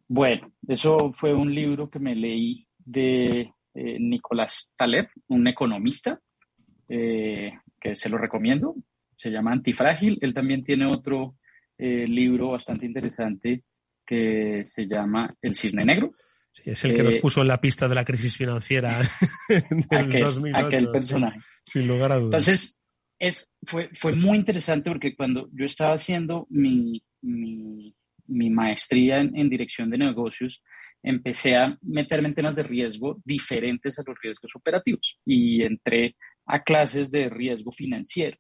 Bueno, 0.08 0.52
eso 0.68 1.14
fue 1.14 1.34
un 1.34 1.54
libro 1.54 1.90
que 1.90 2.00
me 2.00 2.16
leí 2.16 2.68
de 2.78 3.54
eh, 3.74 4.00
Nicolás 4.00 4.74
Taleb, 4.76 5.10
un 5.28 5.48
economista, 5.48 6.20
eh, 6.90 7.54
que 7.80 7.96
se 7.96 8.10
lo 8.10 8.18
recomiendo. 8.18 8.76
Se 9.22 9.30
llama 9.30 9.52
Antifrágil. 9.52 10.18
Él 10.20 10.34
también 10.34 10.64
tiene 10.64 10.88
otro 10.88 11.36
libro 11.78 12.50
bastante 12.50 12.88
interesante 12.88 13.64
que 14.04 14.64
se 14.66 14.88
llama 14.88 15.32
El 15.44 15.54
Cisne 15.56 15.84
Negro. 15.84 16.14
Sí, 16.52 16.64
es 16.66 16.84
el 16.86 16.96
que 16.96 17.04
nos 17.04 17.16
eh, 17.16 17.20
puso 17.22 17.42
en 17.42 17.48
la 17.48 17.62
pista 17.62 17.88
de 17.88 17.94
la 17.94 18.04
crisis 18.04 18.36
financiera 18.36 19.00
del 19.48 19.86
aquel, 19.92 20.24
2008, 20.24 20.66
aquel 20.66 20.92
personaje. 20.92 21.40
sin 21.66 21.88
lugar 21.88 22.14
a 22.14 22.16
dudas. 22.16 22.48
Entonces, 22.48 22.82
es, 23.20 23.54
fue, 23.64 23.90
fue 23.94 24.16
muy 24.16 24.40
interesante 24.40 24.90
porque 24.90 25.16
cuando 25.16 25.50
yo 25.54 25.66
estaba 25.66 25.94
haciendo 25.94 26.48
mi, 26.50 27.04
mi, 27.22 27.96
mi 28.26 28.50
maestría 28.50 29.22
en, 29.22 29.38
en, 29.38 29.50
dirección 29.50 29.92
de 29.92 30.00
negocios, 30.00 30.64
empecé 31.04 31.56
a 31.56 31.78
meterme 31.84 32.30
en 32.30 32.36
temas 32.36 32.56
de 32.56 32.64
riesgo 32.64 33.22
diferentes 33.24 34.00
a 34.00 34.04
los 34.06 34.18
riesgos 34.20 34.52
operativos 34.56 35.20
y 35.24 35.62
entré 35.62 36.16
a 36.48 36.64
clases 36.64 37.12
de 37.12 37.30
riesgo 37.30 37.72
financiero 37.72 38.38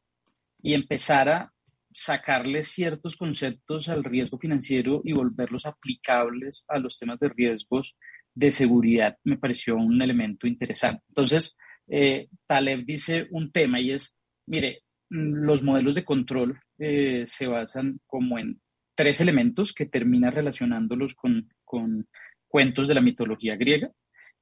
y 0.61 0.73
empezar 0.73 1.29
a 1.29 1.51
sacarle 1.93 2.63
ciertos 2.63 3.17
conceptos 3.17 3.89
al 3.89 4.03
riesgo 4.03 4.37
financiero 4.37 5.01
y 5.03 5.13
volverlos 5.13 5.65
aplicables 5.65 6.65
a 6.69 6.79
los 6.79 6.97
temas 6.97 7.19
de 7.19 7.29
riesgos 7.29 7.95
de 8.33 8.51
seguridad 8.51 9.17
me 9.23 9.37
pareció 9.37 9.75
un 9.75 10.01
elemento 10.01 10.47
interesante. 10.47 11.03
Entonces, 11.09 11.55
eh, 11.87 12.29
Taleb 12.47 12.85
dice 12.85 13.27
un 13.31 13.51
tema 13.51 13.79
y 13.81 13.91
es, 13.91 14.15
mire, 14.47 14.83
mm, 15.09 15.43
los 15.43 15.63
modelos 15.63 15.95
de 15.95 16.05
control 16.05 16.59
eh, 16.79 17.23
se 17.25 17.47
basan 17.47 17.99
como 18.05 18.39
en 18.39 18.61
tres 18.95 19.19
elementos 19.21 19.73
que 19.73 19.85
termina 19.85 20.31
relacionándolos 20.31 21.15
con, 21.15 21.49
con 21.65 22.07
cuentos 22.47 22.87
de 22.87 22.93
la 22.93 23.01
mitología 23.01 23.55
griega. 23.55 23.91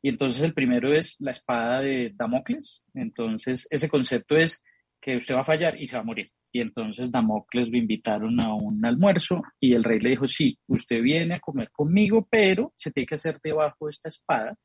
Y 0.02 0.10
entonces 0.10 0.44
el 0.44 0.54
primero 0.54 0.94
es 0.94 1.16
la 1.20 1.32
espada 1.32 1.82
de 1.82 2.14
Damocles. 2.16 2.84
Entonces, 2.94 3.68
ese 3.70 3.90
concepto 3.90 4.38
es 4.38 4.64
que 5.02 5.18
usted 5.18 5.36
va 5.36 5.42
a 5.42 5.46
fallar 5.46 5.80
y 5.80 5.88
se 5.88 5.96
va 5.96 6.02
a 6.02 6.06
morir. 6.06 6.32
Y 6.52 6.62
entonces 6.62 7.12
Damocles 7.12 7.70
lo 7.70 7.78
invitaron 7.78 8.40
a 8.42 8.54
un 8.54 8.84
almuerzo 8.84 9.42
y 9.60 9.74
el 9.74 9.84
rey 9.84 10.00
le 10.00 10.12
dijo, 10.12 10.28
sí, 10.28 10.58
usted 10.68 11.02
viene 11.02 11.36
a 11.36 11.40
comer 11.40 11.70
conmigo, 11.72 12.28
pero 12.30 12.74
se 12.76 12.92
tiene 12.92 13.06
que 13.06 13.16
hacer 13.16 13.40
debajo 13.44 13.86
de 13.86 13.92
esta 13.92 14.10
espada. 14.10 14.56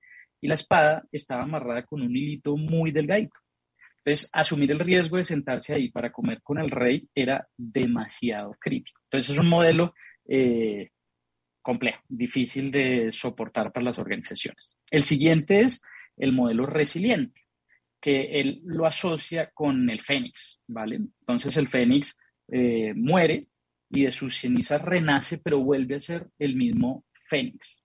Y 0.40 0.48
la 0.48 0.54
espada 0.54 1.04
estaba 1.12 1.42
amarrada 1.42 1.84
con 1.84 2.02
un 2.02 2.16
hilito 2.16 2.56
muy 2.56 2.90
delgadito. 2.90 3.38
Entonces, 3.98 4.28
asumir 4.32 4.70
el 4.70 4.78
riesgo 4.78 5.16
de 5.16 5.24
sentarse 5.24 5.74
ahí 5.74 5.90
para 5.90 6.12
comer 6.12 6.42
con 6.42 6.58
el 6.58 6.70
rey 6.70 7.08
era 7.14 7.46
demasiado 7.56 8.54
crítico. 8.60 9.00
Entonces, 9.04 9.30
es 9.30 9.38
un 9.38 9.48
modelo 9.48 9.94
eh, 10.26 10.90
complejo, 11.62 12.02
difícil 12.08 12.70
de 12.70 13.10
soportar 13.12 13.72
para 13.72 13.84
las 13.84 13.98
organizaciones. 13.98 14.76
El 14.90 15.02
siguiente 15.02 15.60
es 15.60 15.80
el 16.16 16.32
modelo 16.32 16.66
resiliente 16.66 17.43
que 18.04 18.38
él 18.38 18.60
lo 18.66 18.84
asocia 18.84 19.50
con 19.54 19.88
el 19.88 20.02
fénix, 20.02 20.60
¿vale? 20.68 20.96
Entonces 20.96 21.56
el 21.56 21.68
fénix 21.68 22.14
eh, 22.48 22.92
muere 22.94 23.46
y 23.88 24.02
de 24.02 24.12
sus 24.12 24.38
cenizas 24.38 24.82
renace, 24.82 25.38
pero 25.38 25.60
vuelve 25.60 25.94
a 25.94 26.00
ser 26.00 26.28
el 26.38 26.54
mismo 26.54 27.06
fénix. 27.30 27.82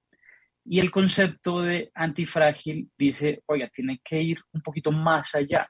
Y 0.66 0.82
el 0.82 0.92
concepto 0.92 1.62
de 1.62 1.90
antifrágil 1.96 2.90
dice, 2.98 3.44
oiga, 3.46 3.70
tiene 3.70 4.02
que 4.04 4.22
ir 4.22 4.40
un 4.52 4.62
poquito 4.62 4.92
más 4.92 5.36
allá. 5.36 5.70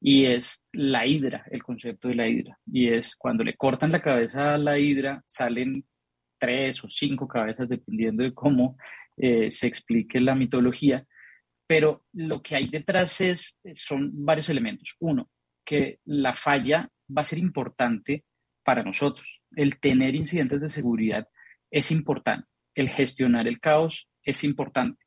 Y 0.00 0.26
es 0.26 0.62
la 0.72 1.04
hidra, 1.04 1.44
el 1.50 1.64
concepto 1.64 2.06
de 2.06 2.14
la 2.14 2.28
hidra. 2.28 2.56
Y 2.66 2.90
es 2.90 3.16
cuando 3.16 3.42
le 3.42 3.56
cortan 3.56 3.90
la 3.90 4.00
cabeza 4.00 4.54
a 4.54 4.58
la 4.58 4.78
hidra, 4.78 5.24
salen 5.26 5.84
tres 6.38 6.84
o 6.84 6.88
cinco 6.88 7.26
cabezas, 7.26 7.68
dependiendo 7.68 8.22
de 8.22 8.32
cómo 8.32 8.76
eh, 9.16 9.50
se 9.50 9.66
explique 9.66 10.20
la 10.20 10.36
mitología 10.36 11.04
pero 11.68 12.06
lo 12.14 12.42
que 12.42 12.56
hay 12.56 12.66
detrás 12.68 13.20
es, 13.20 13.60
son 13.74 14.10
varios 14.24 14.48
elementos. 14.48 14.96
Uno, 15.00 15.28
que 15.64 16.00
la 16.06 16.34
falla 16.34 16.88
va 17.14 17.22
a 17.22 17.26
ser 17.26 17.38
importante 17.38 18.24
para 18.64 18.82
nosotros. 18.82 19.42
El 19.54 19.78
tener 19.78 20.14
incidentes 20.14 20.62
de 20.62 20.70
seguridad 20.70 21.28
es 21.70 21.90
importante. 21.90 22.48
El 22.74 22.88
gestionar 22.88 23.46
el 23.46 23.60
caos 23.60 24.08
es 24.22 24.44
importante. 24.44 25.04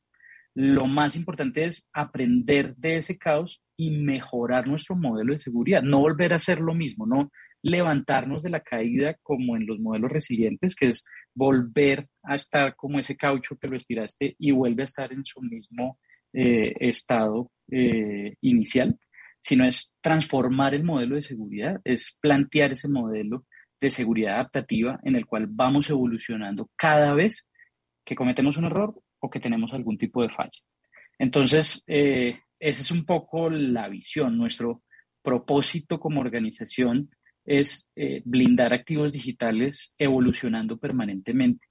Lo 0.54 0.86
más 0.86 1.16
importante 1.16 1.64
es 1.64 1.90
aprender 1.94 2.76
de 2.76 2.98
ese 2.98 3.18
caos 3.18 3.60
y 3.76 3.90
mejorar 3.90 4.68
nuestro 4.68 4.96
modelo 4.96 5.34
de 5.34 5.40
seguridad. 5.40 5.82
No 5.82 6.00
volver 6.00 6.32
a 6.34 6.36
hacer 6.36 6.60
lo 6.60 6.76
mismo, 6.76 7.08
no 7.08 7.32
levantarnos 7.64 8.44
de 8.44 8.50
la 8.52 8.60
caída 8.60 9.16
como 9.24 9.56
en 9.56 9.66
los 9.66 9.80
modelos 9.80 10.12
resilientes, 10.12 10.76
que 10.76 10.90
es 10.90 11.04
volver 11.34 12.08
a 12.22 12.36
estar 12.36 12.76
como 12.76 13.00
ese 13.00 13.18
caucho 13.18 13.58
que 13.58 13.68
lo 13.68 13.78
estiraste 13.78 14.36
y 14.38 14.52
vuelve 14.52 14.84
a 14.84 14.86
estar 14.86 15.12
en 15.12 15.26
su 15.26 15.42
mismo 15.42 15.98
eh, 16.34 16.74
estado 16.80 17.52
eh, 17.70 18.36
inicial, 18.42 18.98
sino 19.42 19.66
es 19.66 19.92
transformar 20.02 20.74
el 20.74 20.84
modelo 20.84 21.16
de 21.16 21.24
seguridad, 21.24 21.82
es 21.84 22.18
plantear 22.22 22.74
ese 22.74 22.88
modelo 22.88 23.46
de 23.80 23.90
seguridad 23.90 24.36
adaptativa 24.36 25.00
en 25.04 25.16
el 25.16 25.26
cual 25.26 25.48
vamos 25.50 25.90
evolucionando 25.90 26.70
cada 26.76 27.14
vez 27.14 27.48
que 28.06 28.16
cometemos 28.16 28.58
un 28.58 28.66
error 28.66 28.94
o 29.20 29.30
que 29.30 29.40
tenemos 29.40 29.74
algún 29.74 29.98
tipo 29.98 30.22
de 30.22 30.30
falla. 30.30 30.60
Entonces, 31.18 31.84
eh, 31.88 32.40
esa 32.60 32.82
es 32.82 32.92
un 32.92 33.06
poco 33.06 33.50
la 33.50 33.88
visión. 33.90 34.38
Nuestro 34.38 34.84
propósito 35.22 36.00
como 36.00 36.22
organización 36.22 37.10
es 37.44 37.90
blindar 38.24 38.72
activos 38.72 39.12
digitales 39.12 39.94
evolucionando 39.98 40.78
permanentemente. 40.78 41.66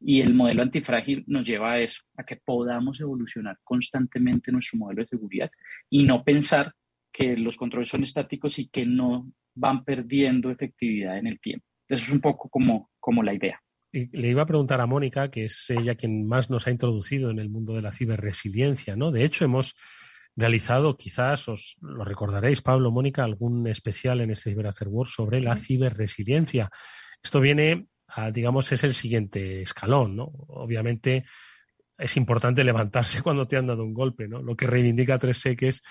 Y 0.00 0.20
el 0.20 0.34
modelo 0.34 0.62
antifrágil 0.62 1.24
nos 1.26 1.46
lleva 1.46 1.72
a 1.72 1.80
eso, 1.80 2.02
a 2.16 2.24
que 2.24 2.36
podamos 2.36 3.00
evolucionar 3.00 3.58
constantemente 3.62 4.50
nuestro 4.50 4.78
modelo 4.78 5.02
de 5.02 5.08
seguridad 5.08 5.50
y 5.90 6.04
no 6.04 6.24
pensar 6.24 6.72
que 7.12 7.36
los 7.36 7.56
controles 7.56 7.88
son 7.88 8.02
estáticos 8.02 8.58
y 8.58 8.68
que 8.68 8.86
no 8.86 9.30
van 9.54 9.84
perdiendo 9.84 10.50
efectividad 10.50 11.18
en 11.18 11.26
el 11.26 11.40
tiempo. 11.40 11.66
Eso 11.88 12.04
es 12.04 12.12
un 12.12 12.20
poco 12.20 12.48
como, 12.48 12.90
como 12.98 13.22
la 13.22 13.34
idea. 13.34 13.60
Y 13.92 14.16
le 14.16 14.28
iba 14.28 14.42
a 14.42 14.46
preguntar 14.46 14.80
a 14.80 14.86
Mónica, 14.86 15.30
que 15.30 15.44
es 15.44 15.66
ella 15.68 15.96
quien 15.96 16.26
más 16.26 16.48
nos 16.48 16.66
ha 16.66 16.70
introducido 16.70 17.30
en 17.30 17.40
el 17.40 17.50
mundo 17.50 17.74
de 17.74 17.82
la 17.82 17.92
ciberresiliencia, 17.92 18.94
¿no? 18.94 19.10
De 19.10 19.24
hecho, 19.24 19.44
hemos 19.44 19.74
realizado, 20.36 20.96
quizás 20.96 21.48
os 21.48 21.76
lo 21.80 22.04
recordaréis, 22.04 22.62
Pablo, 22.62 22.92
Mónica, 22.92 23.24
algún 23.24 23.66
especial 23.66 24.20
en 24.20 24.30
este 24.30 24.50
Cyber 24.50 24.68
After 24.68 24.88
Work 24.88 25.10
sobre 25.10 25.40
la 25.40 25.56
ciberresiliencia. 25.56 26.70
Esto 27.22 27.40
viene 27.40 27.86
digamos, 28.32 28.70
es 28.72 28.84
el 28.84 28.94
siguiente 28.94 29.62
escalón, 29.62 30.16
¿no? 30.16 30.24
Obviamente 30.48 31.24
es 31.98 32.16
importante 32.16 32.64
levantarse 32.64 33.22
cuando 33.22 33.46
te 33.46 33.56
han 33.56 33.66
dado 33.66 33.84
un 33.84 33.94
golpe, 33.94 34.28
¿no? 34.28 34.42
Lo 34.42 34.56
que 34.56 34.66
reivindica 34.66 35.18
3 35.18 35.44
que 35.56 35.68
es 35.68 35.82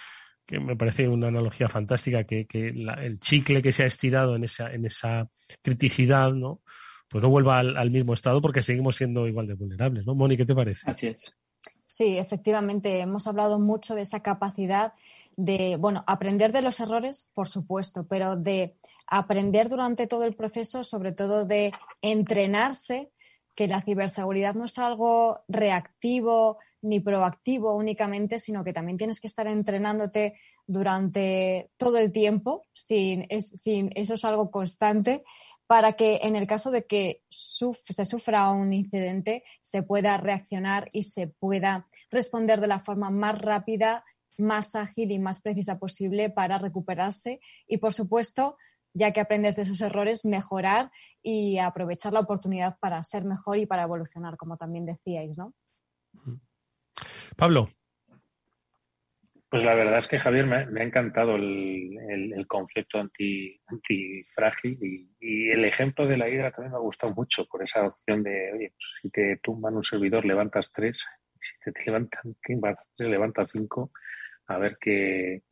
que 0.46 0.60
me 0.60 0.76
parece 0.76 1.08
una 1.08 1.28
analogía 1.28 1.70
fantástica, 1.70 2.24
que, 2.24 2.48
el 2.52 3.20
chicle 3.20 3.62
que 3.62 3.72
se 3.72 3.84
ha 3.84 3.86
estirado 3.86 4.36
en 4.36 4.46
esa, 4.46 4.74
en 4.74 4.84
esa 4.84 5.30
criticidad, 5.62 6.32
¿no? 6.32 6.62
pues 7.10 7.24
no 7.24 7.30
vuelva 7.30 7.60
al, 7.60 7.92
mismo 7.92 8.14
estado 8.14 8.40
porque 8.42 8.62
seguimos 8.62 8.96
siendo 8.96 9.28
igual 9.28 9.48
de 9.48 9.56
vulnerables, 9.56 10.06
¿no? 10.06 10.14
Moni, 10.14 10.38
¿qué 10.38 10.46
te 10.46 10.54
parece? 10.54 10.90
Así 10.90 11.08
es. 11.08 11.34
Sí, 11.84 12.20
efectivamente, 12.20 13.00
hemos 13.00 13.26
hablado 13.26 13.60
mucho 13.60 13.96
de 13.96 14.02
esa 14.02 14.22
capacidad 14.22 14.94
de, 15.40 15.78
bueno, 15.78 16.04
aprender 16.06 16.52
de 16.52 16.62
los 16.62 16.82
errores, 16.82 17.32
por 17.34 17.48
supuesto, 17.48 18.06
pero 18.06 18.36
de 18.36 18.76
aprender 19.08 19.70
durante 19.70 20.06
todo 20.06 20.26
el 20.26 20.36
proceso, 20.36 20.84
sobre 20.84 21.14
todo 21.14 21.46
de 21.46 21.72
entrenarse, 22.02 23.12
que 23.56 23.68
la 23.68 23.82
ciberseguridad 23.82 24.56
no 24.56 24.66
es 24.66 24.78
algo 24.78 25.40
reactivo 25.48 26.58
ni 26.82 27.00
proactivo 27.00 27.74
únicamente, 27.74 28.40
sino 28.40 28.66
que 28.66 28.74
también 28.74 28.98
tienes 28.98 29.22
que 29.22 29.28
estar 29.28 29.48
entrenándote 29.48 30.38
durante 30.68 31.72
todo 31.78 31.98
el 31.98 32.12
tiempo, 32.12 32.66
sin, 32.74 33.26
sin 33.42 33.92
eso 33.96 34.16
es 34.16 34.26
algo 34.26 34.52
constante, 34.52 35.24
para 35.68 35.94
que 35.94 36.20
en 36.24 36.36
el 36.36 36.48
caso 36.48 36.70
de 36.70 36.86
que 36.86 37.24
se 37.30 38.06
sufra 38.06 38.50
un 38.52 38.74
incidente 38.74 39.44
se 39.62 39.84
pueda 39.84 40.18
reaccionar 40.18 40.90
y 40.92 41.04
se 41.04 41.28
pueda 41.28 41.88
responder 42.12 42.60
de 42.60 42.68
la 42.68 42.80
forma 42.80 43.10
más 43.10 43.40
rápida, 43.40 44.04
más 44.40 44.76
ágil 44.76 45.12
y 45.12 45.20
más 45.20 45.42
precisa 45.42 45.80
posible 45.80 46.30
para 46.30 46.58
recuperarse 46.58 47.40
y, 47.68 47.78
por 47.78 47.94
supuesto, 47.94 48.58
ya 48.94 49.14
que 49.14 49.20
aprendes 49.20 49.56
de 49.56 49.66
sus 49.66 49.82
errores, 49.82 50.26
mejorar 50.26 50.92
y 51.22 51.58
aprovechar 51.60 52.14
la 52.14 52.22
oportunidad 52.22 52.78
para 52.80 53.02
ser 53.04 53.26
mejor 53.26 53.58
y 53.58 53.66
para 53.66 53.84
evolucionar, 53.84 54.38
como 54.38 54.58
también 54.58 54.86
decíais, 54.86 55.38
¿no? 55.38 55.54
Pablo, 57.36 57.70
pues 59.50 59.64
la 59.64 59.74
verdad 59.74 59.98
es 60.00 60.08
que 60.08 60.20
Javier 60.20 60.46
me, 60.46 60.80
ha 60.80 60.84
encantado 60.84 61.36
el, 61.36 61.98
el, 62.36 62.48
concepto 62.48 63.00
anti, 63.00 63.60
antifrágil 63.66 64.78
y, 65.20 65.50
el 65.50 65.66
ejemplo 65.66 66.06
de 66.06 66.18
la 66.18 66.30
hidra 66.30 66.52
también 66.52 66.72
me 66.72 66.78
ha 66.78 66.82
gustado 66.82 67.14
mucho 67.16 67.46
por 67.46 67.64
esa 67.64 67.88
opción 67.88 68.22
de, 68.22 68.52
oye, 68.54 68.74
pues, 68.76 69.00
si 69.02 69.10
te 69.10 69.38
tumban 69.38 69.76
un 69.76 69.84
servidor 69.84 70.24
levantas 70.24 70.72
tres, 70.72 71.04
si 71.40 71.72
te, 71.72 71.84
levantan 71.84 72.36
tres, 72.44 73.10
levanta 73.10 73.48
cinco, 73.52 73.92
a 74.50 74.58
ver 74.58 74.78
qué, 74.82 75.44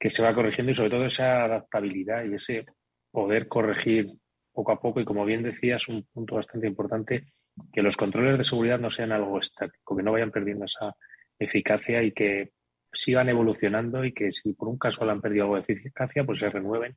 se 0.00 0.22
va 0.22 0.34
corrigiendo 0.34 0.72
y 0.72 0.74
sobre 0.74 0.90
todo 0.90 1.04
esa 1.04 1.44
adaptabilidad 1.44 2.24
y 2.24 2.34
ese 2.34 2.64
poder 3.10 3.46
corregir 3.46 4.12
poco 4.52 4.72
a 4.72 4.80
poco 4.80 5.00
y 5.00 5.04
como 5.04 5.24
bien 5.24 5.42
decías, 5.42 5.86
un 5.88 6.04
punto 6.12 6.36
bastante 6.36 6.66
importante, 6.66 7.32
que 7.72 7.82
los 7.82 7.96
controles 7.96 8.38
de 8.38 8.44
seguridad 8.44 8.78
no 8.78 8.90
sean 8.90 9.12
algo 9.12 9.38
estático, 9.38 9.96
que 9.96 10.02
no 10.02 10.12
vayan 10.12 10.30
perdiendo 10.30 10.64
esa 10.64 10.96
eficacia 11.38 12.02
y 12.02 12.12
que 12.12 12.52
sigan 12.92 13.28
evolucionando 13.28 14.04
y 14.04 14.12
que 14.12 14.32
si 14.32 14.54
por 14.54 14.68
un 14.68 14.78
caso 14.78 15.08
han 15.08 15.20
perdido 15.20 15.44
algo 15.44 15.56
de 15.60 15.72
eficacia, 15.72 16.24
pues 16.24 16.38
se 16.38 16.48
renueven 16.48 16.96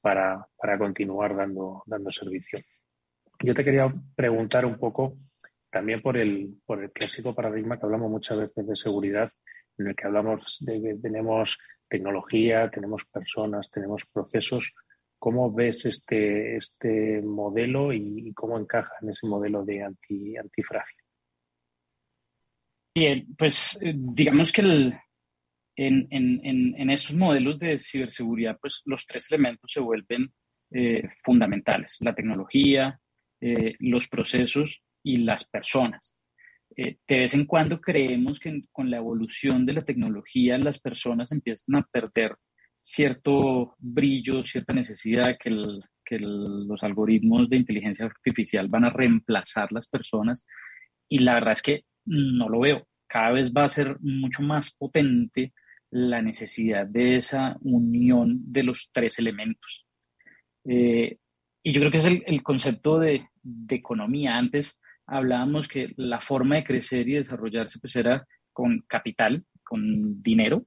para, 0.00 0.46
continuar 0.78 1.34
dando, 1.34 1.82
dando 1.86 2.10
servicio. 2.10 2.60
Yo 3.40 3.54
te 3.54 3.64
quería 3.64 3.92
preguntar 4.14 4.64
un 4.66 4.78
poco 4.78 5.16
también 5.70 6.00
por 6.00 6.16
el, 6.16 6.58
por 6.64 6.82
el 6.82 6.92
clásico 6.92 7.34
paradigma 7.34 7.78
que 7.78 7.86
hablamos 7.86 8.10
muchas 8.10 8.38
veces 8.38 8.66
de 8.66 8.76
seguridad, 8.76 9.32
en 9.78 9.88
el 9.88 9.96
que 9.96 10.06
hablamos 10.06 10.58
de 10.60 10.80
que 10.80 10.94
tenemos 10.96 11.58
tecnología, 11.88 12.70
tenemos 12.70 13.04
personas, 13.04 13.70
tenemos 13.70 14.06
procesos. 14.06 14.72
¿Cómo 15.18 15.52
ves 15.52 15.84
este, 15.86 16.56
este 16.56 17.22
modelo 17.22 17.92
y, 17.92 18.32
cómo 18.34 18.58
encaja 18.58 18.94
en 19.02 19.10
ese 19.10 19.26
modelo 19.26 19.64
de 19.64 19.82
anti, 19.82 20.36
antifrágil? 20.36 20.98
Bien, 22.94 23.26
pues 23.38 23.78
eh, 23.80 23.94
digamos 23.94 24.52
que 24.52 24.62
en, 24.62 26.08
en, 26.10 26.76
en, 26.76 26.90
estos 26.90 27.16
modelos 27.16 27.58
de 27.58 27.78
ciberseguridad, 27.78 28.58
pues 28.60 28.82
los 28.84 29.06
tres 29.06 29.30
elementos 29.30 29.70
se 29.72 29.80
vuelven 29.80 30.32
eh, 30.70 31.08
fundamentales, 31.22 31.98
la 32.00 32.14
tecnología, 32.14 32.98
eh, 33.40 33.76
los 33.80 34.08
procesos 34.08 34.82
y 35.02 35.18
las 35.18 35.44
personas. 35.44 36.16
Eh, 36.76 36.96
de 37.06 37.18
vez 37.18 37.34
en 37.34 37.46
cuando 37.46 37.80
creemos 37.80 38.38
que 38.38 38.64
con 38.72 38.90
la 38.90 38.98
evolución 38.98 39.66
de 39.66 39.74
la 39.74 39.82
tecnología 39.82 40.58
las 40.58 40.78
personas 40.78 41.32
empiezan 41.32 41.76
a 41.76 41.86
perder 41.90 42.36
cierto 42.80 43.74
brillo, 43.78 44.44
cierta 44.44 44.72
necesidad 44.72 45.36
que, 45.38 45.50
que 46.04 46.18
los 46.18 46.82
algoritmos 46.82 47.48
de 47.48 47.58
inteligencia 47.58 48.06
artificial 48.06 48.68
van 48.68 48.84
a 48.84 48.90
reemplazar 48.90 49.70
las 49.72 49.86
personas 49.86 50.46
y 51.08 51.18
la 51.20 51.34
verdad 51.34 51.52
es 51.52 51.62
que 51.62 51.84
no 52.04 52.48
lo 52.48 52.60
veo. 52.60 52.86
Cada 53.06 53.32
vez 53.32 53.52
va 53.52 53.64
a 53.64 53.68
ser 53.68 53.98
mucho 54.00 54.42
más 54.42 54.70
potente 54.72 55.52
la 55.90 56.22
necesidad 56.22 56.86
de 56.86 57.16
esa 57.16 57.58
unión 57.60 58.40
de 58.50 58.62
los 58.62 58.90
tres 58.92 59.18
elementos. 59.18 59.86
Eh, 60.64 61.18
y 61.62 61.72
yo 61.72 61.80
creo 61.80 61.90
que 61.90 61.98
es 61.98 62.06
el, 62.06 62.42
concepto 62.42 62.98
de, 62.98 63.28
economía. 63.68 64.36
Antes 64.36 64.78
hablábamos 65.06 65.68
que 65.68 65.92
la 65.96 66.20
forma 66.20 66.56
de 66.56 66.64
crecer 66.64 67.08
y 67.08 67.14
desarrollarse 67.14 67.78
pues 67.78 67.96
era 67.96 68.26
con 68.52 68.84
capital, 68.86 69.44
con 69.62 70.22
dinero. 70.22 70.66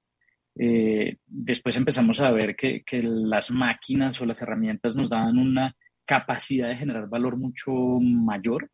Eh, 0.57 1.17
después 1.25 1.75
empezamos 1.75 2.21
a 2.21 2.31
ver 2.31 2.55
que, 2.55 2.83
las 3.03 3.51
máquinas 3.51 4.19
o 4.21 4.25
las 4.25 4.41
herramientas 4.41 4.95
nos 4.95 5.09
daban 5.09 5.37
una 5.37 5.75
capacidad 6.05 6.69
de 6.69 6.77
generar 6.77 7.09
valor 7.09 7.37
mucho 7.37 7.71
mayor. 7.71 8.69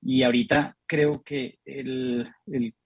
Y 0.00 0.22
ahorita 0.22 0.76
creo 0.86 1.22
que 1.22 1.58
el, 1.64 2.30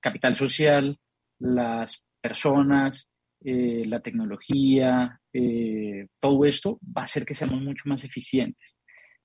capital 0.01 0.37
social, 0.37 0.99
las 1.39 2.03
personas, 2.21 3.09
eh, 3.45 3.85
la 3.87 4.01
tecnología, 4.01 5.21
eh, 5.33 6.07
todo 6.21 6.45
esto 6.45 6.79
va 6.85 7.03
a 7.03 7.05
hacer 7.05 7.25
que 7.25 7.35
seamos 7.35 7.61
mucho 7.61 7.85
más 7.87 8.05
eficientes. 8.05 8.79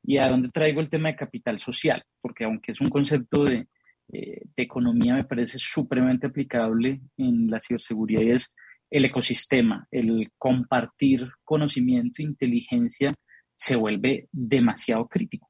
¿Y 0.04 0.18
a 0.18 0.28
dónde 0.28 0.50
traigo 0.50 0.80
el 0.80 0.90
tema 0.90 1.10
de 1.10 1.16
capital 1.16 1.60
social? 1.60 2.04
Porque 2.22 2.46
aunque 2.46 2.72
es 2.72 2.82
un 2.82 2.90
concepto 2.90 3.44
de, 3.44 3.68
eh, 4.12 4.42
de 4.56 4.64
economía, 4.64 5.16
me 5.16 5.26
parece 5.26 5.60
supremamente 5.60 6.28
aplicable 6.28 7.02
en 7.18 7.50
la 7.50 7.60
ciberseguridad 7.60 8.22
y 8.22 8.32
es 8.32 8.54
el 8.90 9.06
ecosistema, 9.06 9.88
el 9.92 10.32
compartir 10.38 11.28
conocimiento, 11.44 12.22
inteligencia, 12.22 13.14
se 13.56 13.76
vuelve 13.76 14.30
demasiado 14.32 15.08
crítico. 15.08 15.50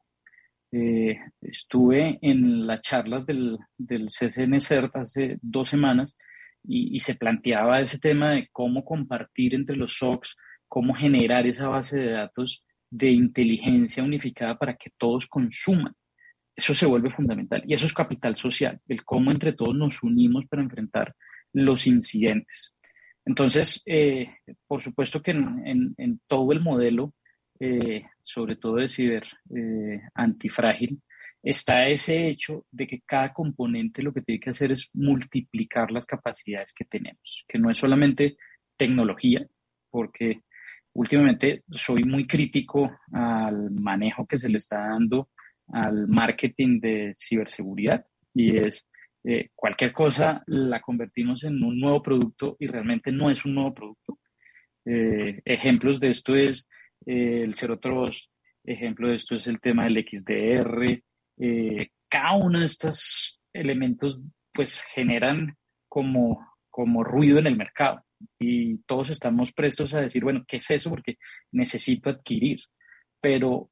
estuve 0.72 2.20
en 2.22 2.68
las 2.68 2.82
charlas 2.82 3.26
del, 3.26 3.58
del 3.78 4.08
CCN 4.08 4.60
CERT 4.60 4.96
hace 4.96 5.38
dos 5.42 5.70
semanas 5.70 6.16
y, 6.68 7.00
se 7.00 7.16
planteaba 7.16 7.80
ese 7.80 8.00
tema 8.00 8.32
de 8.32 8.50
cómo 8.52 8.84
compartir 8.84 9.56
entre 9.56 9.76
los 9.78 9.98
SOCs, 9.98 10.36
cómo 10.68 10.94
generar 10.94 11.48
esa 11.48 11.68
base 11.68 11.98
de 11.98 12.12
datos 12.12 12.66
de 12.90 13.10
inteligencia 13.10 14.04
unificada 14.04 14.58
para 14.58 14.76
que 14.76 14.92
todos 14.98 15.28
consuman. 15.28 15.94
Eso 16.56 16.74
se 16.74 16.86
vuelve 16.86 17.12
fundamental 17.12 17.64
y 17.68 17.74
eso 17.74 17.86
es 17.86 17.94
capital 17.94 18.36
social, 18.36 18.80
el 18.88 19.04
cómo 19.04 19.32
entre 19.32 19.54
todos 19.54 19.76
nos 19.76 20.02
unimos 20.02 20.46
para 20.48 20.64
enfrentar 20.64 21.16
los 21.54 21.86
incidentes. 21.88 22.76
Entonces, 23.26 23.84
eh, 23.86 24.30
por 24.66 24.82
supuesto 24.82 25.22
que 25.22 25.32
en, 25.32 26.22
todo 26.28 26.52
el 26.54 26.62
modelo, 26.62 27.14
eh, 27.60 28.04
sobre 28.22 28.56
todo 28.56 28.78
de 28.78 28.88
ciber 28.88 29.26
eh, 29.54 30.02
antifrágil, 30.16 31.02
está 31.44 31.88
ese 31.88 32.28
hecho 32.28 32.66
de 32.72 32.88
que 32.88 33.02
cada 33.02 33.34
componente 33.34 34.02
lo 34.02 34.14
que 34.14 34.22
tiene 34.22 34.40
que 34.40 34.50
hacer 34.52 34.72
es 34.72 34.90
multiplicar 34.94 35.92
las 35.92 36.06
capacidades 36.06 36.74
que 36.74 36.86
tenemos, 36.86 37.44
que 37.48 37.60
no 37.60 37.70
es 37.70 37.78
solamente 37.78 38.38
tecnología, 38.78 39.46
porque 39.90 40.42
últimamente 40.98 41.64
soy 41.70 42.04
muy 42.04 42.26
crítico 42.26 42.90
al 43.14 43.70
manejo 43.70 44.26
que 44.26 44.40
se 44.40 44.50
le 44.50 44.58
está 44.58 44.80
dando 44.88 45.30
al 45.68 46.08
marketing 46.08 46.80
de 46.80 47.14
ciberseguridad 47.16 48.04
y 48.34 48.58
es 48.58 48.88
eh, 49.24 49.50
cualquier 49.54 49.94
cosa 49.94 50.42
la 50.48 50.82
convertimos 50.82 51.44
en 51.44 51.64
un 51.64 51.80
nuevo 51.80 52.02
producto 52.02 52.58
y 52.60 52.66
realmente 52.66 53.12
no 53.12 53.30
es 53.30 53.46
un 53.46 53.56
nuevo 53.56 53.74
producto. 53.74 54.18
Eh, 54.86 55.42
ejemplos 55.46 56.00
de 56.00 56.10
esto 56.10 56.36
es 56.36 56.68
eh, 57.06 57.42
el 57.44 57.54
Zero 57.54 57.78
Trust, 57.78 58.32
ejemplo 58.64 59.10
de 59.10 59.16
esto 59.16 59.36
es 59.36 59.46
el 59.46 59.60
tema 59.60 59.84
del 59.84 60.04
XDR, 60.04 61.04
eh, 61.40 61.90
cada 62.10 62.38
uno 62.38 62.60
de 62.60 62.66
estos 62.66 63.40
elementos 63.54 64.20
pues 64.52 64.82
generan 64.82 65.56
como, 65.88 66.44
como 66.72 67.04
ruido 67.04 67.38
en 67.38 67.46
el 67.48 67.56
mercado 67.56 68.02
y 68.40 68.78
todos 68.80 69.10
estamos 69.10 69.52
prestos 69.52 69.94
a 69.94 70.02
decir, 70.02 70.24
bueno, 70.24 70.44
¿qué 70.48 70.58
es 70.58 70.70
eso? 70.72 70.90
Porque 70.90 71.18
necesito 71.52 72.10
adquirir. 72.10 72.60
Pero 73.22 73.70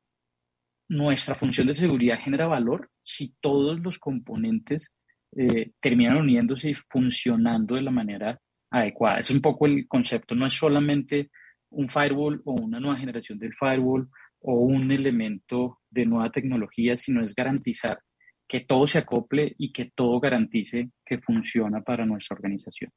nuestra 0.90 1.36
función 1.36 1.68
de 1.68 1.74
seguridad 1.74 2.20
genera 2.20 2.48
valor 2.48 2.90
si 3.04 3.36
todos 3.42 3.80
los 3.80 4.00
componentes 4.00 4.94
eh, 5.36 5.72
terminan 5.80 6.18
uniéndose 6.18 6.70
y 6.70 6.76
funcionando 6.90 7.76
de 7.76 7.82
la 7.82 7.92
manera 7.92 8.40
adecuada. 8.70 9.20
Es 9.20 9.30
un 9.32 9.42
poco 9.42 9.66
el 9.66 9.88
concepto, 9.88 10.36
no 10.36 10.46
es 10.46 10.54
solamente 10.54 11.32
un 11.70 11.90
firewall 11.90 12.42
o 12.46 12.54
una 12.54 12.80
nueva 12.80 12.98
generación 12.98 13.38
del 13.40 13.54
firewall 13.54 14.08
o 14.40 14.54
un 14.54 14.92
elemento 14.92 15.80
de 15.90 16.06
nueva 16.06 16.32
tecnología, 16.32 16.98
sino 16.98 17.24
es 17.24 17.34
garantizar 17.34 18.00
que 18.48 18.62
todo 18.62 18.88
se 18.88 19.00
acople 19.00 19.56
y 19.58 19.72
que 19.72 19.92
todo 19.96 20.20
garantice 20.20 20.92
que 21.04 21.18
funciona 21.18 21.82
para 21.82 22.06
nuestra 22.06 22.36
organización. 22.36 22.92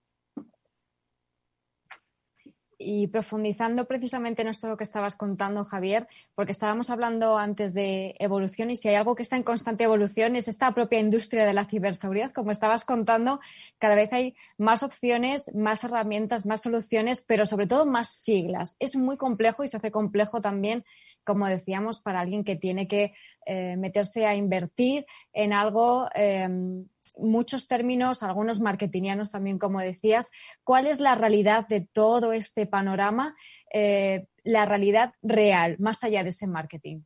Y 2.79 3.09
profundizando 3.09 3.87
precisamente 3.87 4.43
en 4.43 4.49
esto 4.49 4.76
que 4.76 4.85
estabas 4.85 5.16
contando, 5.16 5.64
Javier, 5.64 6.07
porque 6.35 6.53
estábamos 6.53 6.91
hablando 6.91 7.37
antes 7.37 7.74
de 7.74 8.14
evolución 8.20 8.70
y 8.70 8.76
si 8.76 8.89
hay 8.89 8.95
algo 8.95 9.16
que 9.16 9.24
está 9.24 9.37
en 9.37 9.43
constante 9.43 9.85
evolución 9.85 10.37
es 10.37 10.47
esta 10.47 10.72
propia 10.72 11.01
industria 11.01 11.45
de 11.45 11.55
la 11.55 11.64
ciberseguridad. 11.64 12.33
Como 12.33 12.53
estabas 12.53 12.85
contando, 12.85 13.41
cada 13.79 13.97
vez 13.97 14.12
hay 14.12 14.37
más 14.57 14.85
opciones, 14.85 15.53
más 15.55 15.83
herramientas, 15.83 16.47
más 16.47 16.62
soluciones, 16.62 17.24
pero 17.26 17.47
sobre 17.47 17.66
todo 17.66 17.85
más 17.85 18.09
siglas. 18.09 18.76
Es 18.79 18.95
muy 18.95 19.16
complejo 19.16 19.64
y 19.64 19.68
se 19.68 19.76
hace 19.76 19.91
complejo 19.91 20.41
también, 20.41 20.85
como 21.24 21.47
decíamos, 21.49 22.01
para 22.01 22.20
alguien 22.20 22.45
que 22.45 22.57
tiene 22.57 22.87
que 22.87 23.12
eh, 23.45 23.76
meterse 23.76 24.24
a 24.24 24.37
invertir 24.37 25.05
en 25.33 25.53
algo. 25.53 26.09
Em, 26.14 26.87
muchos 27.16 27.68
términos, 27.68 28.22
algunos 28.22 28.61
marketingianos 28.61 29.30
también, 29.30 29.59
como 29.59 29.80
decías. 29.80 30.30
¿Cuál 30.64 30.86
es 30.86 31.00
la 31.00 31.14
realidad 31.14 31.66
de 31.68 31.86
todo 31.92 32.32
este 32.32 32.66
panorama? 32.66 33.36
Eh, 33.72 34.26
la 34.44 34.66
realidad 34.66 35.12
real, 35.22 35.76
más 35.78 36.04
allá 36.04 36.22
de 36.22 36.30
ese 36.30 36.46
marketing. 36.46 37.02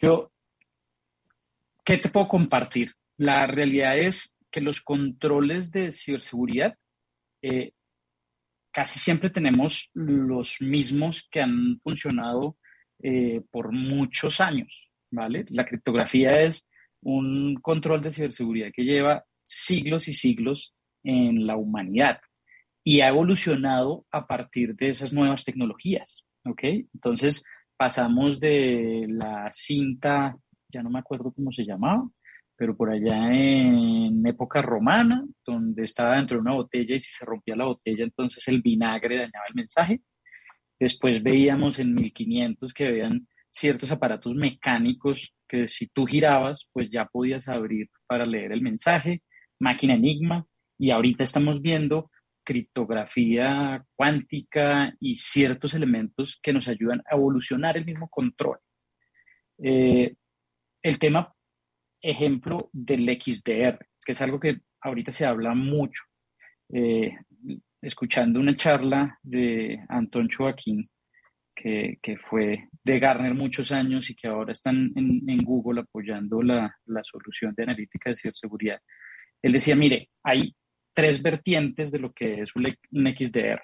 Yo, 0.00 0.32
¿qué 1.84 1.98
te 1.98 2.08
puedo 2.08 2.28
compartir? 2.28 2.94
La 3.16 3.46
realidad 3.46 3.98
es 3.98 4.34
que 4.50 4.60
los 4.60 4.80
controles 4.80 5.70
de 5.70 5.92
ciberseguridad 5.92 6.76
eh, 7.42 7.72
casi 8.70 9.00
siempre 9.00 9.30
tenemos 9.30 9.90
los 9.94 10.60
mismos 10.60 11.26
que 11.30 11.40
han 11.40 11.76
funcionado 11.78 12.56
eh, 13.02 13.42
por 13.50 13.72
muchos 13.72 14.40
años, 14.40 14.90
¿vale? 15.10 15.44
La 15.48 15.64
criptografía 15.64 16.30
es 16.30 16.66
un 17.02 17.56
control 17.62 18.02
de 18.02 18.10
ciberseguridad 18.10 18.70
que 18.72 18.84
lleva 18.84 19.24
siglos 19.44 20.08
y 20.08 20.14
siglos 20.14 20.74
en 21.02 21.46
la 21.46 21.56
humanidad 21.56 22.20
y 22.84 23.00
ha 23.00 23.08
evolucionado 23.08 24.06
a 24.10 24.26
partir 24.26 24.74
de 24.74 24.90
esas 24.90 25.12
nuevas 25.12 25.44
tecnologías, 25.44 26.24
¿ok? 26.44 26.62
Entonces 26.94 27.44
pasamos 27.76 28.40
de 28.40 29.06
la 29.08 29.50
cinta, 29.52 30.36
ya 30.68 30.82
no 30.82 30.90
me 30.90 30.98
acuerdo 30.98 31.32
cómo 31.32 31.52
se 31.52 31.64
llamaba, 31.64 32.08
pero 32.56 32.76
por 32.76 32.90
allá 32.90 33.32
en 33.32 34.26
época 34.26 34.62
romana, 34.62 35.24
donde 35.46 35.84
estaba 35.84 36.16
dentro 36.16 36.36
de 36.36 36.40
una 36.40 36.54
botella 36.54 36.96
y 36.96 37.00
si 37.00 37.12
se 37.12 37.24
rompía 37.24 37.56
la 37.56 37.66
botella, 37.66 38.04
entonces 38.04 38.46
el 38.48 38.62
vinagre 38.62 39.16
dañaba 39.16 39.46
el 39.48 39.54
mensaje. 39.54 40.00
Después 40.78 41.22
veíamos 41.22 41.78
en 41.78 41.94
1500 41.94 42.72
que 42.72 42.86
habían 42.88 43.28
ciertos 43.50 43.92
aparatos 43.92 44.34
mecánicos 44.34 45.32
que 45.48 45.66
si 45.68 45.86
tú 45.88 46.06
girabas, 46.06 46.68
pues 46.72 46.90
ya 46.90 47.06
podías 47.06 47.48
abrir 47.48 47.88
para 48.06 48.26
leer 48.26 48.52
el 48.52 48.62
mensaje, 48.62 49.22
máquina 49.58 49.94
enigma, 49.94 50.46
y 50.78 50.90
ahorita 50.90 51.24
estamos 51.24 51.60
viendo 51.60 52.10
criptografía 52.44 53.84
cuántica 53.94 54.94
y 55.00 55.16
ciertos 55.16 55.74
elementos 55.74 56.38
que 56.42 56.52
nos 56.52 56.68
ayudan 56.68 57.02
a 57.10 57.14
evolucionar 57.14 57.76
el 57.76 57.84
mismo 57.84 58.08
control. 58.08 58.58
Eh, 59.62 60.14
el 60.82 60.98
tema, 60.98 61.34
ejemplo 62.00 62.70
del 62.72 63.06
XDR, 63.20 63.86
que 64.04 64.12
es 64.12 64.22
algo 64.22 64.38
que 64.40 64.60
ahorita 64.80 65.12
se 65.12 65.26
habla 65.26 65.54
mucho. 65.54 66.02
Eh, 66.72 67.16
escuchando 67.82 68.40
una 68.40 68.56
charla 68.56 69.18
de 69.22 69.84
Antón 69.88 70.28
Joaquín, 70.30 70.88
que, 71.60 72.16
fue 72.18 72.68
de 72.84 72.98
Garner 72.98 73.34
muchos 73.34 73.72
años 73.72 74.08
y 74.10 74.14
que 74.14 74.28
ahora 74.28 74.52
están 74.52 74.92
en, 74.94 75.38
Google 75.38 75.80
apoyando 75.80 76.42
la, 76.42 76.74
solución 77.02 77.54
de 77.56 77.64
analítica 77.64 78.10
de 78.10 78.16
ciberseguridad. 78.16 78.80
Él 79.42 79.52
decía, 79.52 79.74
mire, 79.74 80.10
hay 80.22 80.54
tres 80.92 81.22
vertientes 81.22 81.90
de 81.90 81.98
lo 81.98 82.12
que 82.12 82.42
es 82.42 82.50
un, 82.54 82.64
XDR. 82.66 83.62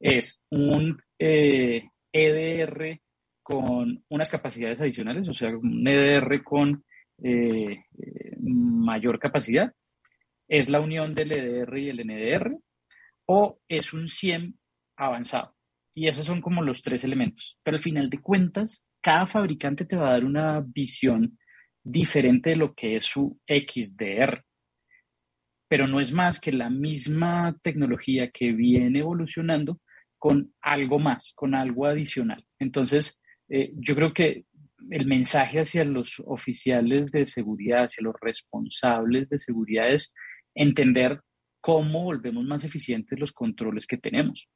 Es 0.00 0.40
un 0.50 1.00
EDR 1.18 2.82
eh, 2.82 2.90
e 2.92 3.00
con 3.42 4.04
unas 4.08 4.30
capacidades 4.30 4.80
adicionales, 4.80 5.28
o 5.28 5.34
sea, 5.34 5.50
un 5.56 5.86
EDR 5.86 6.42
con 6.42 6.84
eh, 7.22 7.84
mayor 8.40 9.18
capacidad. 9.18 9.72
Es 10.48 10.68
la 10.68 10.80
unión 10.80 11.14
del 11.14 11.32
EDR 11.32 11.78
y 11.78 11.88
el 11.88 12.06
NDR 12.06 12.56
o 13.26 13.58
es 13.68 13.92
un 13.92 14.08
CIEM 14.08 14.54
avanzado. 14.96 15.55
Y 15.96 16.08
esos 16.08 16.26
son 16.26 16.42
como 16.42 16.62
los 16.62 16.82
tres 16.82 17.04
elementos. 17.04 17.58
Pero 17.62 17.78
al 17.78 17.82
final 17.82 18.10
de 18.10 18.20
cuentas, 18.20 18.84
cada 19.00 19.26
fabricante 19.26 19.86
te 19.86 19.96
va 19.96 20.08
a 20.08 20.12
dar 20.12 20.26
una 20.26 20.60
visión 20.60 21.38
diferente 21.82 22.50
de 22.50 22.56
lo 22.56 22.74
que 22.74 22.96
es 22.96 23.06
su 23.06 23.40
XDR. 23.48 24.44
Pero 25.68 25.86
no 25.86 25.98
es 25.98 26.12
más 26.12 26.38
que 26.38 26.52
la 26.52 26.68
misma 26.68 27.56
tecnología 27.62 28.30
que 28.30 28.52
viene 28.52 28.98
evolucionando 28.98 29.80
con 30.18 30.52
algo 30.60 30.98
más, 30.98 31.32
con 31.34 31.54
algo 31.54 31.86
adicional. 31.86 32.44
Entonces, 32.58 33.18
eh, 33.48 33.72
yo 33.76 33.94
creo 33.94 34.12
que 34.12 34.44
el 34.90 35.06
mensaje 35.06 35.60
hacia 35.60 35.84
los 35.84 36.12
oficiales 36.26 37.10
de 37.10 37.26
seguridad, 37.26 37.84
hacia 37.84 38.04
los 38.04 38.14
responsables 38.20 39.30
de 39.30 39.38
seguridad 39.38 39.88
es 39.88 40.12
entender 40.54 41.22
cómo 41.62 42.04
volvemos 42.04 42.44
más 42.44 42.64
eficientes 42.64 43.18
los 43.18 43.32
controles 43.32 43.86
que 43.86 43.96
tenemos. 43.96 44.46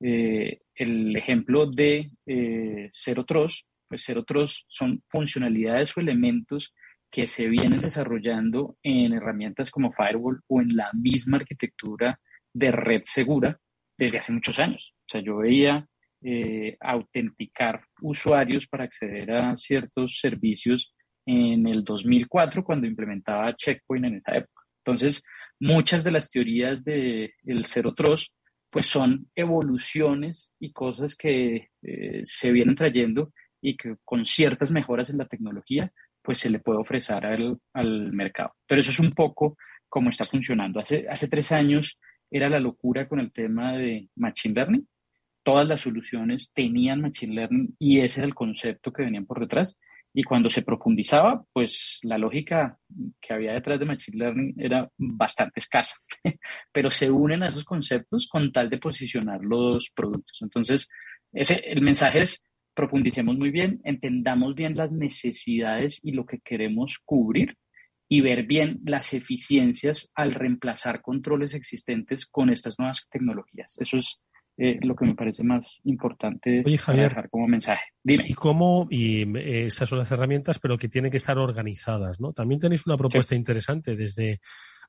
Eh, 0.00 0.60
el 0.74 1.16
ejemplo 1.16 1.66
de 1.66 2.10
eh, 2.26 2.88
Zero 2.92 3.24
Trust, 3.24 3.66
pues 3.88 4.04
Zero 4.04 4.24
Trust 4.24 4.64
son 4.68 5.02
funcionalidades 5.06 5.96
o 5.96 6.00
elementos 6.00 6.74
que 7.10 7.28
se 7.28 7.46
vienen 7.46 7.80
desarrollando 7.80 8.76
en 8.82 9.12
herramientas 9.12 9.70
como 9.70 9.92
Firewall 9.92 10.40
o 10.48 10.60
en 10.60 10.76
la 10.76 10.90
misma 10.92 11.38
arquitectura 11.38 12.20
de 12.52 12.72
red 12.72 13.02
segura 13.04 13.58
desde 13.96 14.18
hace 14.18 14.32
muchos 14.32 14.58
años. 14.58 14.92
O 14.92 15.08
sea, 15.08 15.20
yo 15.20 15.38
veía 15.38 15.86
eh, 16.22 16.76
autenticar 16.80 17.84
usuarios 18.00 18.66
para 18.66 18.84
acceder 18.84 19.30
a 19.30 19.56
ciertos 19.56 20.18
servicios 20.20 20.92
en 21.24 21.66
el 21.66 21.84
2004 21.84 22.64
cuando 22.64 22.86
implementaba 22.86 23.54
Checkpoint 23.54 24.06
en 24.06 24.14
esa 24.16 24.36
época. 24.36 24.64
Entonces, 24.84 25.22
muchas 25.60 26.04
de 26.04 26.10
las 26.10 26.28
teorías 26.28 26.84
del 26.84 27.32
de 27.42 27.64
Zero 27.64 27.94
Trust 27.94 28.32
pues 28.76 28.88
son 28.88 29.30
evoluciones 29.34 30.52
y 30.60 30.70
cosas 30.70 31.16
que 31.16 31.70
eh, 31.80 32.20
se 32.24 32.52
vienen 32.52 32.74
trayendo 32.74 33.32
y 33.58 33.74
que 33.74 33.96
con 34.04 34.26
ciertas 34.26 34.70
mejoras 34.70 35.08
en 35.08 35.16
la 35.16 35.24
tecnología, 35.24 35.90
pues 36.20 36.40
se 36.40 36.50
le 36.50 36.58
puede 36.58 36.80
ofrecer 36.80 37.24
al, 37.24 37.58
al 37.72 38.12
mercado. 38.12 38.52
Pero 38.66 38.82
eso 38.82 38.90
es 38.90 39.00
un 39.00 39.12
poco 39.12 39.56
cómo 39.88 40.10
está 40.10 40.24
funcionando. 40.24 40.78
Hace, 40.78 41.06
hace 41.08 41.26
tres 41.26 41.52
años 41.52 41.98
era 42.30 42.50
la 42.50 42.60
locura 42.60 43.08
con 43.08 43.18
el 43.18 43.32
tema 43.32 43.72
de 43.72 44.10
Machine 44.14 44.54
Learning. 44.54 44.86
Todas 45.42 45.66
las 45.66 45.80
soluciones 45.80 46.52
tenían 46.52 47.00
Machine 47.00 47.34
Learning 47.34 47.74
y 47.78 48.00
ese 48.00 48.20
era 48.20 48.26
el 48.26 48.34
concepto 48.34 48.92
que 48.92 49.04
venían 49.04 49.24
por 49.24 49.40
detrás. 49.40 49.78
Y 50.18 50.22
cuando 50.22 50.48
se 50.48 50.62
profundizaba, 50.62 51.44
pues 51.52 51.98
la 52.02 52.16
lógica 52.16 52.78
que 53.20 53.34
había 53.34 53.52
detrás 53.52 53.78
de 53.78 53.84
Machine 53.84 54.16
Learning 54.16 54.54
era 54.56 54.90
bastante 54.96 55.60
escasa, 55.60 55.96
pero 56.72 56.90
se 56.90 57.10
unen 57.10 57.42
a 57.42 57.48
esos 57.48 57.64
conceptos 57.64 58.26
con 58.26 58.50
tal 58.50 58.70
de 58.70 58.78
posicionar 58.78 59.42
los 59.42 59.90
productos. 59.94 60.38
Entonces, 60.40 60.88
ese, 61.34 61.56
el 61.66 61.82
mensaje 61.82 62.20
es 62.20 62.42
profundicemos 62.72 63.36
muy 63.36 63.50
bien, 63.50 63.82
entendamos 63.84 64.54
bien 64.54 64.74
las 64.74 64.90
necesidades 64.90 66.00
y 66.02 66.12
lo 66.12 66.24
que 66.24 66.38
queremos 66.40 66.98
cubrir 67.04 67.58
y 68.08 68.22
ver 68.22 68.44
bien 68.44 68.80
las 68.86 69.12
eficiencias 69.12 70.10
al 70.14 70.32
reemplazar 70.32 71.02
controles 71.02 71.52
existentes 71.52 72.24
con 72.24 72.48
estas 72.48 72.78
nuevas 72.78 73.06
tecnologías. 73.10 73.76
Eso 73.78 73.98
es 73.98 74.18
eh, 74.58 74.78
lo 74.82 74.96
que 74.96 75.04
me 75.04 75.14
parece 75.14 75.42
más 75.42 75.80
importante 75.84 76.62
Oye, 76.64 76.78
Javier, 76.78 77.10
dejar 77.10 77.28
como 77.28 77.46
mensaje. 77.46 77.84
Dime. 78.02 78.24
¿Y 78.26 78.34
cómo? 78.34 78.86
Y 78.90 79.22
eh, 79.36 79.66
esas 79.66 79.88
son 79.88 79.98
las 79.98 80.10
herramientas, 80.10 80.58
pero 80.58 80.78
que 80.78 80.88
tienen 80.88 81.10
que 81.10 81.18
estar 81.18 81.36
organizadas, 81.36 82.18
¿no? 82.20 82.32
También 82.32 82.60
tenéis 82.60 82.86
una 82.86 82.96
propuesta 82.96 83.34
interesante 83.34 83.96
desde 83.96 84.40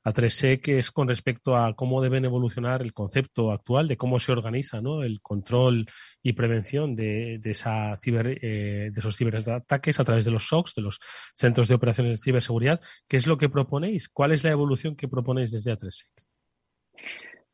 A3E 0.04 0.60
que 0.62 0.78
es 0.78 0.90
con 0.90 1.08
respecto 1.08 1.56
a 1.56 1.74
cómo 1.74 2.02
deben 2.02 2.24
evolucionar 2.24 2.80
el 2.80 2.94
concepto 2.94 3.52
actual 3.52 3.88
de 3.88 3.96
cómo 3.96 4.18
se 4.18 4.32
organiza, 4.32 4.80
¿no? 4.80 5.02
El 5.02 5.20
control 5.20 5.86
y 6.22 6.32
prevención 6.32 6.96
de, 6.96 7.40
esa 7.44 7.96
ciber, 7.98 8.38
eh, 8.40 8.90
de 8.90 9.00
esos 9.00 9.16
ciberataques 9.16 10.00
a 10.00 10.04
través 10.04 10.24
de 10.24 10.30
los 10.30 10.48
SOCs, 10.48 10.74
de 10.76 10.82
los 10.82 10.98
centros 11.34 11.68
de 11.68 11.74
operaciones 11.74 12.12
de 12.12 12.24
ciberseguridad. 12.24 12.80
¿Qué 13.06 13.18
es 13.18 13.26
lo 13.26 13.36
que 13.36 13.48
proponéis? 13.48 14.08
¿Cuál 14.08 14.32
es 14.32 14.44
la 14.44 14.50
evolución 14.50 14.96
que 14.96 15.08
proponéis 15.08 15.52
desde 15.52 15.72
A3E? 15.76 16.04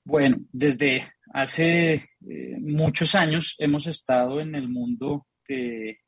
Bueno, 0.04 0.38
desde 0.52 1.13
hace 1.35 1.95
eh, 1.95 2.57
muchos 2.61 3.14
años 3.14 3.57
hemos 3.59 3.87
estado 3.89 4.41
en 4.41 4.55
el 4.55 4.68
mundo 4.68 5.26
de, 5.47 5.99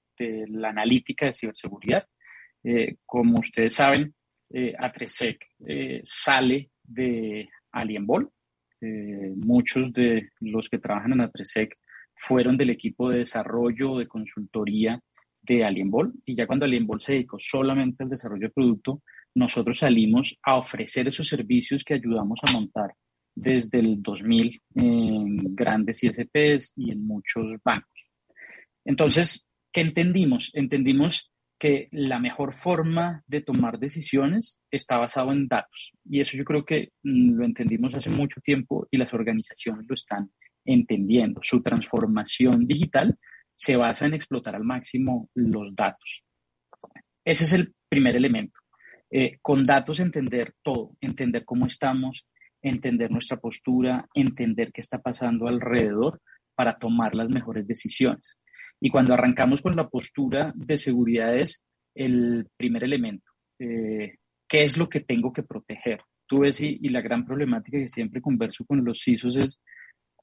la 0.48 0.70
analítica 0.70 1.26
de 1.26 1.34
ciberseguridad. 1.34 2.06
Eh, 2.64 2.96
como 3.04 3.40
ustedes 3.40 3.74
saben, 3.74 4.14
eh, 4.50 4.74
A3sec 4.78 5.38
eh, 5.66 6.00
sale 6.04 6.70
de 6.82 7.48
Alienbol. 7.72 8.30
muchos 9.44 9.92
de 9.92 10.30
los 10.40 10.68
que 10.68 10.78
trabajan 10.78 11.12
en 11.12 11.20
A3sec 11.20 11.74
fueron 12.14 12.56
del 12.56 12.70
equipo 12.70 13.10
de 13.10 13.18
desarrollo 13.18 13.98
de 13.98 14.06
consultoría 14.06 15.00
de 15.42 15.64
Alienbol 15.64 16.12
y 16.24 16.36
ya 16.36 16.46
cuando 16.46 16.64
Alienbol 16.64 17.00
se 17.00 17.12
dedicó 17.12 17.38
solamente 17.38 18.04
al 18.04 18.10
desarrollo 18.10 18.48
de 18.48 18.54
producto, 18.54 19.02
nosotros 19.34 19.78
salimos 19.78 20.36
a 20.42 20.56
ofrecer 20.56 21.08
esos 21.08 21.28
servicios 21.28 21.82
que 21.84 21.94
ayudamos 21.94 22.38
a 22.42 22.52
montar 22.52 22.94
desde 23.36 23.78
el 23.78 24.02
2000 24.02 24.62
en 24.74 25.54
grandes 25.54 26.02
ISPs 26.02 26.72
y 26.74 26.90
en 26.90 27.06
muchos 27.06 27.52
bancos. 27.62 28.10
Entonces, 28.84 29.48
¿qué 29.72 29.82
entendimos? 29.82 30.50
Entendimos 30.54 31.30
que 31.58 31.88
la 31.92 32.18
mejor 32.18 32.52
forma 32.52 33.22
de 33.26 33.40
tomar 33.40 33.78
decisiones 33.78 34.60
está 34.70 34.96
basado 34.98 35.32
en 35.32 35.48
datos. 35.48 35.92
Y 36.04 36.20
eso 36.20 36.36
yo 36.36 36.44
creo 36.44 36.64
que 36.64 36.90
mm, 37.02 37.36
lo 37.36 37.44
entendimos 37.44 37.94
hace 37.94 38.10
mucho 38.10 38.40
tiempo 38.40 38.86
y 38.90 38.96
las 38.96 39.12
organizaciones 39.12 39.86
lo 39.88 39.94
están 39.94 40.30
entendiendo. 40.64 41.40
Su 41.42 41.62
transformación 41.62 42.66
digital 42.66 43.18
se 43.54 43.76
basa 43.76 44.06
en 44.06 44.14
explotar 44.14 44.54
al 44.54 44.64
máximo 44.64 45.30
los 45.34 45.74
datos. 45.74 46.22
Ese 47.24 47.44
es 47.44 47.52
el 47.52 47.74
primer 47.88 48.16
elemento. 48.16 48.60
Eh, 49.10 49.38
con 49.40 49.62
datos 49.62 50.00
entender 50.00 50.54
todo, 50.62 50.96
entender 51.00 51.44
cómo 51.44 51.66
estamos, 51.66 52.26
entender 52.68 53.10
nuestra 53.10 53.36
postura, 53.36 54.08
entender 54.14 54.72
qué 54.72 54.80
está 54.80 55.00
pasando 55.00 55.46
alrededor 55.46 56.20
para 56.54 56.78
tomar 56.78 57.14
las 57.14 57.28
mejores 57.28 57.66
decisiones. 57.66 58.38
Y 58.80 58.90
cuando 58.90 59.14
arrancamos 59.14 59.62
con 59.62 59.76
la 59.76 59.88
postura 59.88 60.52
de 60.54 60.76
seguridad 60.76 61.36
es 61.36 61.62
el 61.94 62.48
primer 62.56 62.84
elemento. 62.84 63.30
Eh, 63.58 64.16
¿Qué 64.48 64.64
es 64.64 64.76
lo 64.76 64.88
que 64.88 65.00
tengo 65.00 65.32
que 65.32 65.42
proteger? 65.42 66.00
Tú 66.26 66.40
ves, 66.40 66.60
y, 66.60 66.78
y, 66.82 66.88
la 66.88 67.00
gran 67.00 67.24
problemática 67.24 67.78
que 67.78 67.88
siempre 67.88 68.20
converso 68.20 68.64
con 68.64 68.84
los 68.84 69.00
CISOs 69.02 69.36
es, 69.36 69.60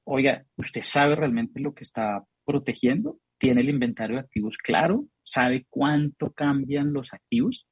oiga, 0.04 0.46
¿usted 0.58 0.82
sabe 0.82 1.16
realmente 1.16 1.60
lo 1.60 1.74
que 1.74 1.84
está 1.84 2.24
protegiendo? 2.46 3.20
¿Tiene 3.38 3.62
el 3.62 3.70
inventario 3.70 4.18
de 4.18 4.22
activos 4.22 4.56
claro? 4.62 5.06
¿Sabe 5.24 5.66
cuánto 5.70 6.32
cambian 6.32 6.94
los 6.94 7.14
activos? 7.14 7.66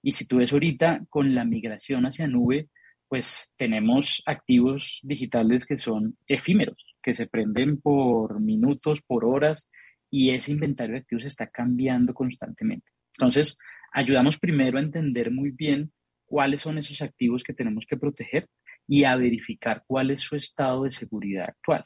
Y 0.00 0.12
si 0.12 0.26
tú 0.26 0.38
ves 0.38 0.52
ahorita 0.52 1.02
con 1.08 1.34
la 1.34 1.44
migración 1.44 2.06
hacia 2.06 2.26
nube, 2.26 2.68
pues 3.12 3.50
tenemos 3.58 4.22
activos 4.24 5.00
digitales 5.02 5.66
que 5.66 5.76
son 5.76 6.16
efímeros, 6.26 6.96
que 7.02 7.12
se 7.12 7.26
prenden 7.26 7.78
por 7.78 8.40
minutos, 8.40 9.02
por 9.06 9.26
horas, 9.26 9.68
y 10.10 10.30
ese 10.30 10.52
inventario 10.52 10.94
de 10.94 11.00
activos 11.00 11.26
está 11.26 11.48
cambiando 11.48 12.14
constantemente. 12.14 12.90
Entonces, 13.18 13.58
ayudamos 13.92 14.38
primero 14.38 14.78
a 14.78 14.80
entender 14.80 15.30
muy 15.30 15.50
bien 15.50 15.92
cuáles 16.24 16.62
son 16.62 16.78
esos 16.78 17.02
activos 17.02 17.42
que 17.42 17.52
tenemos 17.52 17.84
que 17.84 17.98
proteger 17.98 18.48
y 18.88 19.04
a 19.04 19.14
verificar 19.16 19.84
cuál 19.86 20.10
es 20.10 20.22
su 20.22 20.34
estado 20.34 20.84
de 20.84 20.92
seguridad 20.92 21.50
actual, 21.50 21.84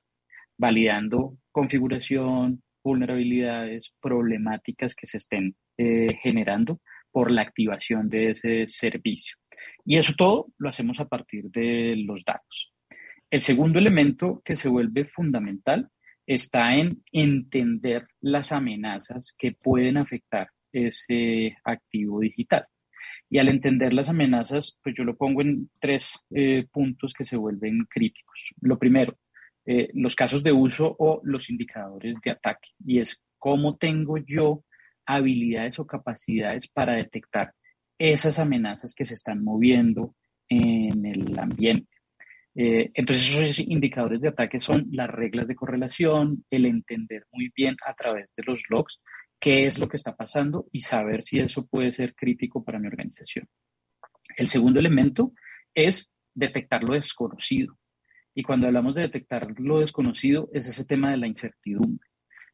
validando 0.56 1.36
configuración, 1.50 2.62
vulnerabilidades, 2.84 3.92
problemáticas 4.00 4.94
que 4.94 5.08
se 5.08 5.16
estén 5.16 5.56
eh, 5.76 6.16
generando 6.22 6.80
por 7.10 7.32
la 7.32 7.42
activación 7.42 8.08
de 8.08 8.30
ese 8.30 8.68
servicio. 8.68 9.34
Y 9.84 9.96
eso 9.96 10.12
todo 10.16 10.48
lo 10.58 10.68
hacemos 10.68 11.00
a 11.00 11.06
partir 11.06 11.50
de 11.50 11.94
los 11.96 12.24
datos. 12.24 12.72
El 13.30 13.40
segundo 13.40 13.78
elemento 13.78 14.40
que 14.44 14.56
se 14.56 14.68
vuelve 14.68 15.04
fundamental 15.04 15.88
está 16.26 16.74
en 16.76 17.02
entender 17.12 18.06
las 18.20 18.52
amenazas 18.52 19.34
que 19.36 19.52
pueden 19.52 19.96
afectar 19.96 20.48
ese 20.72 21.56
activo 21.64 22.20
digital. 22.20 22.66
Y 23.28 23.38
al 23.38 23.48
entender 23.48 23.92
las 23.92 24.08
amenazas, 24.08 24.78
pues 24.82 24.94
yo 24.96 25.04
lo 25.04 25.16
pongo 25.16 25.42
en 25.42 25.70
tres 25.80 26.18
eh, 26.30 26.66
puntos 26.70 27.12
que 27.12 27.24
se 27.24 27.36
vuelven 27.36 27.86
críticos. 27.88 28.38
Lo 28.60 28.78
primero, 28.78 29.18
eh, 29.64 29.90
los 29.94 30.14
casos 30.14 30.42
de 30.42 30.52
uso 30.52 30.94
o 30.98 31.20
los 31.24 31.50
indicadores 31.50 32.16
de 32.24 32.30
ataque. 32.30 32.70
Y 32.84 33.00
es 33.00 33.22
cómo 33.38 33.76
tengo 33.76 34.18
yo 34.18 34.64
habilidades 35.06 35.78
o 35.78 35.86
capacidades 35.86 36.68
para 36.68 36.94
detectar 36.94 37.52
esas 37.98 38.38
amenazas 38.38 38.94
que 38.94 39.04
se 39.04 39.14
están 39.14 39.42
moviendo 39.42 40.14
en 40.48 41.04
el 41.04 41.38
ambiente. 41.38 41.96
Eh, 42.54 42.90
entonces, 42.94 43.36
esos 43.36 43.60
indicadores 43.60 44.20
de 44.20 44.28
ataque 44.28 44.60
son 44.60 44.86
las 44.92 45.10
reglas 45.10 45.46
de 45.46 45.54
correlación, 45.54 46.44
el 46.50 46.64
entender 46.64 47.24
muy 47.32 47.52
bien 47.54 47.76
a 47.86 47.94
través 47.94 48.32
de 48.34 48.44
los 48.44 48.62
logs 48.70 49.00
qué 49.38 49.66
es 49.66 49.78
lo 49.78 49.88
que 49.88 49.98
está 49.98 50.16
pasando 50.16 50.66
y 50.72 50.80
saber 50.80 51.22
si 51.22 51.38
eso 51.40 51.66
puede 51.66 51.92
ser 51.92 52.14
crítico 52.14 52.64
para 52.64 52.78
mi 52.78 52.86
organización. 52.86 53.46
El 54.36 54.48
segundo 54.48 54.80
elemento 54.80 55.32
es 55.74 56.10
detectar 56.34 56.82
lo 56.82 56.94
desconocido. 56.94 57.76
Y 58.34 58.42
cuando 58.42 58.66
hablamos 58.66 58.94
de 58.94 59.02
detectar 59.02 59.46
lo 59.58 59.80
desconocido, 59.80 60.48
es 60.52 60.66
ese 60.66 60.84
tema 60.84 61.10
de 61.10 61.16
la 61.18 61.26
incertidumbre. 61.26 62.08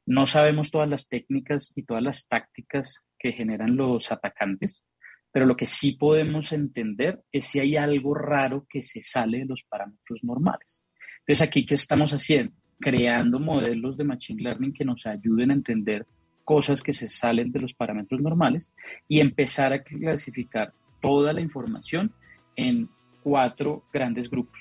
No 0.05 0.27
sabemos 0.27 0.71
todas 0.71 0.89
las 0.89 1.09
técnicas 1.09 1.73
y 1.77 1.85
todas 1.85 2.03
las 2.03 2.27
tácticas 2.27 2.99
que 3.19 3.33
generan 3.33 3.77
los 3.77 4.11
atacantes, 4.11 4.85
pero 5.33 5.47
lo 5.47 5.57
que 5.57 5.67
sí 5.67 5.93
podemos 5.93 6.53
entender 6.53 7.23
es 7.33 7.47
si 7.47 7.59
hay 7.59 7.77
algo 7.77 8.15
raro 8.15 8.67
que 8.69 8.85
se 8.85 9.03
sale 9.03 9.39
de 9.39 9.47
los 9.47 9.63
parámetros 9.65 10.23
normales. 10.23 10.81
Entonces, 11.21 11.43
aquí, 11.43 11.65
¿qué 11.65 11.75
estamos 11.75 12.13
haciendo? 12.13 12.53
Creando 12.79 13.41
modelos 13.41 13.97
de 13.97 14.05
Machine 14.05 14.43
Learning 14.43 14.75
que 14.75 14.85
nos 14.85 15.07
ayuden 15.07 15.51
a 15.51 15.55
entender 15.55 16.07
cosas 16.45 16.83
que 16.83 16.93
se 16.93 17.09
salen 17.09 17.51
de 17.51 17.61
los 17.61 17.73
parámetros 17.73 18.21
normales 18.21 18.73
y 19.09 19.21
empezar 19.21 19.73
a 19.73 19.83
clasificar 19.83 20.75
toda 21.01 21.33
la 21.33 21.41
información 21.41 22.13
en 22.57 22.89
cuatro 23.23 23.85
grandes 23.93 24.29
grupos. 24.29 24.61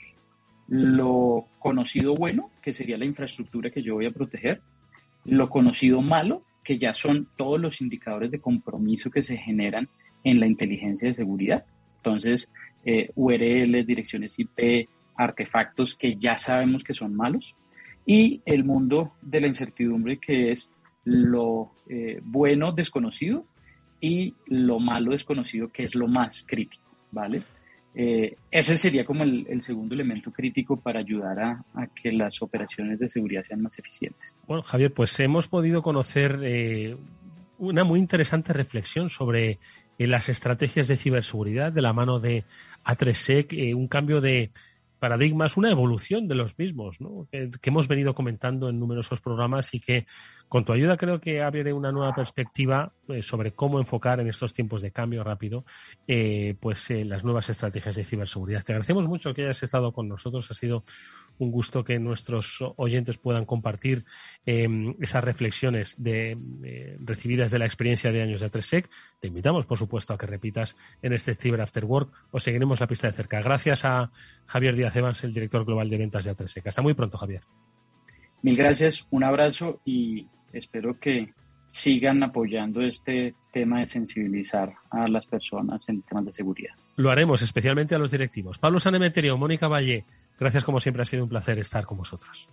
Lo 0.67 1.47
conocido 1.59 2.15
bueno, 2.15 2.51
que 2.61 2.73
sería 2.73 2.97
la 2.97 3.05
infraestructura 3.05 3.71
que 3.71 3.81
yo 3.81 3.95
voy 3.95 4.05
a 4.05 4.11
proteger, 4.11 4.61
lo 5.25 5.49
conocido 5.49 6.01
malo, 6.01 6.43
que 6.63 6.77
ya 6.77 6.93
son 6.93 7.27
todos 7.35 7.59
los 7.59 7.81
indicadores 7.81 8.31
de 8.31 8.39
compromiso 8.39 9.09
que 9.09 9.23
se 9.23 9.35
generan 9.35 9.89
en 10.23 10.39
la 10.39 10.47
inteligencia 10.47 11.07
de 11.07 11.13
seguridad. 11.13 11.65
Entonces, 11.97 12.51
eh, 12.83 13.09
URL, 13.15 13.85
direcciones 13.85 14.37
IP, 14.39 14.87
artefactos 15.15 15.95
que 15.95 16.15
ya 16.15 16.37
sabemos 16.37 16.83
que 16.83 16.93
son 16.93 17.15
malos. 17.15 17.55
Y 18.05 18.41
el 18.45 18.63
mundo 18.63 19.13
de 19.21 19.41
la 19.41 19.47
incertidumbre, 19.47 20.17
que 20.17 20.51
es 20.51 20.69
lo 21.03 21.71
eh, 21.89 22.19
bueno 22.23 22.71
desconocido 22.71 23.45
y 23.99 24.33
lo 24.47 24.79
malo 24.79 25.11
desconocido, 25.11 25.69
que 25.71 25.83
es 25.83 25.95
lo 25.95 26.07
más 26.07 26.43
crítico, 26.47 26.83
¿vale? 27.11 27.43
Eh, 27.93 28.37
ese 28.49 28.77
sería 28.77 29.03
como 29.03 29.23
el, 29.23 29.61
segundo 29.61 29.93
elemento 29.93 30.31
crítico 30.31 30.77
para 30.77 31.01
ayudar 31.01 31.39
a, 31.39 31.87
que 31.93 32.11
las 32.11 32.41
operaciones 32.41 32.99
de 32.99 33.09
seguridad 33.09 33.43
sean 33.43 33.61
más 33.61 33.77
eficientes. 33.77 34.35
Bueno, 34.47 34.63
Javier, 34.63 34.93
pues 34.93 35.19
hemos 35.19 35.47
podido 35.47 35.83
conocer 35.83 36.39
eh, 36.41 36.95
una 37.57 37.83
muy 37.83 37.99
interesante 37.99 38.53
reflexión 38.53 39.09
sobre 39.09 39.59
eh, 40.03 40.07
las 40.07 40.29
estrategias 40.29 40.87
de 40.87 40.97
ciberseguridad 40.97 41.71
de 41.71 41.81
la 41.81 41.93
mano 41.93 42.19
de 42.19 42.43
A3SEC, 42.85 43.75
un 43.75 43.87
cambio 43.87 44.21
de 44.21 44.51
paradigmas, 45.01 45.57
una 45.57 45.71
evolución 45.71 46.27
de 46.27 46.35
los 46.35 46.59
mismos, 46.59 47.01
¿no? 47.01 47.27
que, 47.31 47.49
hemos 47.63 47.87
venido 47.87 48.13
comentando 48.13 48.69
en 48.69 48.79
numerosos 48.79 49.19
programas 49.19 49.73
y 49.73 49.79
que 49.79 50.05
con 50.47 50.63
tu 50.63 50.73
ayuda 50.73 50.95
creo 50.95 51.19
que 51.19 51.41
abre 51.41 51.73
una 51.73 51.91
nueva 51.91 52.13
perspectiva 52.13 52.93
eh, 53.07 53.23
sobre 53.23 53.51
cómo 53.51 53.79
enfocar 53.79 54.19
en 54.19 54.27
estos 54.27 54.53
tiempos 54.53 54.83
de 54.83 54.91
cambio 54.91 55.23
rápido 55.23 55.65
eh, 56.07 56.55
pues 56.59 56.91
eh, 56.91 57.03
las 57.03 57.23
nuevas 57.23 57.49
estrategias 57.49 57.95
de 57.95 58.05
ciberseguridad. 58.05 58.61
Te 58.61 58.73
agradecemos 58.73 59.07
mucho 59.07 59.33
que 59.33 59.45
hayas 59.45 59.63
estado 59.63 59.91
con 59.91 60.07
nosotros. 60.07 60.51
Ha 60.51 60.53
sido 60.53 60.83
un 61.41 61.51
gusto 61.51 61.83
que 61.83 61.97
nuestros 61.97 62.63
oyentes 62.77 63.17
puedan 63.17 63.45
compartir 63.45 64.05
em, 64.45 64.95
esas 65.01 65.23
reflexiones 65.23 65.95
de, 65.97 66.37
recibidas 66.99 67.49
de 67.49 67.57
la 67.57 67.65
experiencia 67.65 68.11
de 68.11 68.21
años 68.21 68.41
de 68.41 68.45
Atresec. 68.45 68.89
Te 69.19 69.27
invitamos, 69.27 69.65
por 69.65 69.79
supuesto, 69.79 70.13
a 70.13 70.17
que 70.19 70.27
repitas 70.27 70.77
en 71.01 71.13
este 71.13 71.33
Cyber 71.33 71.61
After 71.61 71.83
Work 71.83 72.11
o 72.29 72.39
seguiremos 72.39 72.79
la 72.79 72.87
pista 72.87 73.07
de 73.07 73.13
cerca. 73.13 73.41
Gracias 73.41 73.85
a 73.85 74.11
Javier 74.45 74.75
Díaz 74.75 74.95
Evans, 74.95 75.23
el 75.23 75.33
director 75.33 75.65
global 75.65 75.89
de 75.89 75.97
ventas 75.97 76.25
de 76.25 76.31
Atresec. 76.31 76.67
Hasta 76.67 76.83
muy 76.83 76.93
pronto, 76.93 77.17
Javier. 77.17 77.41
Mil 78.43 78.55
gracias, 78.55 79.07
un 79.09 79.23
abrazo 79.23 79.81
y 79.83 80.27
espero 80.53 80.99
que 80.99 81.33
sigan 81.69 82.21
apoyando 82.21 82.81
este 82.81 83.33
tema 83.51 83.79
de 83.79 83.87
sensibilizar 83.87 84.73
a 84.89 85.07
las 85.07 85.25
personas 85.25 85.87
en 85.89 86.01
temas 86.03 86.25
de 86.25 86.33
seguridad. 86.33 86.75
Lo 86.97 87.09
haremos, 87.09 87.41
especialmente 87.41 87.95
a 87.95 87.97
los 87.97 88.11
directivos. 88.11 88.59
Pablo 88.59 88.79
Sanemeterio, 88.79 89.37
Mónica 89.37 89.67
Valle, 89.67 90.05
gracias 90.41 90.65
como 90.65 90.81
siempre, 90.81 91.03
ha 91.03 91.05
sido 91.05 91.23
un 91.23 91.29
placer 91.29 91.57
estar 91.59 91.85
con 91.85 91.97
vosotros. 91.97 92.49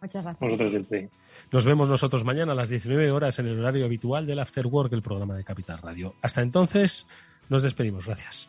Muchas 0.00 0.24
gracias. 0.24 1.10
Nos 1.52 1.64
vemos 1.64 1.88
nosotros 1.88 2.24
mañana 2.24 2.52
a 2.52 2.54
las 2.54 2.68
19 2.68 3.10
horas 3.10 3.38
en 3.38 3.46
el 3.46 3.60
horario 3.60 3.84
habitual 3.84 4.26
del 4.26 4.38
After 4.38 4.66
Work, 4.66 4.92
el 4.92 5.02
programa 5.02 5.34
de 5.34 5.44
Capital 5.44 5.78
Radio. 5.78 6.14
Hasta 6.22 6.42
entonces, 6.42 7.06
nos 7.48 7.62
despedimos. 7.62 8.06
Gracias. 8.06 8.48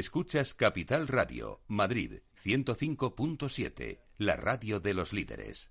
Escuchas 0.00 0.54
Capital 0.54 1.06
Radio, 1.08 1.60
Madrid 1.68 2.20
105.7, 2.42 4.00
la 4.16 4.34
radio 4.34 4.80
de 4.80 4.94
los 4.94 5.12
líderes. 5.12 5.70